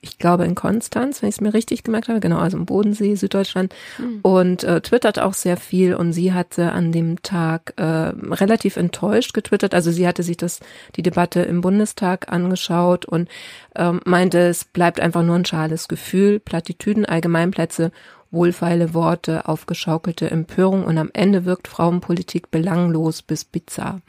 ich 0.03 0.17
glaube 0.17 0.43
in 0.43 0.53
Konstanz, 0.53 1.21
wenn 1.21 1.29
ich 1.29 1.35
es 1.35 1.41
mir 1.41 1.53
richtig 1.53 1.83
gemerkt 1.83 2.09
habe, 2.09 2.19
genau, 2.19 2.37
also 2.37 2.57
im 2.57 2.65
Bodensee, 2.65 3.15
Süddeutschland, 3.15 3.73
mhm. 3.97 4.19
und 4.21 4.63
äh, 4.63 4.81
twittert 4.81 5.17
auch 5.17 5.33
sehr 5.33 5.55
viel 5.55 5.95
und 5.95 6.11
sie 6.11 6.33
hatte 6.33 6.73
an 6.73 6.91
dem 6.91 7.21
Tag 7.23 7.73
äh, 7.77 7.83
relativ 7.83 8.75
enttäuscht 8.75 9.33
getwittert, 9.33 9.73
also 9.73 9.91
sie 9.91 10.05
hatte 10.05 10.21
sich 10.21 10.37
das, 10.37 10.59
die 10.97 11.03
Debatte 11.03 11.41
im 11.41 11.61
Bundestag 11.61 12.31
angeschaut 12.31 13.05
und 13.05 13.29
ähm, 13.75 14.01
meinte, 14.03 14.39
es 14.39 14.65
bleibt 14.65 14.99
einfach 14.99 15.23
nur 15.23 15.35
ein 15.35 15.45
schales 15.45 15.87
Gefühl, 15.87 16.39
Plattitüden, 16.39 17.05
Allgemeinplätze, 17.05 17.91
wohlfeile 18.29 18.93
Worte, 18.93 19.47
aufgeschaukelte 19.47 20.29
Empörung 20.29 20.83
und 20.83 20.97
am 20.97 21.11
Ende 21.13 21.45
wirkt 21.45 21.69
Frauenpolitik 21.69 22.51
belanglos 22.51 23.21
bis 23.21 23.45
bizarr. 23.45 24.01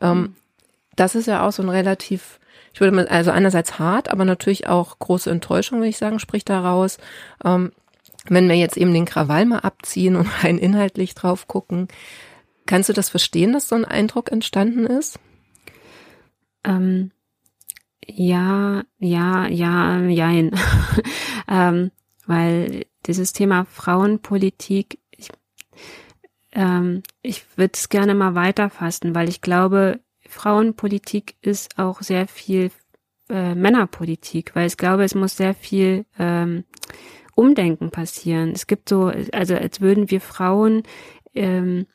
Ähm, 0.00 0.18
mhm. 0.18 0.36
Das 0.96 1.14
ist 1.14 1.26
ja 1.26 1.46
auch 1.46 1.52
so 1.52 1.62
ein 1.62 1.68
relativ 1.68 2.38
ich 2.72 2.80
würde 2.80 2.94
mal, 2.96 3.08
also 3.08 3.30
einerseits 3.30 3.78
hart, 3.78 4.10
aber 4.10 4.24
natürlich 4.24 4.66
auch 4.66 4.98
große 4.98 5.30
Enttäuschung, 5.30 5.78
würde 5.78 5.88
ich 5.88 5.98
sagen, 5.98 6.18
spricht 6.18 6.48
daraus. 6.48 6.98
Ähm, 7.44 7.72
wenn 8.26 8.48
wir 8.48 8.56
jetzt 8.56 8.76
eben 8.76 8.94
den 8.94 9.04
Krawall 9.04 9.46
mal 9.46 9.58
abziehen 9.58 10.16
und 10.16 10.26
rein 10.44 10.58
inhaltlich 10.58 11.14
drauf 11.14 11.48
gucken, 11.48 11.88
kannst 12.66 12.88
du 12.88 12.92
das 12.92 13.10
verstehen, 13.10 13.52
dass 13.52 13.68
so 13.68 13.74
ein 13.74 13.84
Eindruck 13.84 14.32
entstanden 14.32 14.86
ist? 14.86 15.18
Ähm, 16.64 17.10
ja, 18.06 18.84
ja, 18.98 19.46
ja, 19.46 20.00
jein. 20.00 20.52
ähm, 21.48 21.90
weil 22.26 22.86
dieses 23.06 23.32
Thema 23.32 23.64
Frauenpolitik, 23.64 24.98
ich, 25.10 25.30
ähm, 26.52 27.02
ich 27.20 27.44
würde 27.56 27.72
es 27.74 27.88
gerne 27.88 28.14
mal 28.14 28.34
weiterfassen, 28.34 29.14
weil 29.14 29.28
ich 29.28 29.40
glaube, 29.40 30.00
Frauenpolitik 30.32 31.36
ist 31.42 31.78
auch 31.78 32.00
sehr 32.00 32.26
viel 32.26 32.70
äh, 33.28 33.54
Männerpolitik, 33.54 34.54
weil 34.54 34.66
ich 34.66 34.76
glaube, 34.76 35.04
es 35.04 35.14
muss 35.14 35.36
sehr 35.36 35.54
viel 35.54 36.06
ähm, 36.18 36.64
Umdenken 37.34 37.90
passieren. 37.90 38.52
Es 38.52 38.66
gibt 38.66 38.88
so, 38.88 39.12
also 39.32 39.54
als 39.54 39.80
würden 39.80 40.10
wir 40.10 40.20
Frauen 40.20 40.84
ähm, 41.34 41.86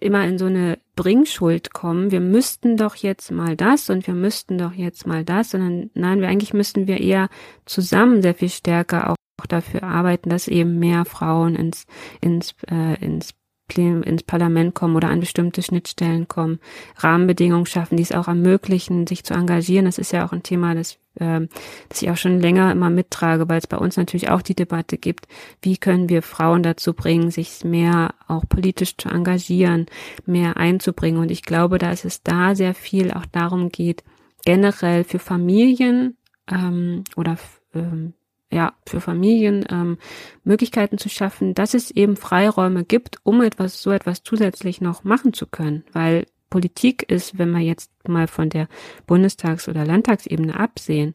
immer 0.00 0.24
in 0.26 0.38
so 0.38 0.46
eine 0.46 0.78
Bringschuld 0.96 1.72
kommen. 1.72 2.10
Wir 2.10 2.20
müssten 2.20 2.76
doch 2.76 2.96
jetzt 2.96 3.30
mal 3.30 3.56
das 3.56 3.90
und 3.90 4.06
wir 4.06 4.14
müssten 4.14 4.58
doch 4.58 4.72
jetzt 4.72 5.06
mal 5.06 5.24
das, 5.24 5.50
sondern 5.50 5.90
nein, 5.94 6.20
wir 6.20 6.28
eigentlich 6.28 6.54
müssten 6.54 6.86
wir 6.86 7.00
eher 7.00 7.28
zusammen 7.66 8.22
sehr 8.22 8.34
viel 8.34 8.48
stärker 8.48 9.10
auch 9.10 9.16
dafür 9.48 9.82
arbeiten, 9.82 10.30
dass 10.30 10.48
eben 10.48 10.78
mehr 10.78 11.04
Frauen 11.04 11.54
ins 11.56 11.84
ins 12.20 12.54
äh, 12.70 12.94
ins 13.04 13.34
ins 13.76 14.22
Parlament 14.22 14.74
kommen 14.74 14.94
oder 14.94 15.08
an 15.08 15.20
bestimmte 15.20 15.62
Schnittstellen 15.62 16.28
kommen, 16.28 16.60
Rahmenbedingungen 16.98 17.66
schaffen, 17.66 17.96
die 17.96 18.02
es 18.02 18.12
auch 18.12 18.28
ermöglichen, 18.28 19.06
sich 19.06 19.24
zu 19.24 19.34
engagieren. 19.34 19.86
Das 19.86 19.98
ist 19.98 20.12
ja 20.12 20.26
auch 20.26 20.32
ein 20.32 20.42
Thema, 20.42 20.74
das, 20.74 20.98
äh, 21.14 21.40
das 21.88 22.02
ich 22.02 22.10
auch 22.10 22.16
schon 22.16 22.40
länger 22.40 22.70
immer 22.70 22.90
mittrage, 22.90 23.48
weil 23.48 23.58
es 23.58 23.66
bei 23.66 23.78
uns 23.78 23.96
natürlich 23.96 24.28
auch 24.28 24.42
die 24.42 24.54
Debatte 24.54 24.98
gibt, 24.98 25.26
wie 25.62 25.78
können 25.78 26.08
wir 26.08 26.22
Frauen 26.22 26.62
dazu 26.62 26.92
bringen, 26.92 27.30
sich 27.30 27.64
mehr 27.64 28.14
auch 28.28 28.44
politisch 28.48 28.96
zu 28.96 29.08
engagieren, 29.08 29.86
mehr 30.26 30.56
einzubringen. 30.56 31.20
Und 31.20 31.30
ich 31.30 31.42
glaube, 31.42 31.78
dass 31.78 32.04
es 32.04 32.22
da 32.22 32.54
sehr 32.54 32.74
viel 32.74 33.12
auch 33.12 33.26
darum 33.26 33.70
geht, 33.70 34.04
generell 34.44 35.04
für 35.04 35.18
Familien 35.18 36.16
ähm, 36.50 37.04
oder 37.16 37.38
ähm, 37.74 38.12
ja, 38.54 38.72
für 38.86 39.00
Familien 39.00 39.66
ähm, 39.68 39.98
Möglichkeiten 40.44 40.96
zu 40.96 41.08
schaffen, 41.08 41.54
dass 41.54 41.74
es 41.74 41.90
eben 41.90 42.16
Freiräume 42.16 42.84
gibt, 42.84 43.18
um 43.24 43.42
etwas, 43.42 43.82
so 43.82 43.90
etwas 43.90 44.22
zusätzlich 44.22 44.80
noch 44.80 45.02
machen 45.02 45.32
zu 45.32 45.46
können. 45.46 45.84
Weil 45.92 46.26
Politik 46.50 47.10
ist, 47.10 47.36
wenn 47.36 47.50
wir 47.50 47.60
jetzt 47.60 47.90
mal 48.06 48.28
von 48.28 48.48
der 48.48 48.68
Bundestags- 49.08 49.68
oder 49.68 49.84
Landtagsebene 49.84 50.58
absehen, 50.58 51.14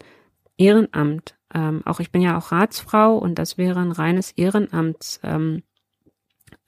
Ehrenamt. 0.58 1.36
Ähm, 1.54 1.82
auch 1.86 2.02
ich 2.02 2.12
bin 2.12 2.22
ja 2.22 2.38
auch 2.38 2.52
Ratsfrau 2.52 3.18
und 3.18 3.40
das 3.40 3.58
wäre 3.58 3.80
ein 3.80 3.94
reines 3.94 4.32
Ehrenamts, 4.34 5.22
ähm, 5.24 5.64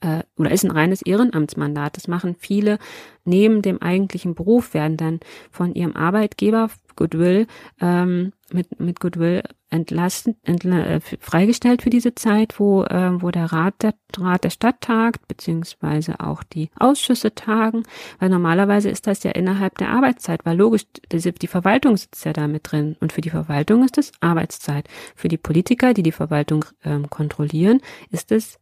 äh, 0.00 0.22
oder 0.38 0.50
ist 0.50 0.64
ein 0.64 0.70
reines 0.70 1.02
Ehrenamtsmandat. 1.02 1.98
Das 1.98 2.08
machen 2.08 2.34
viele 2.38 2.78
neben 3.24 3.60
dem 3.60 3.82
eigentlichen 3.82 4.34
Beruf, 4.34 4.72
werden 4.72 4.96
dann 4.96 5.20
von 5.50 5.74
ihrem 5.74 5.94
Arbeitgeber 5.94 6.70
Goodwill 6.96 7.46
ähm, 7.80 8.32
mit, 8.52 8.80
mit 8.80 9.00
Goodwill 9.00 9.42
entlassen, 9.70 10.36
entla 10.42 10.84
äh, 10.84 11.00
freigestellt 11.00 11.82
für 11.82 11.90
diese 11.90 12.14
Zeit, 12.14 12.60
wo, 12.60 12.84
äh, 12.84 13.22
wo 13.22 13.30
der 13.30 13.46
Rat 13.52 13.82
der 13.82 13.94
Rat 14.18 14.44
der 14.44 14.50
Stadt 14.50 14.82
tagt, 14.82 15.26
beziehungsweise 15.28 16.20
auch 16.20 16.42
die 16.42 16.70
Ausschüsse 16.78 17.34
tagen, 17.34 17.82
weil 18.18 18.28
normalerweise 18.28 18.90
ist 18.90 19.06
das 19.06 19.22
ja 19.22 19.30
innerhalb 19.30 19.78
der 19.78 19.88
Arbeitszeit, 19.88 20.44
weil 20.44 20.58
logisch, 20.58 20.84
die, 21.10 21.32
die 21.32 21.46
Verwaltung 21.46 21.96
sitzt 21.96 22.24
ja 22.26 22.34
da 22.34 22.46
mit 22.46 22.70
drin 22.70 22.96
und 23.00 23.12
für 23.12 23.22
die 23.22 23.30
Verwaltung 23.30 23.84
ist 23.84 23.96
es 23.96 24.12
Arbeitszeit. 24.20 24.88
Für 25.16 25.28
die 25.28 25.38
Politiker, 25.38 25.94
die 25.94 26.02
die 26.02 26.12
Verwaltung 26.12 26.66
ähm, 26.84 27.08
kontrollieren, 27.08 27.80
ist 28.10 28.30
es 28.30 28.58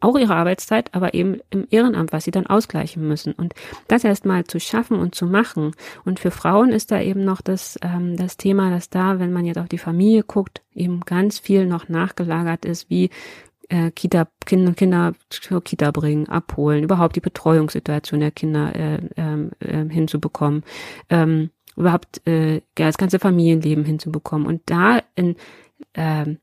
auch 0.00 0.16
ihre 0.16 0.34
Arbeitszeit, 0.34 0.94
aber 0.94 1.14
eben 1.14 1.40
im 1.50 1.66
Ehrenamt, 1.70 2.12
was 2.12 2.24
sie 2.24 2.30
dann 2.30 2.46
ausgleichen 2.46 3.06
müssen. 3.06 3.32
Und 3.32 3.54
das 3.88 4.04
erstmal 4.04 4.44
zu 4.44 4.60
schaffen 4.60 4.98
und 4.98 5.14
zu 5.14 5.26
machen. 5.26 5.72
Und 6.04 6.20
für 6.20 6.30
Frauen 6.30 6.70
ist 6.70 6.90
da 6.92 7.00
eben 7.00 7.24
noch 7.24 7.40
das, 7.40 7.78
ähm, 7.82 8.16
das 8.16 8.36
Thema, 8.36 8.70
dass 8.70 8.90
da, 8.90 9.18
wenn 9.18 9.32
man 9.32 9.44
jetzt 9.44 9.58
auf 9.58 9.68
die 9.68 9.78
Familie 9.78 10.22
guckt, 10.22 10.62
eben 10.74 11.00
ganz 11.00 11.38
viel 11.38 11.66
noch 11.66 11.88
nachgelagert 11.88 12.64
ist, 12.64 12.90
wie 12.90 13.10
äh, 13.68 13.90
Kita, 13.90 14.28
Kinder, 14.46 14.72
Kinder 14.72 15.12
zur 15.30 15.62
Kita 15.62 15.90
bringen, 15.90 16.28
abholen, 16.28 16.84
überhaupt 16.84 17.16
die 17.16 17.20
Betreuungssituation 17.20 18.20
der 18.20 18.30
Kinder 18.30 18.74
äh, 18.74 18.98
äh, 19.16 19.90
hinzubekommen, 19.90 20.62
ähm, 21.10 21.50
überhaupt 21.76 22.26
äh, 22.26 22.62
das 22.74 22.98
ganze 22.98 23.18
Familienleben 23.18 23.84
hinzubekommen. 23.84 24.46
Und 24.46 24.62
da 24.66 25.00
in 25.16 25.36
äh, 25.94 26.36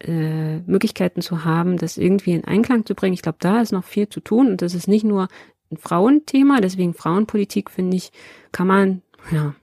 äh, 0.00 0.58
Möglichkeiten 0.60 1.22
zu 1.22 1.44
haben, 1.44 1.76
das 1.76 1.96
irgendwie 1.96 2.32
in 2.32 2.44
Einklang 2.44 2.84
zu 2.84 2.94
bringen. 2.94 3.14
Ich 3.14 3.22
glaube, 3.22 3.38
da 3.40 3.60
ist 3.60 3.72
noch 3.72 3.84
viel 3.84 4.08
zu 4.08 4.20
tun 4.20 4.48
und 4.48 4.62
das 4.62 4.74
ist 4.74 4.88
nicht 4.88 5.04
nur 5.04 5.28
ein 5.70 5.76
Frauenthema, 5.76 6.60
deswegen 6.60 6.94
Frauenpolitik 6.94 7.70
finde 7.70 7.96
ich, 7.96 8.12
kann 8.52 8.66
man 8.66 9.02
ja 9.30 9.54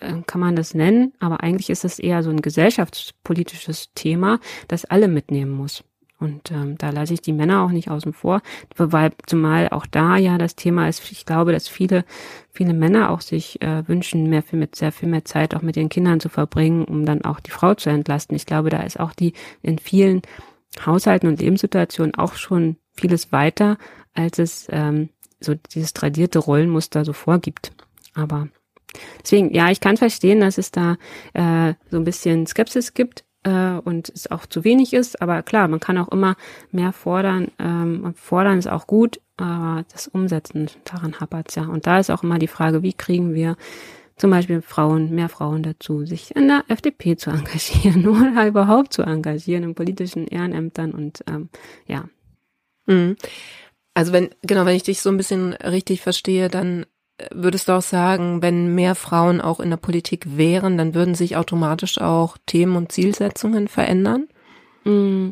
äh, 0.00 0.22
kann 0.26 0.40
man 0.40 0.56
das 0.56 0.74
nennen, 0.74 1.12
aber 1.20 1.42
eigentlich 1.42 1.70
ist 1.70 1.84
es 1.84 1.98
eher 1.98 2.22
so 2.22 2.30
ein 2.30 2.42
gesellschaftspolitisches 2.42 3.92
Thema, 3.94 4.40
das 4.68 4.84
alle 4.84 5.08
mitnehmen 5.08 5.52
muss. 5.52 5.84
Und 6.22 6.52
ähm, 6.52 6.78
da 6.78 6.90
lasse 6.90 7.14
ich 7.14 7.20
die 7.20 7.32
Männer 7.32 7.62
auch 7.62 7.72
nicht 7.72 7.90
außen 7.90 8.12
vor, 8.12 8.42
weil 8.76 9.10
zumal 9.26 9.68
auch 9.70 9.86
da 9.86 10.16
ja 10.16 10.38
das 10.38 10.54
Thema 10.54 10.88
ist, 10.88 11.10
ich 11.10 11.26
glaube, 11.26 11.50
dass 11.50 11.66
viele, 11.66 12.04
viele 12.52 12.74
Männer 12.74 13.10
auch 13.10 13.20
sich 13.20 13.60
äh, 13.60 13.86
wünschen, 13.88 14.30
mehr 14.30 14.44
viel 14.44 14.60
mit 14.60 14.76
sehr 14.76 14.92
viel 14.92 15.08
mehr 15.08 15.24
Zeit 15.24 15.52
auch 15.56 15.62
mit 15.62 15.76
ihren 15.76 15.88
Kindern 15.88 16.20
zu 16.20 16.28
verbringen, 16.28 16.84
um 16.84 17.04
dann 17.04 17.24
auch 17.24 17.40
die 17.40 17.50
Frau 17.50 17.74
zu 17.74 17.90
entlasten. 17.90 18.36
Ich 18.36 18.46
glaube, 18.46 18.70
da 18.70 18.82
ist 18.82 19.00
auch 19.00 19.14
die 19.14 19.32
in 19.62 19.80
vielen 19.80 20.22
Haushalten 20.86 21.26
und 21.26 21.40
Lebenssituationen 21.40 22.14
auch 22.14 22.34
schon 22.34 22.76
vieles 22.94 23.32
weiter, 23.32 23.76
als 24.14 24.38
es 24.38 24.68
ähm, 24.70 25.08
so 25.40 25.54
dieses 25.74 25.92
tradierte 25.92 26.38
Rollenmuster 26.38 27.04
so 27.04 27.12
vorgibt. 27.12 27.72
Aber 28.14 28.46
deswegen, 29.20 29.52
ja, 29.52 29.72
ich 29.72 29.80
kann 29.80 29.96
verstehen, 29.96 30.38
dass 30.38 30.56
es 30.56 30.70
da 30.70 30.98
äh, 31.34 31.74
so 31.90 31.96
ein 31.96 32.04
bisschen 32.04 32.46
Skepsis 32.46 32.94
gibt 32.94 33.24
äh, 33.44 33.74
und 33.84 34.08
es 34.08 34.30
auch 34.30 34.46
zu 34.46 34.64
wenig 34.64 34.92
ist. 34.92 35.20
Aber 35.22 35.42
klar, 35.42 35.68
man 35.68 35.80
kann 35.80 35.98
auch 35.98 36.08
immer 36.08 36.36
mehr 36.70 36.92
fordern. 36.92 37.48
Ähm, 37.58 38.14
fordern 38.16 38.58
ist 38.58 38.68
auch 38.68 38.86
gut, 38.86 39.20
aber 39.36 39.84
das 39.92 40.08
Umsetzen, 40.08 40.70
daran 40.84 41.20
hapert 41.20 41.54
ja. 41.56 41.64
Und 41.64 41.86
da 41.86 41.98
ist 41.98 42.10
auch 42.10 42.22
immer 42.22 42.38
die 42.38 42.48
Frage, 42.48 42.82
wie 42.82 42.92
kriegen 42.92 43.34
wir 43.34 43.56
zum 44.16 44.30
Beispiel 44.30 44.62
Frauen, 44.62 45.14
mehr 45.14 45.28
Frauen 45.28 45.62
dazu, 45.62 46.04
sich 46.06 46.36
in 46.36 46.48
der 46.48 46.64
FDP 46.68 47.16
zu 47.16 47.30
engagieren 47.30 48.06
oder 48.08 48.46
überhaupt 48.46 48.92
zu 48.92 49.02
engagieren 49.02 49.64
in 49.64 49.74
politischen 49.74 50.26
Ehrenämtern 50.28 50.92
und 50.92 51.24
ähm, 51.26 51.48
ja. 51.86 52.04
Mhm. 52.86 53.16
Also 53.94 54.12
wenn, 54.12 54.30
genau, 54.42 54.64
wenn 54.64 54.76
ich 54.76 54.84
dich 54.84 55.00
so 55.00 55.10
ein 55.10 55.16
bisschen 55.16 55.52
richtig 55.54 56.00
verstehe, 56.00 56.48
dann 56.48 56.86
würdest 57.30 57.68
du 57.68 57.72
auch 57.72 57.82
sagen, 57.82 58.42
wenn 58.42 58.74
mehr 58.74 58.94
Frauen 58.94 59.40
auch 59.40 59.60
in 59.60 59.70
der 59.70 59.76
Politik 59.76 60.36
wären, 60.36 60.78
dann 60.78 60.94
würden 60.94 61.14
sich 61.14 61.36
automatisch 61.36 62.00
auch 62.00 62.36
Themen 62.46 62.76
und 62.76 62.92
Zielsetzungen 62.92 63.68
verändern? 63.68 64.28
Mm, 64.84 65.30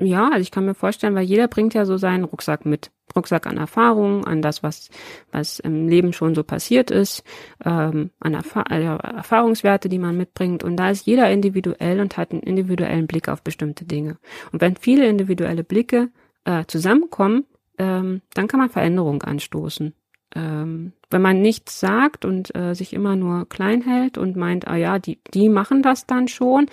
ja, 0.00 0.28
also 0.28 0.40
ich 0.40 0.50
kann 0.50 0.64
mir 0.64 0.74
vorstellen, 0.74 1.14
weil 1.14 1.24
jeder 1.24 1.48
bringt 1.48 1.74
ja 1.74 1.84
so 1.84 1.96
seinen 1.96 2.24
Rucksack 2.24 2.66
mit. 2.66 2.90
Rucksack 3.14 3.46
an 3.46 3.58
Erfahrungen, 3.58 4.24
an 4.24 4.40
das, 4.40 4.62
was, 4.62 4.88
was 5.32 5.58
im 5.60 5.86
Leben 5.86 6.14
schon 6.14 6.34
so 6.34 6.42
passiert 6.42 6.90
ist, 6.90 7.22
ähm, 7.62 8.10
an 8.20 8.32
Erfa 8.32 8.62
äh, 8.70 8.84
Erfahrungswerte, 8.84 9.90
die 9.90 9.98
man 9.98 10.16
mitbringt. 10.16 10.64
Und 10.64 10.76
da 10.76 10.90
ist 10.90 11.06
jeder 11.06 11.30
individuell 11.30 12.00
und 12.00 12.16
hat 12.16 12.32
einen 12.32 12.40
individuellen 12.40 13.06
Blick 13.06 13.28
auf 13.28 13.42
bestimmte 13.42 13.84
Dinge. 13.84 14.16
Und 14.50 14.62
wenn 14.62 14.76
viele 14.76 15.06
individuelle 15.06 15.62
Blicke 15.62 16.08
äh, 16.44 16.64
zusammenkommen, 16.66 17.44
ähm, 17.78 18.22
dann 18.32 18.48
kann 18.48 18.60
man 18.60 18.70
Veränderung 18.70 19.22
anstoßen 19.22 19.94
ähm, 20.34 20.92
wenn 21.10 21.22
man 21.22 21.40
nichts 21.40 21.78
sagt 21.78 22.24
und 22.24 22.54
äh, 22.54 22.74
sich 22.74 22.92
immer 22.92 23.16
nur 23.16 23.48
klein 23.48 23.82
hält 23.82 24.18
und 24.18 24.36
meint, 24.36 24.66
ah 24.66 24.76
ja, 24.76 24.98
die, 24.98 25.18
die 25.34 25.48
machen 25.48 25.82
das 25.82 26.06
dann 26.06 26.28
schon. 26.28 26.66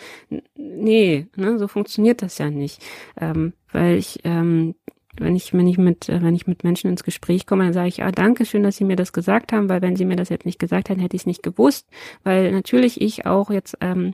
Nee, 0.56 1.28
ne, 1.36 1.58
so 1.58 1.68
funktioniert 1.68 2.22
das 2.22 2.38
ja 2.38 2.50
nicht. 2.50 2.82
Ähm, 3.20 3.54
weil 3.72 3.98
ich, 3.98 4.20
ähm, 4.24 4.76
wenn 5.18 5.36
ich, 5.36 5.54
wenn 5.54 5.68
ich 5.68 5.78
mit, 5.78 6.08
äh, 6.10 6.22
wenn 6.22 6.36
ich 6.36 6.48
mit 6.48 6.64
Menschen 6.64 6.90
ins 6.90 7.04
Gespräch 7.04 7.46
komme, 7.46 7.66
dann 7.66 7.74
sage 7.74 7.90
ich, 7.90 8.04
ah, 8.04 8.12
danke 8.12 8.46
schön, 8.46 8.64
dass 8.64 8.78
Sie 8.78 8.86
mir 8.86 8.96
das 8.96 9.14
gesagt 9.14 9.52
haben, 9.52 9.70
weil 9.70 9.82
wenn 9.82 9.96
Sie 9.96 10.06
mir 10.06 10.16
das 10.16 10.30
jetzt 10.30 10.46
nicht 10.46 10.60
gesagt 10.60 10.90
hätten, 10.90 11.02
hätte 11.02 11.16
ich 11.16 11.24
es 11.24 11.28
nicht 11.28 11.44
gewusst. 11.44 11.88
Weil 12.24 12.52
natürlich 12.52 13.02
ich 13.02 13.26
auch 13.26 13.50
jetzt, 13.50 13.78
ähm, 13.82 14.14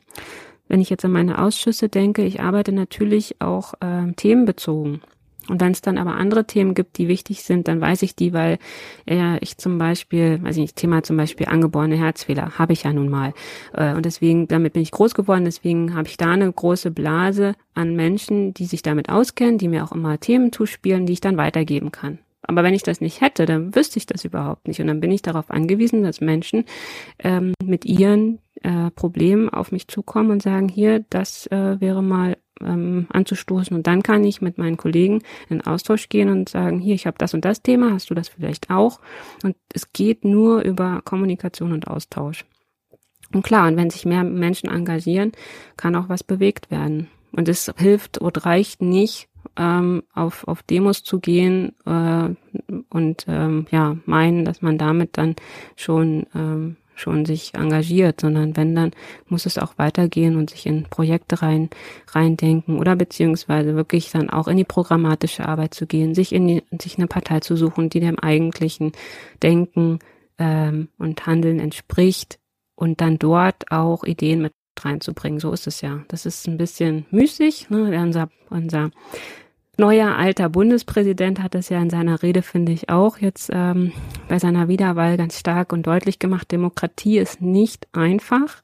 wenn 0.68 0.82
ich 0.82 0.90
jetzt 0.90 1.06
an 1.06 1.12
meine 1.12 1.40
Ausschüsse 1.40 1.90
denke, 1.90 2.24
ich 2.24 2.42
arbeite 2.42 2.72
natürlich 2.72 3.40
auch 3.40 3.76
ähm, 3.82 4.16
themenbezogen. 4.16 5.02
Und 5.50 5.62
wenn 5.62 5.72
es 5.72 5.82
dann 5.82 5.98
aber 5.98 6.16
andere 6.16 6.46
Themen 6.46 6.74
gibt, 6.74 6.98
die 6.98 7.08
wichtig 7.08 7.44
sind, 7.44 7.68
dann 7.68 7.82
weiß 7.82 8.02
ich 8.02 8.16
die, 8.16 8.34
weil 8.34 8.58
äh, 9.08 9.38
ich 9.40 9.58
zum 9.58 9.78
Beispiel, 9.78 10.42
weiß 10.42 10.56
ich 10.58 10.62
nicht, 10.62 10.76
Thema 10.76 11.04
zum 11.04 11.18
Beispiel 11.18 11.48
angeborene 11.48 11.98
Herzfehler, 11.98 12.58
habe 12.58 12.74
ich 12.74 12.84
ja 12.84 12.94
nun 12.94 13.10
mal. 13.10 13.34
Äh, 13.74 13.94
und 13.94 14.06
deswegen, 14.06 14.48
damit 14.48 14.74
bin 14.74 14.82
ich 14.82 14.92
groß 14.92 15.14
geworden, 15.14 15.46
deswegen 15.46 15.96
habe 15.96 16.08
ich 16.08 16.18
da 16.18 16.32
eine 16.32 16.52
große 16.52 16.92
Blase 16.92 17.56
an 17.74 17.96
Menschen, 17.96 18.54
die 18.54 18.66
sich 18.66 18.82
damit 18.82 19.10
auskennen, 19.10 19.58
die 19.58 19.68
mir 19.68 19.84
auch 19.84 19.92
immer 19.92 20.20
Themen 20.20 20.52
zuspielen, 20.52 21.06
die 21.06 21.14
ich 21.14 21.22
dann 21.22 21.38
weitergeben 21.38 21.92
kann. 21.92 22.20
Aber 22.48 22.64
wenn 22.64 22.74
ich 22.74 22.84
das 22.84 23.02
nicht 23.02 23.22
hätte, 23.22 23.46
dann 23.46 23.76
wüsste 23.76 23.98
ich 23.98 24.06
das 24.06 24.24
überhaupt 24.24 24.68
nicht. 24.68 24.80
Und 24.80 24.88
dann 24.88 25.00
bin 25.00 25.12
ich 25.12 25.22
darauf 25.22 25.50
angewiesen, 25.50 26.04
dass 26.04 26.22
Menschen 26.22 26.66
ähm, 27.20 27.54
mit 27.64 27.86
ihren 27.86 28.40
äh, 28.62 28.92
Problemen 28.92 29.50
auf 29.50 29.72
mich 29.72 29.88
zukommen 29.88 30.32
und 30.32 30.44
sagen, 30.44 30.70
hier, 30.70 31.04
das 31.10 31.48
äh, 31.48 31.80
wäre 31.80 32.04
mal 32.04 32.38
ähm, 32.62 33.08
anzustoßen. 33.10 33.76
Und 33.76 33.88
dann 33.88 34.04
kann 34.04 34.24
ich 34.24 34.42
mit 34.42 34.58
meinen 34.58 34.78
Kollegen 34.78 35.22
in 35.50 35.62
Austausch 35.62 36.10
gehen 36.10 36.30
und 36.30 36.50
sagen, 36.50 36.80
hier, 36.80 36.96
ich 36.96 37.08
habe 37.08 37.18
das 37.18 37.34
und 37.34 37.46
das 37.46 37.62
Thema, 37.62 37.92
hast 37.92 38.10
du 38.10 38.14
das 38.14 38.30
vielleicht 38.30 38.70
auch? 38.70 39.00
Und 39.44 39.56
es 39.74 39.92
geht 39.94 40.26
nur 40.26 40.62
über 40.62 41.02
Kommunikation 41.04 41.74
und 41.74 41.88
Austausch. 41.88 42.46
Und 43.34 43.44
klar, 43.44 43.68
und 43.68 43.78
wenn 43.78 43.90
sich 43.90 44.06
mehr 44.06 44.24
Menschen 44.24 44.70
engagieren, 44.70 45.32
kann 45.78 45.96
auch 45.96 46.10
was 46.10 46.24
bewegt 46.24 46.72
werden. 46.72 47.10
Und 47.32 47.50
es 47.50 47.72
hilft 47.78 48.18
und 48.18 48.46
reicht 48.46 48.82
nicht, 48.82 49.28
ähm, 49.58 50.04
auf, 50.14 50.48
auf 50.48 50.64
Demos 50.64 51.04
zu 51.04 51.20
gehen 51.20 51.76
äh, 51.86 52.30
und 52.90 53.26
ähm, 53.28 53.68
ja, 53.72 53.98
meinen, 54.06 54.46
dass 54.46 54.62
man 54.62 54.78
damit 54.78 55.18
dann 55.18 55.36
schon 55.76 56.26
ähm, 56.36 56.78
schon 56.96 57.26
sich 57.26 57.54
engagiert, 57.54 58.22
sondern 58.22 58.58
wenn, 58.58 58.76
dann 58.76 58.92
muss 59.28 59.46
es 59.46 59.58
auch 59.58 59.78
weitergehen 59.78 60.38
und 60.38 60.50
sich 60.50 60.66
in 60.66 60.84
Projekte 60.84 61.42
rein, 61.42 61.70
reindenken 62.08 62.80
oder 62.80 62.96
beziehungsweise 62.96 63.76
wirklich 63.76 64.12
dann 64.12 64.30
auch 64.30 64.48
in 64.48 64.58
die 64.58 64.64
programmatische 64.64 65.48
Arbeit 65.48 65.74
zu 65.74 65.86
gehen, 65.86 66.16
sich 66.16 66.34
in 66.34 66.48
die, 66.48 66.64
sich 66.82 66.98
eine 66.98 67.08
Partei 67.08 67.42
zu 67.42 67.56
suchen, 67.56 67.90
die 67.90 68.00
dem 68.00 68.18
eigentlichen 68.18 68.94
Denken 69.44 70.00
ähm, 70.40 70.90
und 70.98 71.26
Handeln 71.26 71.60
entspricht 71.60 72.40
und 72.76 73.02
dann 73.02 73.20
dort 73.20 73.72
auch 73.72 74.04
Ideen 74.04 74.42
mit 74.42 74.54
reinzubringen. 74.80 75.40
So 75.40 75.52
ist 75.54 75.68
es 75.68 75.82
ja. 75.82 76.04
Das 76.08 76.26
ist 76.26 76.48
ein 76.48 76.58
bisschen 76.58 77.06
müßig. 77.12 77.70
Ne? 77.70 77.98
Unser, 77.98 78.30
unser 78.50 78.92
neuer 79.80 80.16
alter 80.16 80.50
Bundespräsident 80.50 81.42
hat 81.42 81.56
es 81.56 81.70
ja 81.70 81.82
in 81.82 81.90
seiner 81.90 82.22
Rede, 82.22 82.42
finde 82.42 82.72
ich, 82.72 82.90
auch 82.90 83.18
jetzt 83.18 83.50
ähm, 83.54 83.92
bei 84.28 84.40
seiner 84.40 84.68
Wiederwahl 84.68 85.18
ganz 85.18 85.40
stark 85.40 85.74
und 85.74 85.88
deutlich 85.88 86.20
gemacht. 86.20 86.52
Demokratie 86.52 87.18
ist 87.18 87.42
nicht 87.42 87.88
einfach. 87.94 88.62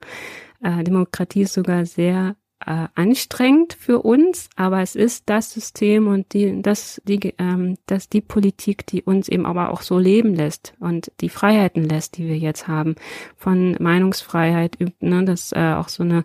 Äh, 0.62 0.84
Demokratie 0.84 1.42
ist 1.44 1.54
sogar 1.54 1.86
sehr 1.86 2.36
äh, 2.66 2.88
anstrengend 2.96 3.74
für 3.74 4.00
uns, 4.00 4.50
aber 4.56 4.82
es 4.82 4.96
ist 4.96 5.24
das 5.28 5.52
System 5.52 6.08
und 6.08 6.34
die, 6.34 6.62
das, 6.62 7.02
die, 7.06 7.34
ähm, 7.38 7.78
das 7.88 8.10
die 8.10 8.22
Politik, 8.22 8.86
die 8.88 9.02
uns 9.02 9.28
eben 9.30 9.46
aber 9.46 9.72
auch 9.72 9.82
so 9.82 9.98
leben 9.98 10.36
lässt 10.36 10.74
und 10.80 11.12
die 11.22 11.30
Freiheiten 11.30 11.84
lässt, 11.84 12.18
die 12.18 12.28
wir 12.28 12.38
jetzt 12.38 12.68
haben, 12.68 12.96
von 13.36 13.76
Meinungsfreiheit, 13.80 14.78
ne, 15.00 15.24
dass 15.26 15.52
äh, 15.52 15.74
auch 15.74 15.90
so 15.90 16.04
eine 16.04 16.24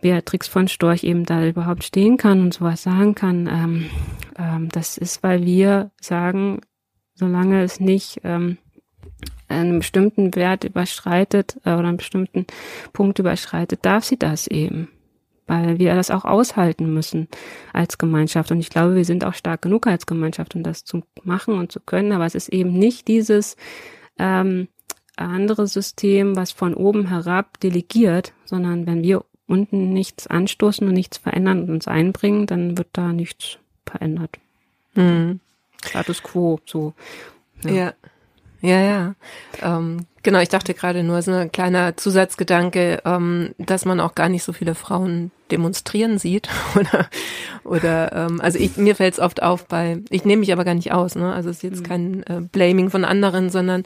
Beatrix 0.00 0.48
von 0.48 0.68
Storch 0.68 1.04
eben 1.04 1.24
da 1.24 1.46
überhaupt 1.46 1.84
stehen 1.84 2.16
kann 2.16 2.40
und 2.40 2.54
sowas 2.54 2.82
sagen 2.82 3.14
kann. 3.14 3.48
Ähm, 3.50 3.90
ähm, 4.38 4.68
das 4.70 4.98
ist, 4.98 5.22
weil 5.22 5.44
wir 5.44 5.90
sagen, 6.00 6.60
solange 7.14 7.62
es 7.62 7.80
nicht 7.80 8.20
ähm, 8.24 8.58
einen 9.48 9.78
bestimmten 9.78 10.34
Wert 10.34 10.64
überschreitet 10.64 11.56
äh, 11.64 11.74
oder 11.74 11.88
einen 11.88 11.96
bestimmten 11.96 12.46
Punkt 12.92 13.18
überschreitet, 13.18 13.80
darf 13.84 14.04
sie 14.04 14.18
das 14.18 14.46
eben 14.46 14.88
weil 15.46 15.78
wir 15.78 15.94
das 15.94 16.10
auch 16.10 16.24
aushalten 16.24 16.92
müssen 16.92 17.28
als 17.72 17.98
Gemeinschaft. 17.98 18.50
Und 18.50 18.60
ich 18.60 18.70
glaube, 18.70 18.94
wir 18.94 19.04
sind 19.04 19.24
auch 19.24 19.34
stark 19.34 19.62
genug 19.62 19.86
als 19.86 20.06
Gemeinschaft, 20.06 20.54
um 20.54 20.62
das 20.62 20.84
zu 20.84 21.02
machen 21.24 21.54
und 21.54 21.72
zu 21.72 21.80
können. 21.80 22.12
Aber 22.12 22.26
es 22.26 22.34
ist 22.34 22.48
eben 22.48 22.72
nicht 22.72 23.08
dieses 23.08 23.56
ähm, 24.18 24.68
andere 25.16 25.66
System, 25.66 26.36
was 26.36 26.52
von 26.52 26.74
oben 26.74 27.08
herab 27.08 27.60
delegiert, 27.60 28.32
sondern 28.44 28.86
wenn 28.86 29.02
wir 29.02 29.24
unten 29.46 29.92
nichts 29.92 30.26
anstoßen 30.26 30.86
und 30.86 30.94
nichts 30.94 31.18
verändern 31.18 31.62
und 31.62 31.70
uns 31.70 31.88
einbringen, 31.88 32.46
dann 32.46 32.78
wird 32.78 32.88
da 32.92 33.12
nichts 33.12 33.58
verändert. 33.84 34.38
Mhm. 34.94 35.40
Status 35.84 36.22
quo, 36.22 36.60
so. 36.64 36.94
Ja. 37.64 37.70
ja. 37.70 37.94
Ja, 38.62 38.80
ja. 38.80 39.14
Ähm, 39.60 40.06
genau, 40.22 40.40
ich 40.40 40.48
dachte 40.48 40.74
gerade 40.74 41.02
nur, 41.02 41.22
so 41.22 41.32
ein 41.32 41.52
kleiner 41.52 41.96
Zusatzgedanke, 41.96 43.02
ähm, 43.04 43.54
dass 43.58 43.84
man 43.84 44.00
auch 44.00 44.14
gar 44.14 44.28
nicht 44.28 44.44
so 44.44 44.52
viele 44.52 44.74
Frauen 44.74 45.30
demonstrieren 45.50 46.18
sieht. 46.18 46.48
oder 46.74 47.08
oder 47.64 48.12
ähm, 48.12 48.40
also 48.40 48.58
ich, 48.58 48.76
mir 48.76 48.96
fällt 48.96 49.14
es 49.14 49.20
oft 49.20 49.42
auf 49.42 49.66
bei, 49.66 50.00
ich 50.10 50.24
nehme 50.24 50.40
mich 50.40 50.52
aber 50.52 50.64
gar 50.64 50.74
nicht 50.74 50.92
aus, 50.92 51.14
ne? 51.14 51.32
Also 51.32 51.50
es 51.50 51.56
ist 51.56 51.62
jetzt 51.62 51.80
mhm. 51.80 51.86
kein 51.86 52.22
äh, 52.24 52.40
Blaming 52.40 52.90
von 52.90 53.04
anderen, 53.04 53.50
sondern 53.50 53.84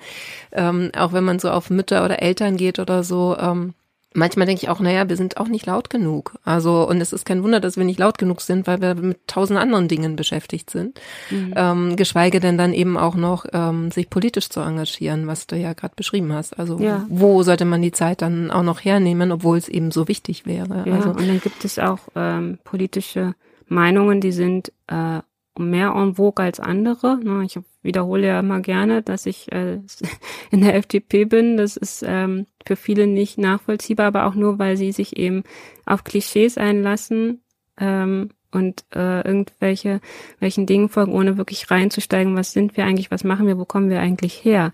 ähm, 0.52 0.90
auch 0.96 1.12
wenn 1.12 1.24
man 1.24 1.38
so 1.38 1.50
auf 1.50 1.70
Mütter 1.70 2.04
oder 2.04 2.22
Eltern 2.22 2.56
geht 2.56 2.78
oder 2.78 3.02
so, 3.02 3.36
ähm, 3.38 3.74
manchmal 4.16 4.46
denke 4.46 4.62
ich 4.62 4.68
auch, 4.68 4.80
naja, 4.80 5.08
wir 5.08 5.16
sind 5.16 5.36
auch 5.36 5.48
nicht 5.48 5.66
laut 5.66 5.90
genug. 5.90 6.34
Also, 6.44 6.88
und 6.88 7.00
es 7.00 7.12
ist 7.12 7.24
kein 7.24 7.42
Wunder, 7.42 7.60
dass 7.60 7.76
wir 7.76 7.84
nicht 7.84 8.00
laut 8.00 8.18
genug 8.18 8.40
sind, 8.40 8.66
weil 8.66 8.80
wir 8.80 8.94
mit 8.94 9.18
tausend 9.26 9.58
anderen 9.58 9.86
Dingen 9.88 10.16
beschäftigt 10.16 10.70
sind. 10.70 11.00
Mhm. 11.30 11.54
Ähm, 11.54 11.96
geschweige 11.96 12.40
denn 12.40 12.58
dann 12.58 12.72
eben 12.72 12.96
auch 12.96 13.14
noch, 13.14 13.46
ähm, 13.52 13.90
sich 13.90 14.10
politisch 14.10 14.48
zu 14.48 14.60
engagieren, 14.60 15.26
was 15.26 15.46
du 15.46 15.56
ja 15.56 15.74
gerade 15.74 15.94
beschrieben 15.94 16.32
hast. 16.32 16.58
Also, 16.58 16.80
ja. 16.80 17.06
wo 17.08 17.42
sollte 17.42 17.64
man 17.64 17.82
die 17.82 17.92
Zeit 17.92 18.22
dann 18.22 18.50
auch 18.50 18.62
noch 18.62 18.84
hernehmen, 18.84 19.30
obwohl 19.30 19.58
es 19.58 19.68
eben 19.68 19.90
so 19.90 20.08
wichtig 20.08 20.46
wäre? 20.46 20.84
Ja, 20.86 20.94
also, 20.94 21.10
und 21.10 21.28
dann 21.28 21.40
gibt 21.40 21.64
es 21.64 21.78
auch 21.78 22.00
ähm, 22.16 22.58
politische 22.64 23.34
Meinungen, 23.68 24.20
die 24.20 24.32
sind 24.32 24.72
äh, 24.86 25.20
mehr 25.58 25.94
en 25.94 26.14
vogue 26.16 26.44
als 26.44 26.60
andere. 26.60 27.18
Ne? 27.22 27.44
Ich 27.44 27.58
wiederhole 27.82 28.26
ja 28.26 28.40
immer 28.40 28.60
gerne, 28.60 29.02
dass 29.02 29.26
ich 29.26 29.50
äh, 29.52 29.80
in 30.50 30.60
der 30.60 30.74
FDP 30.74 31.24
bin. 31.24 31.56
Das 31.56 31.76
ist 31.76 32.04
ähm, 32.06 32.46
für 32.66 32.76
viele 32.76 33.06
nicht 33.06 33.38
nachvollziehbar, 33.38 34.06
aber 34.06 34.26
auch 34.26 34.34
nur, 34.34 34.58
weil 34.58 34.76
sie 34.76 34.92
sich 34.92 35.16
eben 35.16 35.44
auf 35.84 36.04
Klischees 36.04 36.58
einlassen 36.58 37.42
ähm, 37.78 38.30
und 38.52 38.84
äh, 38.94 39.20
irgendwelche 39.22 40.00
welchen 40.40 40.66
Dingen 40.66 40.88
folgen, 40.88 41.12
ohne 41.12 41.36
wirklich 41.36 41.70
reinzusteigen, 41.70 42.36
was 42.36 42.52
sind 42.52 42.76
wir 42.76 42.84
eigentlich, 42.84 43.10
was 43.10 43.24
machen 43.24 43.46
wir, 43.46 43.58
wo 43.58 43.64
kommen 43.64 43.90
wir 43.90 44.00
eigentlich 44.00 44.44
her? 44.44 44.72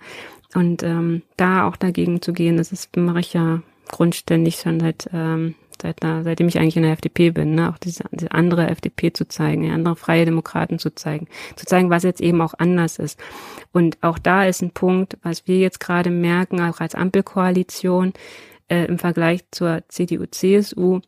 Und 0.54 0.82
ähm, 0.82 1.22
da 1.36 1.66
auch 1.66 1.76
dagegen 1.76 2.20
zu 2.20 2.32
gehen, 2.32 2.56
das 2.58 2.72
ist 2.72 2.96
mache 2.96 3.20
ich 3.20 3.32
ja 3.32 3.62
grundständig 3.90 4.56
schon 4.56 4.80
seit 4.80 5.08
ähm, 5.12 5.54
seit 5.80 6.02
da, 6.02 6.22
seitdem 6.22 6.48
ich 6.48 6.58
eigentlich 6.58 6.76
in 6.76 6.82
der 6.82 6.92
FDP 6.92 7.30
bin, 7.30 7.54
ne, 7.54 7.70
auch 7.70 7.78
diese, 7.78 8.04
diese 8.10 8.32
andere 8.32 8.68
FDP 8.68 9.12
zu 9.12 9.26
zeigen, 9.28 9.70
andere 9.70 9.96
freie 9.96 10.24
Demokraten 10.24 10.78
zu 10.78 10.94
zeigen, 10.94 11.28
zu 11.56 11.66
zeigen, 11.66 11.90
was 11.90 12.02
jetzt 12.02 12.20
eben 12.20 12.40
auch 12.42 12.54
anders 12.58 12.98
ist. 12.98 13.18
Und 13.72 13.98
auch 14.02 14.18
da 14.18 14.44
ist 14.44 14.62
ein 14.62 14.72
Punkt, 14.72 15.16
was 15.22 15.46
wir 15.46 15.58
jetzt 15.58 15.80
gerade 15.80 16.10
merken, 16.10 16.60
auch 16.60 16.80
als 16.80 16.94
Ampelkoalition 16.94 18.12
äh, 18.68 18.84
im 18.86 18.98
Vergleich 18.98 19.44
zur 19.50 19.82
CDU-CSU, 19.88 21.00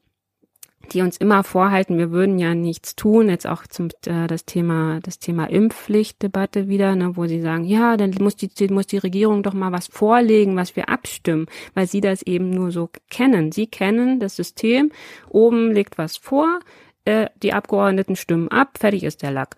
die 0.93 1.03
uns 1.03 1.17
immer 1.17 1.45
vorhalten, 1.45 1.99
wir 1.99 2.11
würden 2.11 2.39
ja 2.39 2.55
nichts 2.55 2.97
tun, 2.97 3.29
jetzt 3.29 3.47
auch 3.47 3.67
zum 3.67 3.89
äh, 4.07 4.27
das 4.27 4.45
Thema 4.45 5.01
das 5.03 5.19
Thema 5.19 5.47
Impfpflichtdebatte 5.47 6.69
wieder, 6.69 6.95
ne, 6.97 7.17
wo 7.17 7.27
sie 7.27 7.41
sagen, 7.41 7.65
ja, 7.65 7.97
dann 7.97 8.15
muss 8.21 8.37
die 8.37 8.51
muss 8.71 8.87
die 8.87 8.99
Regierung 8.99 9.43
doch 9.43 9.55
mal 9.55 9.73
was 9.73 9.87
vorlegen, 9.87 10.57
was 10.57 10.77
wir 10.77 10.89
abstimmen, 10.89 11.47
weil 11.75 11.87
sie 11.87 12.01
das 12.01 12.23
eben 12.23 12.51
nur 12.51 12.71
so 12.71 12.91
kennen. 13.11 13.53
Sie 13.53 13.67
kennen 13.67 14.21
das 14.21 14.37
System, 14.37 14.93
oben 15.29 15.73
liegt 15.73 15.99
was 15.99 16.17
vor, 16.17 16.61
äh, 17.05 17.27
die 17.43 17.53
Abgeordneten 17.53 18.17
stimmen 18.17 18.49
ab, 18.49 18.79
fertig 18.79 19.05
ist 19.05 19.23
der 19.23 19.31
Lack. 19.31 19.57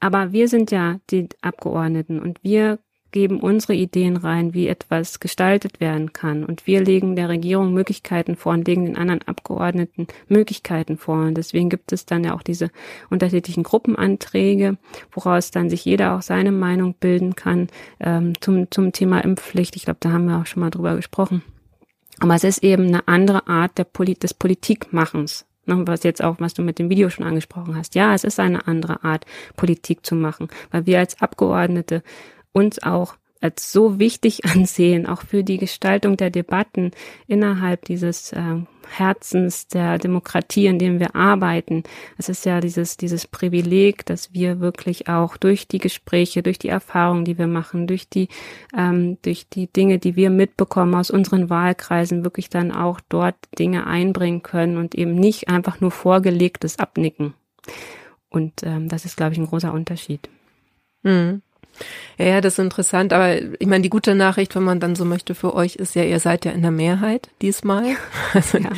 Aber 0.00 0.32
wir 0.32 0.48
sind 0.48 0.70
ja 0.70 0.98
die 1.10 1.28
Abgeordneten 1.40 2.20
und 2.20 2.42
wir 2.42 2.78
geben 3.14 3.38
unsere 3.38 3.74
Ideen 3.74 4.16
rein, 4.16 4.54
wie 4.54 4.66
etwas 4.66 5.20
gestaltet 5.20 5.80
werden 5.80 6.12
kann. 6.12 6.44
Und 6.44 6.66
wir 6.66 6.82
legen 6.82 7.14
der 7.14 7.28
Regierung 7.28 7.72
Möglichkeiten 7.72 8.34
vor 8.34 8.52
und 8.52 8.66
legen 8.66 8.86
den 8.86 8.96
anderen 8.96 9.22
Abgeordneten 9.22 10.08
Möglichkeiten 10.26 10.98
vor. 10.98 11.20
Und 11.20 11.36
deswegen 11.36 11.70
gibt 11.70 11.92
es 11.92 12.06
dann 12.06 12.24
ja 12.24 12.34
auch 12.34 12.42
diese 12.42 12.70
unterschiedlichen 13.10 13.62
Gruppenanträge, 13.62 14.78
woraus 15.12 15.52
dann 15.52 15.70
sich 15.70 15.84
jeder 15.84 16.16
auch 16.16 16.22
seine 16.22 16.50
Meinung 16.50 16.94
bilden 16.98 17.36
kann 17.36 17.68
ähm, 18.00 18.32
zum, 18.40 18.68
zum 18.72 18.90
Thema 18.90 19.20
Impfpflicht. 19.20 19.76
Ich 19.76 19.84
glaube, 19.84 20.00
da 20.00 20.10
haben 20.10 20.26
wir 20.26 20.40
auch 20.40 20.46
schon 20.46 20.60
mal 20.60 20.70
drüber 20.70 20.96
gesprochen. 20.96 21.42
Aber 22.18 22.34
es 22.34 22.42
ist 22.42 22.64
eben 22.64 22.88
eine 22.88 23.06
andere 23.06 23.46
Art 23.46 23.78
der 23.78 23.84
Polit 23.84 24.24
des 24.24 24.34
Politikmachens 24.34 25.46
ne, 25.66 25.82
was 25.86 26.02
jetzt 26.02 26.22
auch, 26.22 26.36
was 26.38 26.54
du 26.54 26.62
mit 26.62 26.78
dem 26.78 26.90
Video 26.90 27.10
schon 27.10 27.26
angesprochen 27.26 27.76
hast. 27.76 27.94
Ja, 27.94 28.14
es 28.14 28.24
ist 28.24 28.40
eine 28.40 28.66
andere 28.66 29.04
Art, 29.04 29.24
Politik 29.56 30.04
zu 30.04 30.14
machen, 30.14 30.48
weil 30.70 30.86
wir 30.86 30.98
als 30.98 31.20
Abgeordnete 31.20 32.02
uns 32.54 32.82
auch 32.82 33.16
als 33.44 33.72
so 33.72 33.98
wichtig 33.98 34.44
ansehen, 34.54 35.06
auch 35.06 35.22
für 35.22 35.44
die 35.44 35.58
Gestaltung 35.58 36.16
der 36.16 36.30
Debatten 36.30 36.92
innerhalb 37.26 37.84
dieses 37.84 38.32
äh, 38.32 38.62
Herzens 38.88 39.68
der 39.68 39.98
Demokratie, 39.98 40.66
in 40.66 40.78
dem 40.78 40.98
wir 40.98 41.14
arbeiten. 41.14 41.82
Es 42.16 42.28
ist 42.28 42.46
ja 42.46 42.60
dieses, 42.60 42.96
dieses 42.96 43.26
Privileg, 43.26 44.06
dass 44.06 44.32
wir 44.32 44.60
wirklich 44.60 45.08
auch 45.08 45.36
durch 45.36 45.68
die 45.68 45.78
Gespräche, 45.78 46.42
durch 46.42 46.58
die 46.58 46.68
Erfahrungen, 46.68 47.24
die 47.24 47.38
wir 47.38 47.46
machen, 47.46 47.86
durch 47.86 48.08
die, 48.08 48.28
ähm, 48.76 49.18
durch 49.22 49.48
die 49.48 49.66
Dinge, 49.66 49.98
die 49.98 50.16
wir 50.16 50.30
mitbekommen 50.30 50.94
aus 50.94 51.10
unseren 51.10 51.50
Wahlkreisen, 51.50 52.24
wirklich 52.24 52.48
dann 52.48 52.72
auch 52.72 53.00
dort 53.08 53.36
Dinge 53.58 53.86
einbringen 53.86 54.42
können 54.42 54.78
und 54.78 54.94
eben 54.94 55.14
nicht 55.14 55.48
einfach 55.48 55.80
nur 55.80 55.90
vorgelegtes 55.90 56.78
abnicken. 56.78 57.34
Und 58.30 58.62
ähm, 58.62 58.88
das 58.88 59.04
ist, 59.04 59.16
glaube 59.16 59.32
ich, 59.32 59.38
ein 59.38 59.46
großer 59.46 59.72
Unterschied. 59.72 60.28
Mhm. 61.02 61.42
Ja, 62.18 62.40
das 62.40 62.54
ist 62.54 62.58
interessant, 62.60 63.12
aber 63.12 63.40
ich 63.40 63.66
meine, 63.66 63.82
die 63.82 63.90
gute 63.90 64.14
Nachricht, 64.14 64.54
wenn 64.54 64.62
man 64.62 64.80
dann 64.80 64.94
so 64.94 65.04
möchte, 65.04 65.34
für 65.34 65.54
euch 65.54 65.76
ist 65.76 65.94
ja, 65.94 66.04
ihr 66.04 66.20
seid 66.20 66.44
ja 66.44 66.52
in 66.52 66.62
der 66.62 66.70
Mehrheit 66.70 67.28
diesmal. 67.42 67.84
Also 68.32 68.58
ja. 68.58 68.70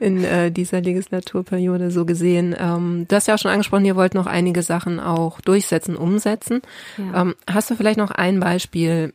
in 0.00 0.24
äh, 0.24 0.50
dieser 0.50 0.80
Legislaturperiode 0.80 1.90
so 1.90 2.04
gesehen. 2.04 2.54
Ähm, 2.58 3.06
du 3.08 3.14
hast 3.14 3.28
ja 3.28 3.34
auch 3.34 3.38
schon 3.38 3.50
angesprochen, 3.50 3.84
ihr 3.84 3.96
wollt 3.96 4.14
noch 4.14 4.26
einige 4.26 4.62
Sachen 4.62 4.98
auch 4.98 5.40
durchsetzen, 5.40 5.96
umsetzen. 5.96 6.62
Ja. 6.96 7.22
Ähm, 7.22 7.34
hast 7.48 7.70
du 7.70 7.76
vielleicht 7.76 7.98
noch 7.98 8.10
ein 8.10 8.40
Beispiel, 8.40 9.12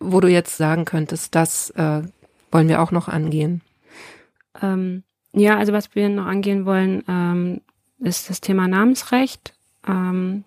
wo 0.00 0.20
du 0.20 0.28
jetzt 0.28 0.56
sagen 0.56 0.84
könntest, 0.84 1.34
das 1.34 1.70
äh, 1.70 2.02
wollen 2.50 2.68
wir 2.68 2.82
auch 2.82 2.90
noch 2.90 3.08
angehen? 3.08 3.62
Ähm, 4.60 5.02
ja, 5.32 5.56
also 5.56 5.72
was 5.72 5.94
wir 5.94 6.08
noch 6.08 6.26
angehen 6.26 6.66
wollen, 6.66 7.02
ähm, 7.08 7.60
ist 8.00 8.28
das 8.28 8.40
Thema 8.40 8.68
Namensrecht. 8.68 9.54
Ähm, 9.86 10.44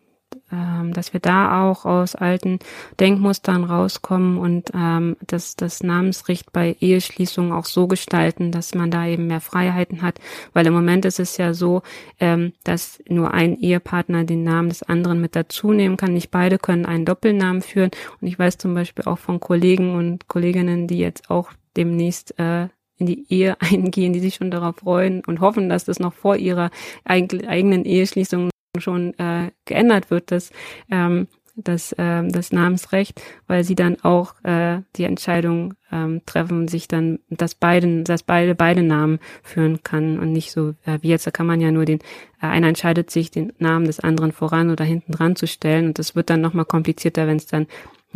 ähm, 0.51 0.93
dass 0.93 1.11
wir 1.13 1.19
da 1.19 1.63
auch 1.63 1.85
aus 1.85 2.15
alten 2.15 2.59
Denkmustern 2.99 3.63
rauskommen 3.63 4.37
und 4.37 4.69
ähm, 4.75 5.17
das, 5.25 5.55
das 5.55 5.81
Namensrecht 5.81 6.53
bei 6.53 6.75
Eheschließungen 6.79 7.51
auch 7.51 7.65
so 7.65 7.87
gestalten, 7.87 8.51
dass 8.51 8.75
man 8.75 8.91
da 8.91 9.07
eben 9.07 9.27
mehr 9.27 9.41
Freiheiten 9.41 10.01
hat. 10.01 10.19
Weil 10.53 10.67
im 10.67 10.73
Moment 10.73 11.05
ist 11.05 11.19
es 11.19 11.37
ja 11.37 11.53
so, 11.53 11.81
ähm, 12.19 12.53
dass 12.63 13.01
nur 13.07 13.33
ein 13.33 13.57
Ehepartner 13.57 14.23
den 14.23 14.43
Namen 14.43 14.69
des 14.69 14.83
anderen 14.83 15.19
mit 15.19 15.35
dazu 15.35 15.71
nehmen 15.73 15.97
kann. 15.97 16.13
Nicht 16.13 16.31
beide 16.31 16.59
können 16.59 16.85
einen 16.85 17.05
Doppelnamen 17.05 17.61
führen. 17.61 17.91
Und 18.21 18.27
ich 18.27 18.37
weiß 18.37 18.57
zum 18.57 18.75
Beispiel 18.75 19.05
auch 19.05 19.17
von 19.17 19.39
Kollegen 19.39 19.95
und 19.95 20.27
Kolleginnen, 20.27 20.87
die 20.87 20.99
jetzt 20.99 21.29
auch 21.31 21.51
demnächst 21.75 22.37
äh, 22.39 22.67
in 22.97 23.07
die 23.07 23.25
Ehe 23.29 23.57
eingehen, 23.59 24.13
die 24.13 24.19
sich 24.19 24.35
schon 24.35 24.51
darauf 24.51 24.77
freuen 24.77 25.23
und 25.25 25.39
hoffen, 25.39 25.69
dass 25.69 25.85
das 25.85 25.99
noch 25.99 26.13
vor 26.13 26.35
ihrer 26.35 26.69
eigenen 27.03 27.83
Eheschließung 27.83 28.49
schon 28.82 29.17
äh, 29.19 29.51
geändert 29.65 30.09
wird, 30.11 30.32
das, 30.32 30.51
ähm, 30.89 31.28
das, 31.55 31.95
ähm, 31.97 32.32
das 32.32 32.51
Namensrecht, 32.51 33.21
weil 33.47 33.63
sie 33.63 33.76
dann 33.76 33.97
auch 34.01 34.34
äh, 34.43 34.82
die 34.97 35.05
Entscheidung 35.05 35.76
ähm, 35.91 36.21
treffen, 36.26 36.67
sich 36.67 36.88
dann, 36.88 37.19
dass 37.30 37.55
beiden, 37.55 38.03
dass 38.03 38.23
beide 38.23 38.55
beide 38.55 38.84
Namen 38.84 39.19
führen 39.41 39.82
kann 39.82 40.19
und 40.19 40.34
nicht 40.34 40.51
so 40.51 40.73
äh, 40.86 40.99
wie 41.01 41.09
jetzt. 41.09 41.26
Da 41.26 41.32
kann 41.32 41.47
man 41.47 41.61
ja 41.61 41.71
nur 41.71 41.86
den, 41.86 41.99
äh, 42.41 42.47
einer 42.47 42.67
entscheidet 42.67 43.09
sich, 43.09 43.32
den 43.32 43.53
Namen 43.57 43.86
des 43.86 44.01
anderen 44.01 44.34
voran 44.34 44.69
oder 44.69 44.84
hinten 44.84 45.13
dran 45.13 45.36
zu 45.36 45.47
stellen 45.47 45.88
und 45.88 45.99
das 45.99 46.15
wird 46.15 46.30
dann 46.30 46.41
nochmal 46.41 46.65
komplizierter, 46.65 47.28
wenn 47.28 47.38
es 47.38 47.45
dann 47.45 47.67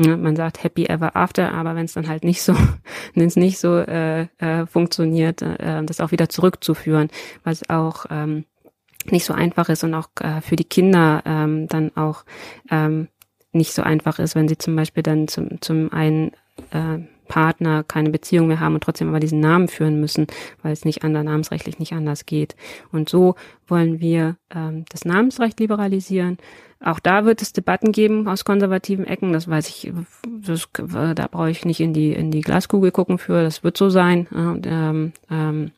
ja, 0.02 0.16
man 0.16 0.38
sagt 0.38 0.64
Happy 0.64 0.86
Ever 0.86 1.18
After, 1.18 1.54
aber 1.54 1.76
wenn 1.76 1.84
es 1.84 1.94
dann 1.94 2.08
halt 2.08 2.24
nicht 2.24 2.42
so, 2.42 2.56
wenn 3.16 3.28
es 3.28 3.36
nicht 3.36 3.60
so 3.60 3.78
äh, 3.78 4.28
äh, 4.38 4.66
funktioniert, 4.66 5.42
äh, 5.42 5.84
das 5.84 6.00
auch 6.00 6.12
wieder 6.12 6.30
zurückzuführen, 6.30 7.10
was 7.44 7.70
auch 7.70 8.06
ähm, 8.10 8.46
nicht 9.06 9.26
so 9.26 9.34
einfach 9.34 9.70
ist 9.70 9.84
und 9.84 9.94
auch 9.94 10.10
äh, 10.22 10.42
für 10.42 10.56
die 10.56 10.66
Kinder 10.66 11.24
ähm, 11.26 11.68
dann 11.68 11.96
auch 11.96 12.24
ähm, 12.70 13.08
nicht 13.52 13.74
so 13.74 13.82
einfach 13.82 14.20
ist, 14.20 14.36
wenn 14.36 14.48
sie 14.48 14.58
zum 14.58 14.76
Beispiel 14.76 15.04
dann 15.04 15.28
zum, 15.28 15.62
zum 15.62 15.92
einen 15.92 16.32
äh, 16.72 17.00
Partner 17.30 17.84
keine 17.84 18.10
Beziehung 18.10 18.48
mehr 18.48 18.60
haben 18.60 18.74
und 18.74 18.84
trotzdem 18.84 19.08
aber 19.08 19.22
diesen 19.22 19.40
Namen 19.40 19.70
führen 19.70 20.02
müssen, 20.02 20.28
weil 20.62 20.74
es 20.74 20.84
nicht 20.84 21.04
anders, 21.04 21.24
namensrechtlich 21.24 21.80
nicht 21.80 21.94
anders 21.94 22.26
geht. 22.26 22.56
Und 22.92 23.08
so 23.08 23.36
wollen 23.68 24.02
wir 24.02 24.36
ähm, 24.54 24.84
das 24.90 25.06
Namensrecht 25.06 25.60
liberalisieren. 25.60 26.38
Auch 26.84 27.00
da 27.00 27.26
wird 27.26 27.42
es 27.42 27.54
Debatten 27.54 27.92
geben 27.92 28.28
aus 28.28 28.46
konservativen 28.46 29.06
Ecken. 29.06 29.32
Das 29.32 29.48
weiß 29.48 29.70
ich, 29.70 29.92
das, 30.42 30.68
da 30.74 31.28
brauche 31.28 31.50
ich 31.50 31.66
nicht 31.66 31.80
in 31.80 31.94
die 31.94 32.14
in 32.14 32.32
die 32.32 32.42
Glaskugel 32.42 32.92
gucken 32.92 33.18
für. 33.18 33.44
Das 33.44 33.64
wird 33.64 33.78
so 33.78 33.90
sein. 33.90 34.28
Und, 34.28 34.66
ähm, 34.66 35.14
ähm, 35.30 35.72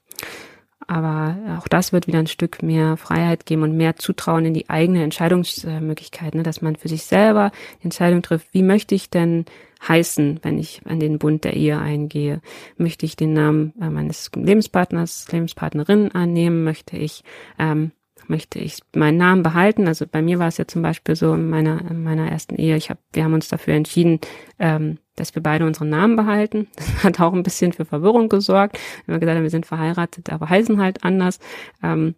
aber 0.91 1.37
auch 1.57 1.69
das 1.69 1.93
wird 1.93 2.07
wieder 2.07 2.19
ein 2.19 2.27
Stück 2.27 2.61
mehr 2.61 2.97
Freiheit 2.97 3.45
geben 3.45 3.63
und 3.63 3.77
mehr 3.77 3.95
Zutrauen 3.95 4.43
in 4.43 4.53
die 4.53 4.69
eigene 4.69 5.01
Entscheidungsmöglichkeit, 5.03 6.35
ne? 6.35 6.43
dass 6.43 6.61
man 6.61 6.75
für 6.75 6.89
sich 6.89 7.03
selber 7.03 7.53
die 7.79 7.85
Entscheidung 7.85 8.21
trifft, 8.21 8.47
wie 8.51 8.61
möchte 8.61 8.93
ich 8.93 9.09
denn 9.09 9.45
heißen, 9.87 10.41
wenn 10.41 10.57
ich 10.57 10.81
an 10.83 10.99
den 10.99 11.17
Bund 11.17 11.45
der 11.45 11.53
Ehe 11.53 11.79
eingehe? 11.79 12.41
Möchte 12.75 13.05
ich 13.05 13.15
den 13.15 13.31
Namen 13.31 13.73
äh, 13.81 13.89
meines 13.89 14.31
Lebenspartners, 14.35 15.31
Lebenspartnerin 15.31 16.11
annehmen? 16.11 16.65
Möchte 16.65 16.97
ich 16.97 17.23
ähm, 17.57 17.93
möchte 18.31 18.57
ich 18.57 18.79
meinen 18.95 19.17
Namen 19.17 19.43
behalten. 19.43 19.87
Also 19.87 20.07
bei 20.09 20.23
mir 20.23 20.39
war 20.39 20.47
es 20.47 20.57
ja 20.57 20.65
zum 20.65 20.81
Beispiel 20.81 21.15
so 21.15 21.35
in 21.35 21.49
meiner, 21.49 21.79
in 21.91 22.01
meiner 22.01 22.31
ersten 22.31 22.55
Ehe, 22.55 22.75
ich 22.75 22.89
hab, 22.89 22.97
wir 23.13 23.23
haben 23.23 23.35
uns 23.35 23.49
dafür 23.49 23.75
entschieden, 23.75 24.19
ähm, 24.57 24.97
dass 25.15 25.35
wir 25.35 25.43
beide 25.43 25.67
unseren 25.67 25.89
Namen 25.89 26.15
behalten. 26.15 26.67
Das 26.77 27.03
hat 27.03 27.19
auch 27.19 27.33
ein 27.33 27.43
bisschen 27.43 27.73
für 27.73 27.85
Verwirrung 27.85 28.29
gesorgt. 28.29 28.79
Wir 29.05 29.13
haben 29.13 29.19
gesagt, 29.19 29.41
wir 29.41 29.49
sind 29.49 29.65
verheiratet, 29.67 30.31
aber 30.31 30.49
heißen 30.49 30.81
halt 30.81 31.03
anders. 31.03 31.39
Ähm, 31.83 32.15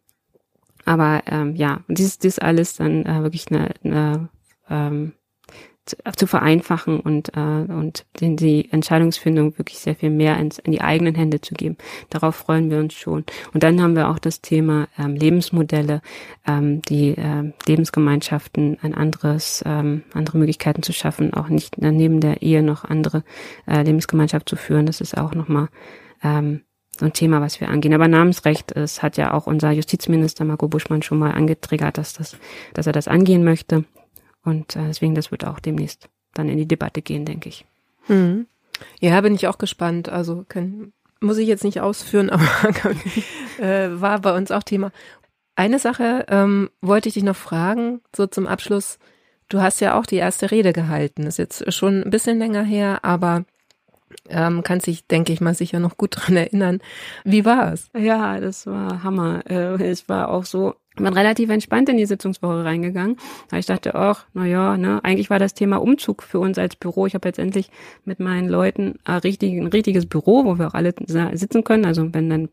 aber 0.85 1.23
ähm, 1.25 1.55
ja, 1.55 1.81
dies, 1.87 2.19
dies 2.19 2.39
alles 2.39 2.75
dann 2.75 3.05
äh, 3.05 3.23
wirklich 3.23 3.47
eine, 3.49 3.71
eine 3.83 4.29
ähm, 4.69 5.13
zu, 5.85 5.97
zu 6.15 6.27
vereinfachen 6.27 6.99
und, 6.99 7.35
äh, 7.35 7.39
und 7.39 8.05
den, 8.21 8.37
die 8.37 8.71
Entscheidungsfindung 8.71 9.57
wirklich 9.57 9.79
sehr 9.79 9.95
viel 9.95 10.09
mehr 10.09 10.37
ins, 10.37 10.59
in 10.59 10.71
die 10.71 10.81
eigenen 10.81 11.15
Hände 11.15 11.41
zu 11.41 11.53
geben. 11.53 11.77
Darauf 12.09 12.35
freuen 12.35 12.69
wir 12.69 12.79
uns 12.79 12.93
schon. 12.93 13.23
Und 13.53 13.63
dann 13.63 13.81
haben 13.81 13.95
wir 13.95 14.09
auch 14.09 14.19
das 14.19 14.41
Thema 14.41 14.87
ähm, 14.97 15.15
Lebensmodelle, 15.15 16.01
ähm, 16.47 16.81
die 16.83 17.17
äh, 17.17 17.51
Lebensgemeinschaften, 17.65 18.77
ein 18.81 18.93
anderes, 18.93 19.63
ähm, 19.65 20.03
andere 20.13 20.37
Möglichkeiten 20.37 20.83
zu 20.83 20.93
schaffen, 20.93 21.33
auch 21.33 21.49
nicht 21.49 21.77
neben 21.77 22.19
der 22.19 22.41
Ehe 22.41 22.63
noch 22.63 22.85
andere 22.85 23.23
äh, 23.67 23.83
Lebensgemeinschaft 23.83 24.47
zu 24.47 24.55
führen. 24.55 24.85
Das 24.85 25.01
ist 25.01 25.17
auch 25.17 25.33
nochmal 25.35 25.69
ähm, 26.23 26.61
so 26.97 27.05
ein 27.05 27.13
Thema, 27.13 27.41
was 27.41 27.59
wir 27.59 27.69
angehen. 27.69 27.93
Aber 27.93 28.07
Namensrecht, 28.07 28.71
es 28.71 29.01
hat 29.01 29.17
ja 29.17 29.33
auch 29.33 29.47
unser 29.47 29.71
Justizminister 29.71 30.45
Marco 30.45 30.67
Buschmann 30.67 31.01
schon 31.01 31.19
mal 31.19 31.31
angetriggert, 31.31 31.97
dass 31.97 32.13
das, 32.13 32.37
dass 32.73 32.87
er 32.87 32.93
das 32.93 33.07
angehen 33.07 33.43
möchte. 33.43 33.85
Und 34.43 34.75
äh, 34.75 34.87
deswegen, 34.87 35.15
das 35.15 35.31
wird 35.31 35.45
auch 35.45 35.59
demnächst 35.59 36.09
dann 36.33 36.49
in 36.49 36.57
die 36.57 36.67
Debatte 36.67 37.01
gehen, 37.01 37.25
denke 37.25 37.49
ich. 37.49 37.65
Mhm. 38.07 38.47
Ja, 38.99 39.19
bin 39.21 39.35
ich 39.35 39.47
auch 39.47 39.57
gespannt. 39.57 40.09
Also 40.09 40.45
kann, 40.47 40.93
muss 41.19 41.37
ich 41.37 41.47
jetzt 41.47 41.63
nicht 41.63 41.81
ausführen, 41.81 42.29
aber 42.29 42.45
äh, 43.59 44.01
war 44.01 44.19
bei 44.19 44.35
uns 44.35 44.51
auch 44.51 44.63
Thema. 44.63 44.91
Eine 45.55 45.79
Sache 45.79 46.25
ähm, 46.29 46.69
wollte 46.81 47.09
ich 47.09 47.13
dich 47.13 47.23
noch 47.23 47.35
fragen, 47.35 48.01
so 48.15 48.25
zum 48.25 48.47
Abschluss. 48.47 48.97
Du 49.49 49.61
hast 49.61 49.81
ja 49.81 49.99
auch 49.99 50.05
die 50.05 50.15
erste 50.15 50.49
Rede 50.49 50.73
gehalten. 50.73 51.23
Ist 51.23 51.37
jetzt 51.37 51.71
schon 51.71 52.01
ein 52.01 52.09
bisschen 52.09 52.39
länger 52.39 52.63
her, 52.63 52.99
aber 53.03 53.45
ähm, 54.29 54.63
kannst 54.63 54.87
dich, 54.87 55.07
denke 55.07 55.31
ich 55.31 55.41
mal, 55.41 55.53
sicher 55.53 55.79
noch 55.79 55.97
gut 55.97 56.15
dran 56.15 56.35
erinnern. 56.35 56.79
Wie 57.23 57.45
war 57.45 57.71
es? 57.71 57.89
Ja, 57.95 58.39
das 58.39 58.65
war 58.65 59.03
Hammer. 59.03 59.43
Äh, 59.47 59.83
es 59.83 60.09
war 60.09 60.29
auch 60.29 60.45
so 60.45 60.75
bin 60.95 61.07
relativ 61.07 61.49
entspannt 61.49 61.89
in 61.89 61.97
die 61.97 62.05
Sitzungswoche 62.05 62.63
reingegangen. 62.63 63.17
Weil 63.49 63.59
ich 63.59 63.65
dachte, 63.65 63.95
ach, 63.95 64.25
na 64.33 64.45
ja, 64.45 64.77
ne, 64.77 65.03
eigentlich 65.03 65.29
war 65.29 65.39
das 65.39 65.53
Thema 65.53 65.77
Umzug 65.77 66.23
für 66.23 66.39
uns 66.39 66.57
als 66.57 66.75
Büro. 66.75 67.07
Ich 67.07 67.15
habe 67.15 67.27
jetzt 67.27 67.39
endlich 67.39 67.69
mit 68.05 68.19
meinen 68.19 68.49
Leuten 68.49 68.95
ein, 69.03 69.19
richtig, 69.19 69.53
ein 69.53 69.67
richtiges 69.67 70.05
Büro, 70.05 70.45
wo 70.45 70.57
wir 70.59 70.67
auch 70.67 70.73
alle 70.73 70.93
sitzen 71.05 71.63
können. 71.63 71.85
Also 71.85 72.13
wenn 72.13 72.29
dann 72.29 72.49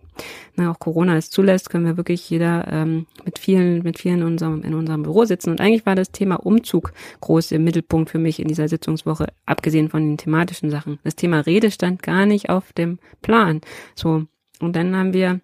ne, 0.57 0.70
auch 0.70 0.78
Corona 0.78 1.16
es 1.16 1.30
zulässt, 1.30 1.70
können 1.70 1.84
wir 1.84 1.97
wirklich 1.97 2.28
jeder 2.30 2.66
ähm, 2.70 3.07
mit 3.24 3.38
vielen, 3.38 3.82
mit 3.82 3.99
vielen 3.99 4.20
in 4.20 4.26
unserem, 4.26 4.62
in 4.62 4.74
unserem 4.74 5.03
Büro 5.03 5.24
sitzen. 5.24 5.51
Und 5.51 5.61
eigentlich 5.61 5.86
war 5.86 5.95
das 5.95 6.11
Thema 6.11 6.36
Umzug 6.36 6.93
groß 7.20 7.53
im 7.53 7.64
Mittelpunkt 7.64 8.11
für 8.11 8.18
mich 8.18 8.41
in 8.41 8.49
dieser 8.49 8.68
Sitzungswoche, 8.68 9.26
abgesehen 9.47 9.88
von 9.88 10.03
den 10.03 10.16
thematischen 10.16 10.70
Sachen. 10.70 10.99
Das 11.05 11.16
Thema 11.16 11.41
Rede 11.41 11.70
stand 11.70 12.03
gar 12.03 12.26
nicht 12.26 12.49
auf 12.51 12.72
dem 12.72 12.99
Plan. 13.22 13.61
So. 13.95 14.24
Und 14.61 14.76
dann 14.76 14.95
haben 14.95 15.12
wir 15.12 15.41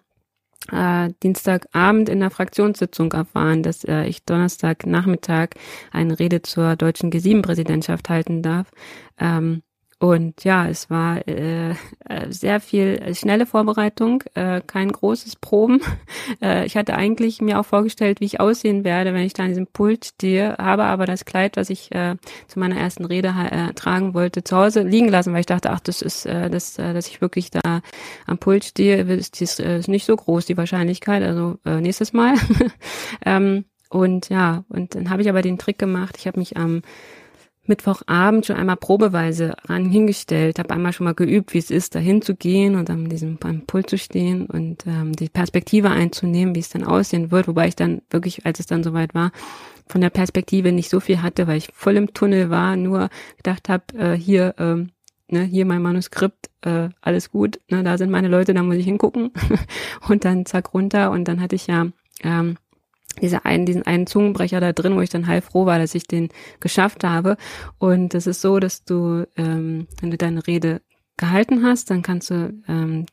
äh, 0.71 1.09
Dienstagabend 1.23 2.09
in 2.09 2.19
der 2.19 2.31
Fraktionssitzung 2.31 3.11
erfahren, 3.13 3.63
dass 3.63 3.83
äh, 3.83 4.05
ich 4.05 4.23
Donnerstagnachmittag 4.25 5.49
eine 5.91 6.19
Rede 6.19 6.41
zur 6.41 6.75
deutschen 6.75 7.11
G7-Präsidentschaft 7.11 8.09
halten 8.09 8.41
darf. 8.41 8.71
Ähm, 9.19 9.63
und 9.99 10.43
ja, 10.43 10.67
es 10.67 10.91
war 10.91 11.27
äh, 11.27 11.71
äh, 11.71 11.75
sehr 12.29 12.59
viel 12.59 13.01
äh, 13.01 13.15
schnelle 13.15 13.47
Vorbereitung, 13.47 14.23
äh, 14.35 14.61
kein 14.65 14.91
großes 14.91 15.37
Proben. 15.37 15.81
Äh, 16.41 16.65
ich 16.65 16.75
hatte 16.75 16.93
eigentlich 16.93 17.41
mir 17.41 17.57
auch 17.57 17.65
vorgestellt, 17.65 18.19
wie 18.19 18.25
ich 18.25 18.41
aussehen 18.41 18.83
werde, 18.83 19.13
wenn 19.13 19.23
ich 19.23 19.31
da 19.31 19.43
an 19.43 19.49
diesem 19.49 19.65
Pult 19.65 20.05
stehe, 20.05 20.57
habe 20.57 20.83
aber 20.83 21.05
das 21.05 21.23
Kleid, 21.23 21.55
was 21.55 21.69
ich 21.69 21.89
äh, 21.95 22.17
zu 22.47 22.59
meiner 22.59 22.75
ersten 22.75 23.05
Rede 23.05 23.29
äh, 23.29 23.73
tragen 23.73 24.13
wollte, 24.13 24.43
zu 24.43 24.57
Hause 24.57 24.81
liegen 24.81 25.07
lassen, 25.07 25.31
weil 25.31 25.39
ich 25.39 25.45
dachte, 25.45 25.71
ach, 25.71 25.79
das 25.79 26.01
ist, 26.01 26.25
äh, 26.25 26.49
das, 26.49 26.77
äh, 26.77 26.93
dass 26.93 27.07
ich 27.07 27.21
wirklich 27.21 27.49
da 27.49 27.81
am 28.25 28.37
Pult 28.39 28.65
stehe, 28.65 29.01
ist, 29.03 29.41
ist, 29.41 29.61
äh, 29.61 29.79
ist 29.79 29.87
nicht 29.87 30.05
so 30.05 30.17
groß 30.17 30.45
die 30.45 30.57
Wahrscheinlichkeit. 30.57 31.23
Also 31.23 31.59
äh, 31.65 31.79
nächstes 31.79 32.11
Mal. 32.11 32.35
ähm, 33.25 33.63
und 33.89 34.27
ja, 34.29 34.65
und 34.67 34.95
dann 34.95 35.09
habe 35.09 35.21
ich 35.21 35.29
aber 35.29 35.41
den 35.41 35.57
Trick 35.57 35.79
gemacht. 35.79 36.17
Ich 36.19 36.27
habe 36.27 36.39
mich 36.39 36.57
am 36.57 36.81
Mittwochabend 37.67 38.45
schon 38.45 38.55
einmal 38.55 38.77
probeweise 38.77 39.55
ran 39.65 39.85
hingestellt, 39.85 40.59
habe 40.59 40.73
einmal 40.73 40.93
schon 40.93 41.05
mal 41.05 41.13
geübt, 41.13 41.53
wie 41.53 41.59
es 41.59 41.71
ist, 41.71 41.95
da 41.95 41.99
hinzugehen 41.99 42.75
und 42.75 42.89
an 42.89 43.09
diesem 43.09 43.37
Pult 43.37 43.89
zu 43.89 43.97
stehen 43.97 44.45
und 44.45 44.85
ähm, 44.87 45.13
die 45.13 45.29
Perspektive 45.29 45.89
einzunehmen, 45.89 46.55
wie 46.55 46.59
es 46.59 46.69
dann 46.69 46.83
aussehen 46.83 47.31
wird, 47.31 47.47
wobei 47.47 47.67
ich 47.67 47.75
dann 47.75 48.01
wirklich, 48.09 48.45
als 48.45 48.59
es 48.59 48.65
dann 48.65 48.83
soweit 48.83 49.13
war, 49.13 49.31
von 49.87 50.01
der 50.01 50.09
Perspektive 50.09 50.71
nicht 50.71 50.89
so 50.89 50.99
viel 50.99 51.21
hatte, 51.21 51.47
weil 51.47 51.57
ich 51.57 51.69
voll 51.73 51.97
im 51.97 52.13
Tunnel 52.13 52.49
war, 52.49 52.75
nur 52.75 53.09
gedacht 53.37 53.69
habe, 53.69 53.83
äh, 53.97 54.13
hier, 54.17 54.55
ähm, 54.57 54.89
ne, 55.29 55.43
hier 55.43 55.65
mein 55.65 55.81
Manuskript, 55.81 56.49
äh, 56.61 56.89
alles 57.01 57.31
gut, 57.31 57.59
ne, 57.69 57.83
da 57.83 57.97
sind 57.97 58.09
meine 58.09 58.27
Leute, 58.27 58.53
da 58.53 58.63
muss 58.63 58.75
ich 58.75 58.85
hingucken. 58.85 59.31
Und 60.07 60.25
dann 60.25 60.45
zack 60.45 60.73
runter 60.73 61.11
und 61.11 61.27
dann 61.27 61.41
hatte 61.41 61.55
ich 61.55 61.67
ja 61.67 61.87
ähm, 62.23 62.57
diese 63.21 63.45
einen, 63.45 63.65
diesen 63.65 63.83
einen 63.83 64.07
Zungenbrecher 64.07 64.59
da 64.59 64.73
drin, 64.73 64.95
wo 64.95 65.01
ich 65.01 65.09
dann 65.09 65.27
heilfroh 65.27 65.65
war, 65.65 65.79
dass 65.79 65.95
ich 65.95 66.07
den 66.07 66.29
geschafft 66.59 67.03
habe. 67.03 67.37
Und 67.77 68.13
es 68.13 68.27
ist 68.27 68.41
so, 68.41 68.59
dass 68.59 68.83
du, 68.83 69.25
ähm, 69.35 69.87
wenn 70.01 70.11
du 70.11 70.17
deine 70.17 70.45
Rede 70.45 70.81
gehalten 71.17 71.63
hast, 71.63 71.89
dann 71.89 72.03
kannst 72.03 72.29
du 72.29 72.53
ähm, 72.67 73.05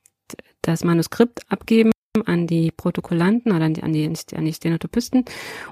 das 0.63 0.85
Manuskript 0.85 1.41
abgeben 1.51 1.91
an 2.27 2.47
die 2.47 2.71
Protokollanten 2.71 3.53
oder 3.53 3.65
an 3.65 3.75
die, 3.75 3.83
an 3.83 3.93
die, 3.93 4.07
an 4.07 4.45
die 4.45 4.53
Stenotopisten 4.53 5.25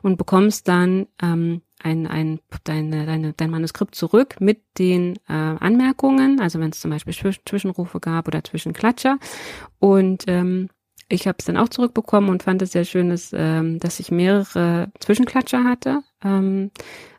und 0.03 0.17
bekommst 0.17 0.67
dann 0.67 1.07
ähm, 1.23 1.63
ein, 1.81 2.07
ein, 2.07 2.41
deine, 2.65 3.07
deine, 3.07 3.33
dein 3.33 3.51
Manuskript 3.51 3.95
zurück 3.95 4.37
mit 4.41 4.61
den 4.79 5.17
äh, 5.29 5.33
Anmerkungen, 5.33 6.41
also 6.41 6.59
wenn 6.59 6.71
es 6.71 6.81
zum 6.81 6.91
Beispiel 6.91 7.15
Zwischenrufe 7.45 8.01
gab 8.01 8.27
oder 8.29 8.43
Zwischenklatscher. 8.43 9.19
Und 9.79 10.25
ähm, 10.27 10.69
ich 11.13 11.29
habe 11.29 11.37
es 11.39 11.45
dann 11.45 11.59
auch 11.59 11.69
zurückbekommen 11.69 12.31
und 12.31 12.43
fand 12.43 12.63
es 12.63 12.73
sehr 12.73 12.85
schön, 12.85 13.11
dass, 13.11 13.33
ähm, 13.37 13.79
dass 13.79 14.01
ich 14.01 14.11
mehrere 14.11 14.91
Zwischenklatscher 14.99 15.63
hatte, 15.65 16.01
ähm, 16.25 16.71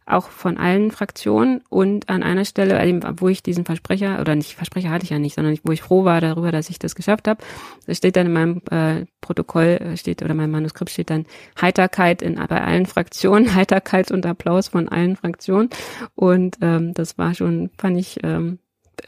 auch 0.05 0.29
von 0.29 0.57
allen 0.57 0.91
Fraktionen 0.91 1.61
und 1.69 2.09
an 2.09 2.23
einer 2.23 2.43
Stelle, 2.43 2.75
wo 3.17 3.29
ich 3.29 3.43
diesen 3.43 3.65
Versprecher, 3.65 4.19
oder 4.19 4.35
nicht 4.35 4.55
Versprecher 4.55 4.89
hatte 4.89 5.05
ich 5.05 5.11
ja 5.11 5.19
nicht, 5.19 5.35
sondern 5.35 5.57
wo 5.63 5.71
ich 5.71 5.83
froh 5.83 6.03
war 6.03 6.19
darüber, 6.19 6.51
dass 6.51 6.69
ich 6.69 6.79
das 6.79 6.95
geschafft 6.95 7.27
habe, 7.27 7.41
da 7.85 7.93
steht 7.93 8.15
dann 8.15 8.25
in 8.25 8.33
meinem 8.33 8.61
äh, 8.71 9.05
Protokoll, 9.21 9.77
äh, 9.79 9.95
steht 9.95 10.23
oder 10.23 10.33
meinem 10.33 10.51
Manuskript 10.51 10.89
steht 10.89 11.09
dann 11.11 11.25
Heiterkeit 11.61 12.21
in, 12.21 12.35
bei 12.35 12.61
allen 12.61 12.87
Fraktionen, 12.87 13.55
Heiterkeit 13.55 14.11
und 14.11 14.25
Applaus 14.25 14.69
von 14.69 14.89
allen 14.89 15.15
Fraktionen. 15.15 15.69
Und 16.15 16.57
ähm, 16.61 16.93
das 16.95 17.17
war 17.17 17.33
schon, 17.35 17.69
fand 17.77 17.97
ich, 17.99 18.19
ähm, 18.23 18.59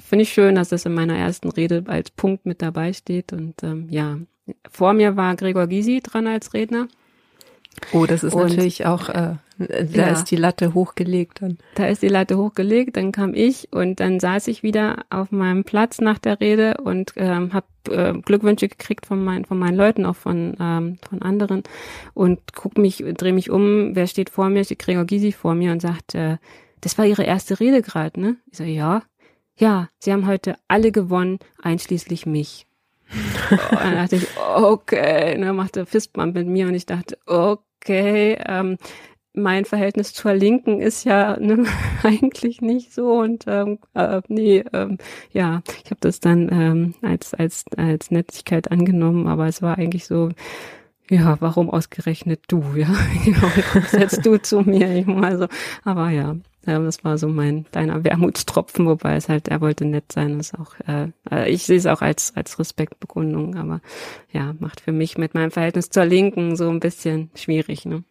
finde 0.01 0.23
ich 0.23 0.31
schön, 0.31 0.55
dass 0.55 0.69
das 0.69 0.85
in 0.85 0.93
meiner 0.93 1.17
ersten 1.17 1.49
Rede 1.49 1.83
als 1.87 2.11
Punkt 2.11 2.45
mit 2.45 2.61
dabei 2.61 2.93
steht 2.93 3.33
und 3.33 3.63
ähm, 3.63 3.87
ja, 3.89 4.17
vor 4.69 4.93
mir 4.93 5.15
war 5.15 5.35
Gregor 5.35 5.67
Gysi 5.67 6.01
dran 6.01 6.27
als 6.27 6.53
Redner. 6.53 6.87
Oh, 7.91 8.05
das 8.05 8.23
ist 8.23 8.33
und, 8.33 8.49
natürlich 8.49 8.85
auch, 8.85 9.09
äh, 9.09 9.35
da 9.57 9.83
ja, 9.91 10.07
ist 10.07 10.25
die 10.25 10.35
Latte 10.35 10.73
hochgelegt 10.73 11.41
dann. 11.41 11.57
Da 11.75 11.87
ist 11.87 12.01
die 12.01 12.07
Latte 12.07 12.37
hochgelegt, 12.37 12.97
dann 12.97 13.11
kam 13.11 13.33
ich 13.33 13.69
und 13.71 13.99
dann 13.99 14.19
saß 14.19 14.47
ich 14.47 14.63
wieder 14.63 15.05
auf 15.09 15.31
meinem 15.31 15.63
Platz 15.63 15.99
nach 15.99 16.17
der 16.17 16.39
Rede 16.39 16.77
und 16.81 17.13
ähm, 17.15 17.53
habe 17.53 17.67
äh, 17.89 18.13
Glückwünsche 18.13 18.67
gekriegt 18.67 19.05
von 19.05 19.23
meinen 19.23 19.45
von 19.45 19.57
meinen 19.57 19.75
Leuten, 19.75 20.05
auch 20.05 20.15
von 20.15 20.55
ähm, 20.59 20.97
von 21.07 21.21
anderen 21.21 21.63
und 22.13 22.39
guck 22.53 22.77
mich, 22.77 23.03
drehe 23.17 23.33
mich 23.33 23.49
um, 23.49 23.95
wer 23.95 24.07
steht 24.07 24.29
vor 24.29 24.49
mir, 24.49 24.63
steht 24.63 24.79
Gregor 24.79 25.05
Gysi 25.05 25.31
vor 25.31 25.55
mir 25.55 25.71
und 25.71 25.81
sagt, 25.81 26.15
äh, 26.15 26.37
das 26.81 26.97
war 26.97 27.05
Ihre 27.05 27.23
erste 27.23 27.59
Rede 27.59 27.81
gerade, 27.81 28.19
ne? 28.19 28.37
Ich 28.51 28.57
so, 28.57 28.63
ja, 28.63 29.03
ja, 29.57 29.89
Sie 29.99 30.11
haben 30.11 30.27
heute 30.27 30.55
alle 30.67 30.91
gewonnen, 30.91 31.39
einschließlich 31.61 32.25
mich. 32.25 32.67
Dann 33.49 33.95
dachte 33.95 34.17
ich, 34.17 34.27
okay, 34.37 35.39
dann 35.39 35.55
machte 35.55 35.85
Fistbump 35.85 36.35
mit 36.35 36.47
mir 36.47 36.67
und 36.67 36.75
ich 36.75 36.85
dachte, 36.85 37.17
okay, 37.25 38.37
ähm, 38.45 38.77
mein 39.35 39.65
Verhältnis 39.65 40.13
zur 40.13 40.33
Linken 40.33 40.81
ist 40.81 41.03
ja 41.03 41.37
ne, 41.39 41.65
eigentlich 42.03 42.61
nicht 42.61 42.93
so 42.93 43.19
und 43.19 43.45
ähm, 43.47 43.79
äh, 43.93 44.21
nee, 44.27 44.63
ähm, 44.73 44.97
ja, 45.31 45.61
ich 45.83 45.91
habe 45.91 45.99
das 45.99 46.19
dann 46.19 46.49
ähm, 46.51 46.95
als 47.01 47.33
als 47.33 47.65
als 47.77 48.11
Nettigkeit 48.11 48.71
angenommen, 48.71 49.27
aber 49.27 49.47
es 49.47 49.61
war 49.61 49.77
eigentlich 49.77 50.05
so, 50.05 50.29
ja, 51.09 51.37
warum 51.39 51.69
ausgerechnet 51.69 52.43
du, 52.47 52.63
ja, 52.75 52.89
genau, 53.23 53.49
setzt 53.89 54.25
du 54.25 54.41
zu 54.41 54.61
mir, 54.61 54.95
ich 54.95 55.05
mal 55.05 55.37
so, 55.37 55.47
aber 55.83 56.09
ja, 56.09 56.35
das 56.65 57.03
war 57.03 57.17
so 57.17 57.27
mein 57.27 57.65
kleiner 57.71 58.03
Wermutstropfen, 58.03 58.85
wobei 58.85 59.15
es 59.15 59.29
halt, 59.29 59.47
er 59.47 59.61
wollte 59.61 59.85
nett 59.85 60.11
sein, 60.11 60.37
das 60.37 60.53
auch, 60.53 60.75
äh, 60.87 61.09
äh, 61.31 61.49
ich 61.49 61.63
sehe 61.63 61.77
es 61.77 61.85
auch 61.85 62.01
als, 62.01 62.35
als 62.35 62.57
Respektbekundung, 62.59 63.55
aber 63.55 63.81
ja, 64.31 64.55
macht 64.59 64.81
für 64.81 64.91
mich 64.91 65.17
mit 65.17 65.33
meinem 65.33 65.51
Verhältnis 65.51 65.89
zur 65.89 66.05
Linken 66.05 66.55
so 66.55 66.69
ein 66.69 66.79
bisschen 66.79 67.29
schwierig, 67.35 67.85
ne? 67.85 68.03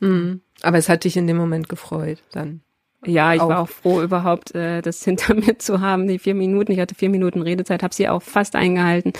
Mhm. 0.00 0.40
Aber 0.62 0.78
es 0.78 0.88
hat 0.88 1.04
dich 1.04 1.16
in 1.16 1.26
dem 1.26 1.36
Moment 1.36 1.68
gefreut, 1.68 2.22
dann. 2.32 2.62
Ja, 3.06 3.32
ich 3.32 3.40
auch. 3.40 3.48
war 3.48 3.60
auch 3.60 3.68
froh, 3.68 4.02
überhaupt 4.02 4.54
äh, 4.54 4.82
das 4.82 5.02
hinter 5.04 5.34
mir 5.34 5.58
zu 5.58 5.80
haben, 5.80 6.06
die 6.06 6.18
vier 6.18 6.34
Minuten. 6.34 6.72
Ich 6.72 6.80
hatte 6.80 6.94
vier 6.94 7.08
Minuten 7.08 7.40
Redezeit, 7.42 7.82
habe 7.82 7.94
sie 7.94 8.08
auch 8.08 8.22
fast 8.22 8.56
eingehalten, 8.56 9.12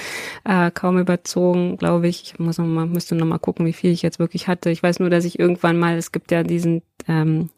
äh, 0.44 0.70
kaum 0.70 0.98
überzogen, 0.98 1.76
glaube 1.76 2.08
ich. 2.08 2.22
Ich 2.24 2.38
muss 2.38 2.58
noch 2.58 2.66
mal, 2.66 2.86
müsste 2.86 3.14
noch 3.14 3.26
mal 3.26 3.38
gucken, 3.38 3.64
wie 3.66 3.72
viel 3.72 3.92
ich 3.92 4.02
jetzt 4.02 4.18
wirklich 4.18 4.48
hatte. 4.48 4.70
Ich 4.70 4.82
weiß 4.82 4.98
nur, 4.98 5.10
dass 5.10 5.24
ich 5.24 5.38
irgendwann 5.38 5.78
mal, 5.78 5.96
es 5.96 6.12
gibt 6.12 6.30
ja 6.30 6.42
diesen 6.42 6.82
ähm, 7.08 7.48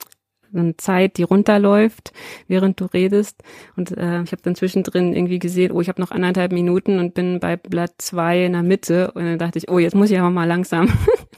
eine 0.54 0.76
Zeit, 0.76 1.16
die 1.16 1.22
runterläuft, 1.22 2.12
während 2.48 2.80
du 2.80 2.86
redest. 2.86 3.42
Und 3.76 3.90
äh, 3.92 4.22
ich 4.22 4.32
habe 4.32 4.42
dann 4.42 4.54
zwischendrin 4.54 5.14
irgendwie 5.14 5.38
gesehen, 5.38 5.72
oh, 5.72 5.80
ich 5.80 5.88
habe 5.88 6.00
noch 6.00 6.10
anderthalb 6.10 6.52
Minuten 6.52 6.98
und 6.98 7.14
bin 7.14 7.40
bei 7.40 7.56
Blatt 7.56 7.94
zwei 7.98 8.44
in 8.44 8.52
der 8.52 8.62
Mitte. 8.62 9.12
Und 9.12 9.24
dann 9.24 9.38
dachte 9.38 9.58
ich, 9.58 9.70
oh, 9.70 9.78
jetzt 9.78 9.94
muss 9.94 10.10
ich 10.10 10.18
aber 10.18 10.30
mal 10.30 10.46
langsam 10.46 10.88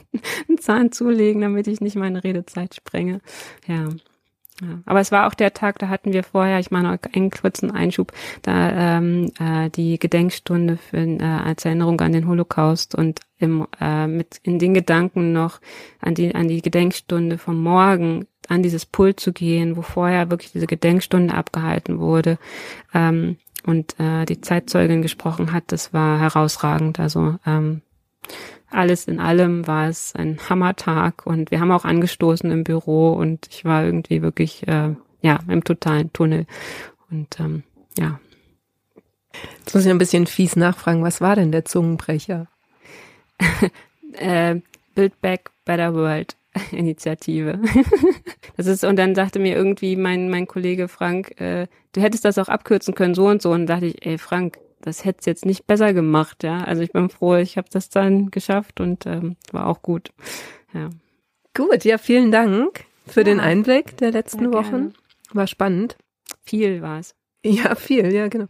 einen 0.47 0.57
Zahn 0.57 0.91
zulegen, 0.91 1.41
damit 1.41 1.67
ich 1.67 1.81
nicht 1.81 1.95
meine 1.95 2.23
Redezeit 2.23 2.75
sprenge. 2.75 3.21
Ja. 3.67 3.89
Ja, 4.61 4.79
aber 4.85 5.01
es 5.01 5.11
war 5.11 5.27
auch 5.27 5.33
der 5.33 5.53
Tag, 5.53 5.79
da 5.79 5.89
hatten 5.89 6.13
wir 6.13 6.23
vorher, 6.23 6.59
ich 6.59 6.71
meine, 6.71 6.97
einen 7.13 7.29
kurzen 7.29 7.71
Einschub, 7.71 8.13
da 8.41 8.97
ähm, 8.97 9.29
äh, 9.37 9.69
die 9.69 9.99
Gedenkstunde 9.99 10.77
für, 10.77 10.97
äh, 10.97 11.21
als 11.21 11.65
Erinnerung 11.65 11.99
an 11.99 12.13
den 12.13 12.25
Holocaust 12.25 12.95
und 12.95 13.19
im, 13.37 13.67
äh, 13.81 14.07
mit 14.07 14.39
in 14.43 14.57
den 14.57 14.73
Gedanken 14.73 15.33
noch 15.33 15.59
an 15.99 16.15
die 16.15 16.33
an 16.33 16.47
die 16.47 16.61
Gedenkstunde 16.61 17.37
vom 17.37 17.61
Morgen 17.61 18.27
an 18.49 18.63
dieses 18.63 18.85
Pult 18.85 19.19
zu 19.19 19.33
gehen, 19.33 19.77
wo 19.77 19.81
vorher 19.81 20.29
wirklich 20.29 20.51
diese 20.51 20.67
Gedenkstunde 20.67 21.33
abgehalten 21.33 21.99
wurde, 21.99 22.37
ähm, 22.93 23.37
und 23.65 23.99
äh, 23.99 24.25
die 24.25 24.41
Zeitzeugin 24.41 25.01
gesprochen 25.01 25.51
hat, 25.51 25.63
das 25.67 25.93
war 25.93 26.19
herausragend. 26.19 26.99
Also 26.99 27.37
ähm, 27.45 27.81
alles 28.69 29.07
in 29.07 29.19
allem 29.19 29.67
war 29.67 29.87
es 29.87 30.13
ein 30.15 30.37
Hammertag 30.49 31.25
und 31.25 31.51
wir 31.51 31.59
haben 31.59 31.71
auch 31.71 31.85
angestoßen 31.85 32.51
im 32.51 32.63
Büro 32.63 33.13
und 33.13 33.47
ich 33.49 33.65
war 33.65 33.83
irgendwie 33.83 34.21
wirklich 34.21 34.67
äh, 34.67 34.95
ja 35.21 35.39
im 35.47 35.63
totalen 35.63 36.11
Tunnel 36.13 36.45
und 37.09 37.39
ähm, 37.39 37.63
ja. 37.97 38.19
Jetzt 39.59 39.73
muss 39.73 39.85
ich 39.85 39.91
ein 39.91 39.97
bisschen 39.97 40.27
fies 40.27 40.55
nachfragen, 40.55 41.03
was 41.03 41.19
war 41.19 41.35
denn 41.35 41.51
der 41.51 41.65
Zungenbrecher? 41.65 42.47
äh, 44.13 44.55
Build 44.93 45.19
Back 45.21 45.51
Better 45.65 45.93
World 45.93 46.37
Initiative. 46.71 47.59
das 48.57 48.67
ist, 48.67 48.83
und 48.83 48.97
dann 48.97 49.15
sagte 49.15 49.39
mir 49.39 49.55
irgendwie 49.55 49.95
mein, 49.95 50.29
mein 50.29 50.47
Kollege 50.47 50.87
Frank, 50.87 51.39
äh, 51.39 51.67
du 51.93 52.01
hättest 52.01 52.25
das 52.25 52.37
auch 52.37 52.49
abkürzen 52.49 52.95
können, 52.95 53.15
so 53.15 53.27
und 53.27 53.41
so. 53.41 53.51
Und 53.51 53.67
dachte 53.67 53.87
ich, 53.87 54.05
ey 54.05 54.17
Frank, 54.17 54.57
das 54.81 55.03
hätte 55.03 55.19
es 55.19 55.25
jetzt 55.25 55.45
nicht 55.45 55.67
besser 55.67 55.93
gemacht, 55.93 56.43
ja. 56.43 56.63
Also 56.63 56.81
ich 56.81 56.91
bin 56.91 57.09
froh, 57.09 57.35
ich 57.35 57.57
habe 57.57 57.67
das 57.71 57.89
dann 57.89 58.31
geschafft 58.31 58.79
und 58.79 59.05
ähm, 59.05 59.35
war 59.51 59.67
auch 59.67 59.81
gut. 59.81 60.11
Ja. 60.73 60.89
Gut, 61.53 61.85
ja, 61.85 61.97
vielen 61.97 62.31
Dank 62.31 62.85
für 63.07 63.21
ja. 63.21 63.25
den 63.25 63.39
Einblick 63.39 63.97
der 63.97 64.11
letzten 64.11 64.53
Wochen. 64.53 64.93
War 65.31 65.47
spannend. 65.47 65.97
Viel 66.43 66.81
war 66.81 66.99
es. 66.99 67.15
Ja, 67.43 67.75
viel, 67.75 68.11
ja, 68.11 68.27
genau. 68.27 68.47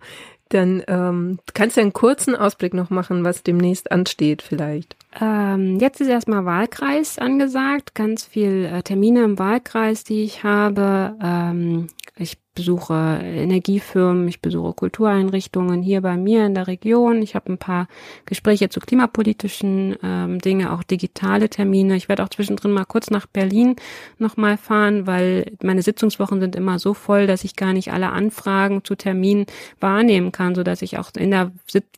Dann 0.49 0.83
ähm, 0.87 1.39
kannst 1.53 1.75
du 1.75 1.81
einen 1.81 1.93
kurzen 1.93 2.35
Ausblick 2.35 2.73
noch 2.73 2.89
machen, 2.89 3.23
was 3.23 3.43
demnächst 3.43 3.91
ansteht 3.91 4.41
vielleicht. 4.41 4.95
Ähm, 5.19 5.79
jetzt 5.79 6.01
ist 6.01 6.07
erstmal 6.07 6.45
Wahlkreis 6.45 7.17
angesagt, 7.17 7.95
ganz 7.95 8.25
viel 8.25 8.65
äh, 8.65 8.83
Termine 8.83 9.23
im 9.23 9.39
Wahlkreis, 9.39 10.03
die 10.03 10.23
ich 10.23 10.43
habe. 10.43 11.15
Ähm, 11.21 11.87
ich 12.17 12.37
besuche 12.55 13.19
Energiefirmen, 13.21 14.27
ich 14.29 14.41
besuche 14.41 14.73
Kultureinrichtungen 14.73 15.83
hier 15.83 16.01
bei 16.01 16.15
mir 16.15 16.45
in 16.45 16.55
der 16.55 16.67
Region. 16.67 17.21
Ich 17.21 17.35
habe 17.35 17.51
ein 17.51 17.57
paar 17.57 17.87
Gespräche 18.25 18.69
zu 18.69 18.79
klimapolitischen 18.79 19.97
ähm, 20.01 20.39
Dinge, 20.39 20.71
auch 20.71 20.83
digitale 20.83 21.49
Termine. 21.49 21.97
Ich 21.97 22.07
werde 22.07 22.23
auch 22.23 22.29
zwischendrin 22.29 22.71
mal 22.71 22.85
kurz 22.85 23.09
nach 23.09 23.25
Berlin 23.27 23.75
nochmal 24.17 24.57
fahren, 24.57 25.05
weil 25.05 25.51
meine 25.61 25.81
Sitzungswochen 25.81 26.39
sind 26.39 26.55
immer 26.55 26.79
so 26.79 26.93
voll, 26.93 27.27
dass 27.27 27.43
ich 27.43 27.57
gar 27.57 27.73
nicht 27.73 27.91
alle 27.91 28.11
Anfragen 28.11 28.85
zu 28.85 28.95
Terminen 28.95 29.45
wahrnehmen 29.81 30.31
kann, 30.31 30.55
so 30.55 30.63
dass 30.63 30.81
ich 30.81 30.97
auch 30.97 31.11
in 31.17 31.31
der, 31.31 31.51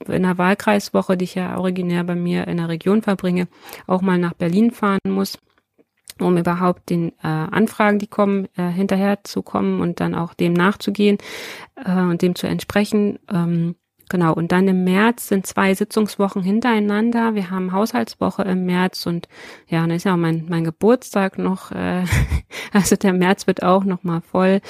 in 0.08 0.24
der 0.24 0.40
Wahlkreiswoche, 0.40 1.16
die 1.18 1.26
ich 1.26 1.36
ja 1.36 1.58
originär 1.60 2.04
bei 2.04 2.16
mir 2.16 2.48
in 2.48 2.58
der 2.58 2.70
Region 2.70 3.04
verbringe, 3.08 3.48
auch 3.88 4.02
mal 4.02 4.18
nach 4.18 4.34
Berlin 4.34 4.72
fahren 4.72 5.00
muss 5.06 5.40
um 6.20 6.38
überhaupt 6.38 6.90
den 6.90 7.10
äh, 7.24 7.28
Anfragen, 7.28 8.00
die 8.00 8.08
kommen, 8.08 8.48
äh, 8.58 8.70
hinterher 8.70 9.24
zu 9.24 9.42
kommen 9.42 9.82
und 9.82 10.00
dann 10.00 10.16
auch 10.16 10.34
dem 10.34 10.54
nachzugehen 10.54 11.18
äh, 11.76 12.02
und 12.02 12.22
dem 12.22 12.36
zu 12.36 12.48
entsprechen. 12.48 13.20
Ähm, 13.32 13.76
genau, 14.10 14.34
und 14.34 14.52
dann 14.52 14.68
im 14.68 14.84
März 14.84 15.28
sind 15.28 15.46
zwei 15.46 15.74
Sitzungswochen 15.74 16.42
hintereinander. 16.42 17.36
Wir 17.36 17.50
haben 17.50 17.72
Haushaltswoche 17.72 18.44
im 18.44 18.66
März 18.66 19.06
und 19.06 19.28
ja, 19.68 19.82
dann 19.82 19.92
ist 19.92 20.06
ja 20.06 20.14
auch 20.14 20.18
mein, 20.18 20.46
mein 20.50 20.64
Geburtstag 20.64 21.38
noch, 21.38 21.72
äh, 21.72 22.04
also 22.74 22.96
der 22.96 23.14
März 23.14 23.48
wird 23.48 23.64
auch 23.64 23.84
nochmal 23.84 24.22
voll. 24.22 24.62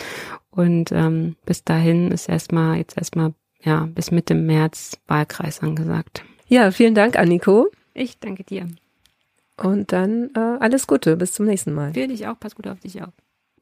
Und 0.50 0.92
ähm, 0.92 1.36
bis 1.46 1.64
dahin 1.64 2.12
ist 2.12 2.30
erstmal, 2.30 2.78
jetzt 2.78 2.98
erstmal, 2.98 3.34
ja, 3.62 3.88
bis 3.94 4.12
Mitte 4.12 4.34
März 4.34 5.00
Wahlkreis 5.08 5.62
angesagt. 5.62 6.24
Ja, 6.48 6.72
vielen 6.72 6.96
Dank, 6.96 7.18
Anniko. 7.18 7.70
Ich 7.98 8.20
danke 8.20 8.44
dir. 8.44 8.68
Und 9.58 9.92
dann 9.92 10.30
äh, 10.36 10.40
alles 10.40 10.86
Gute, 10.86 11.18
bis 11.18 11.34
zum 11.34 11.48
nächsten 11.48 11.74
Mal. 11.74 11.92
Für 11.94 12.08
dich 12.08 12.28
auch, 12.28 12.40
pass 12.40 12.54
gut 12.56 12.68
auf 12.68 12.80
dich 12.80 13.02
auf. 13.02 13.10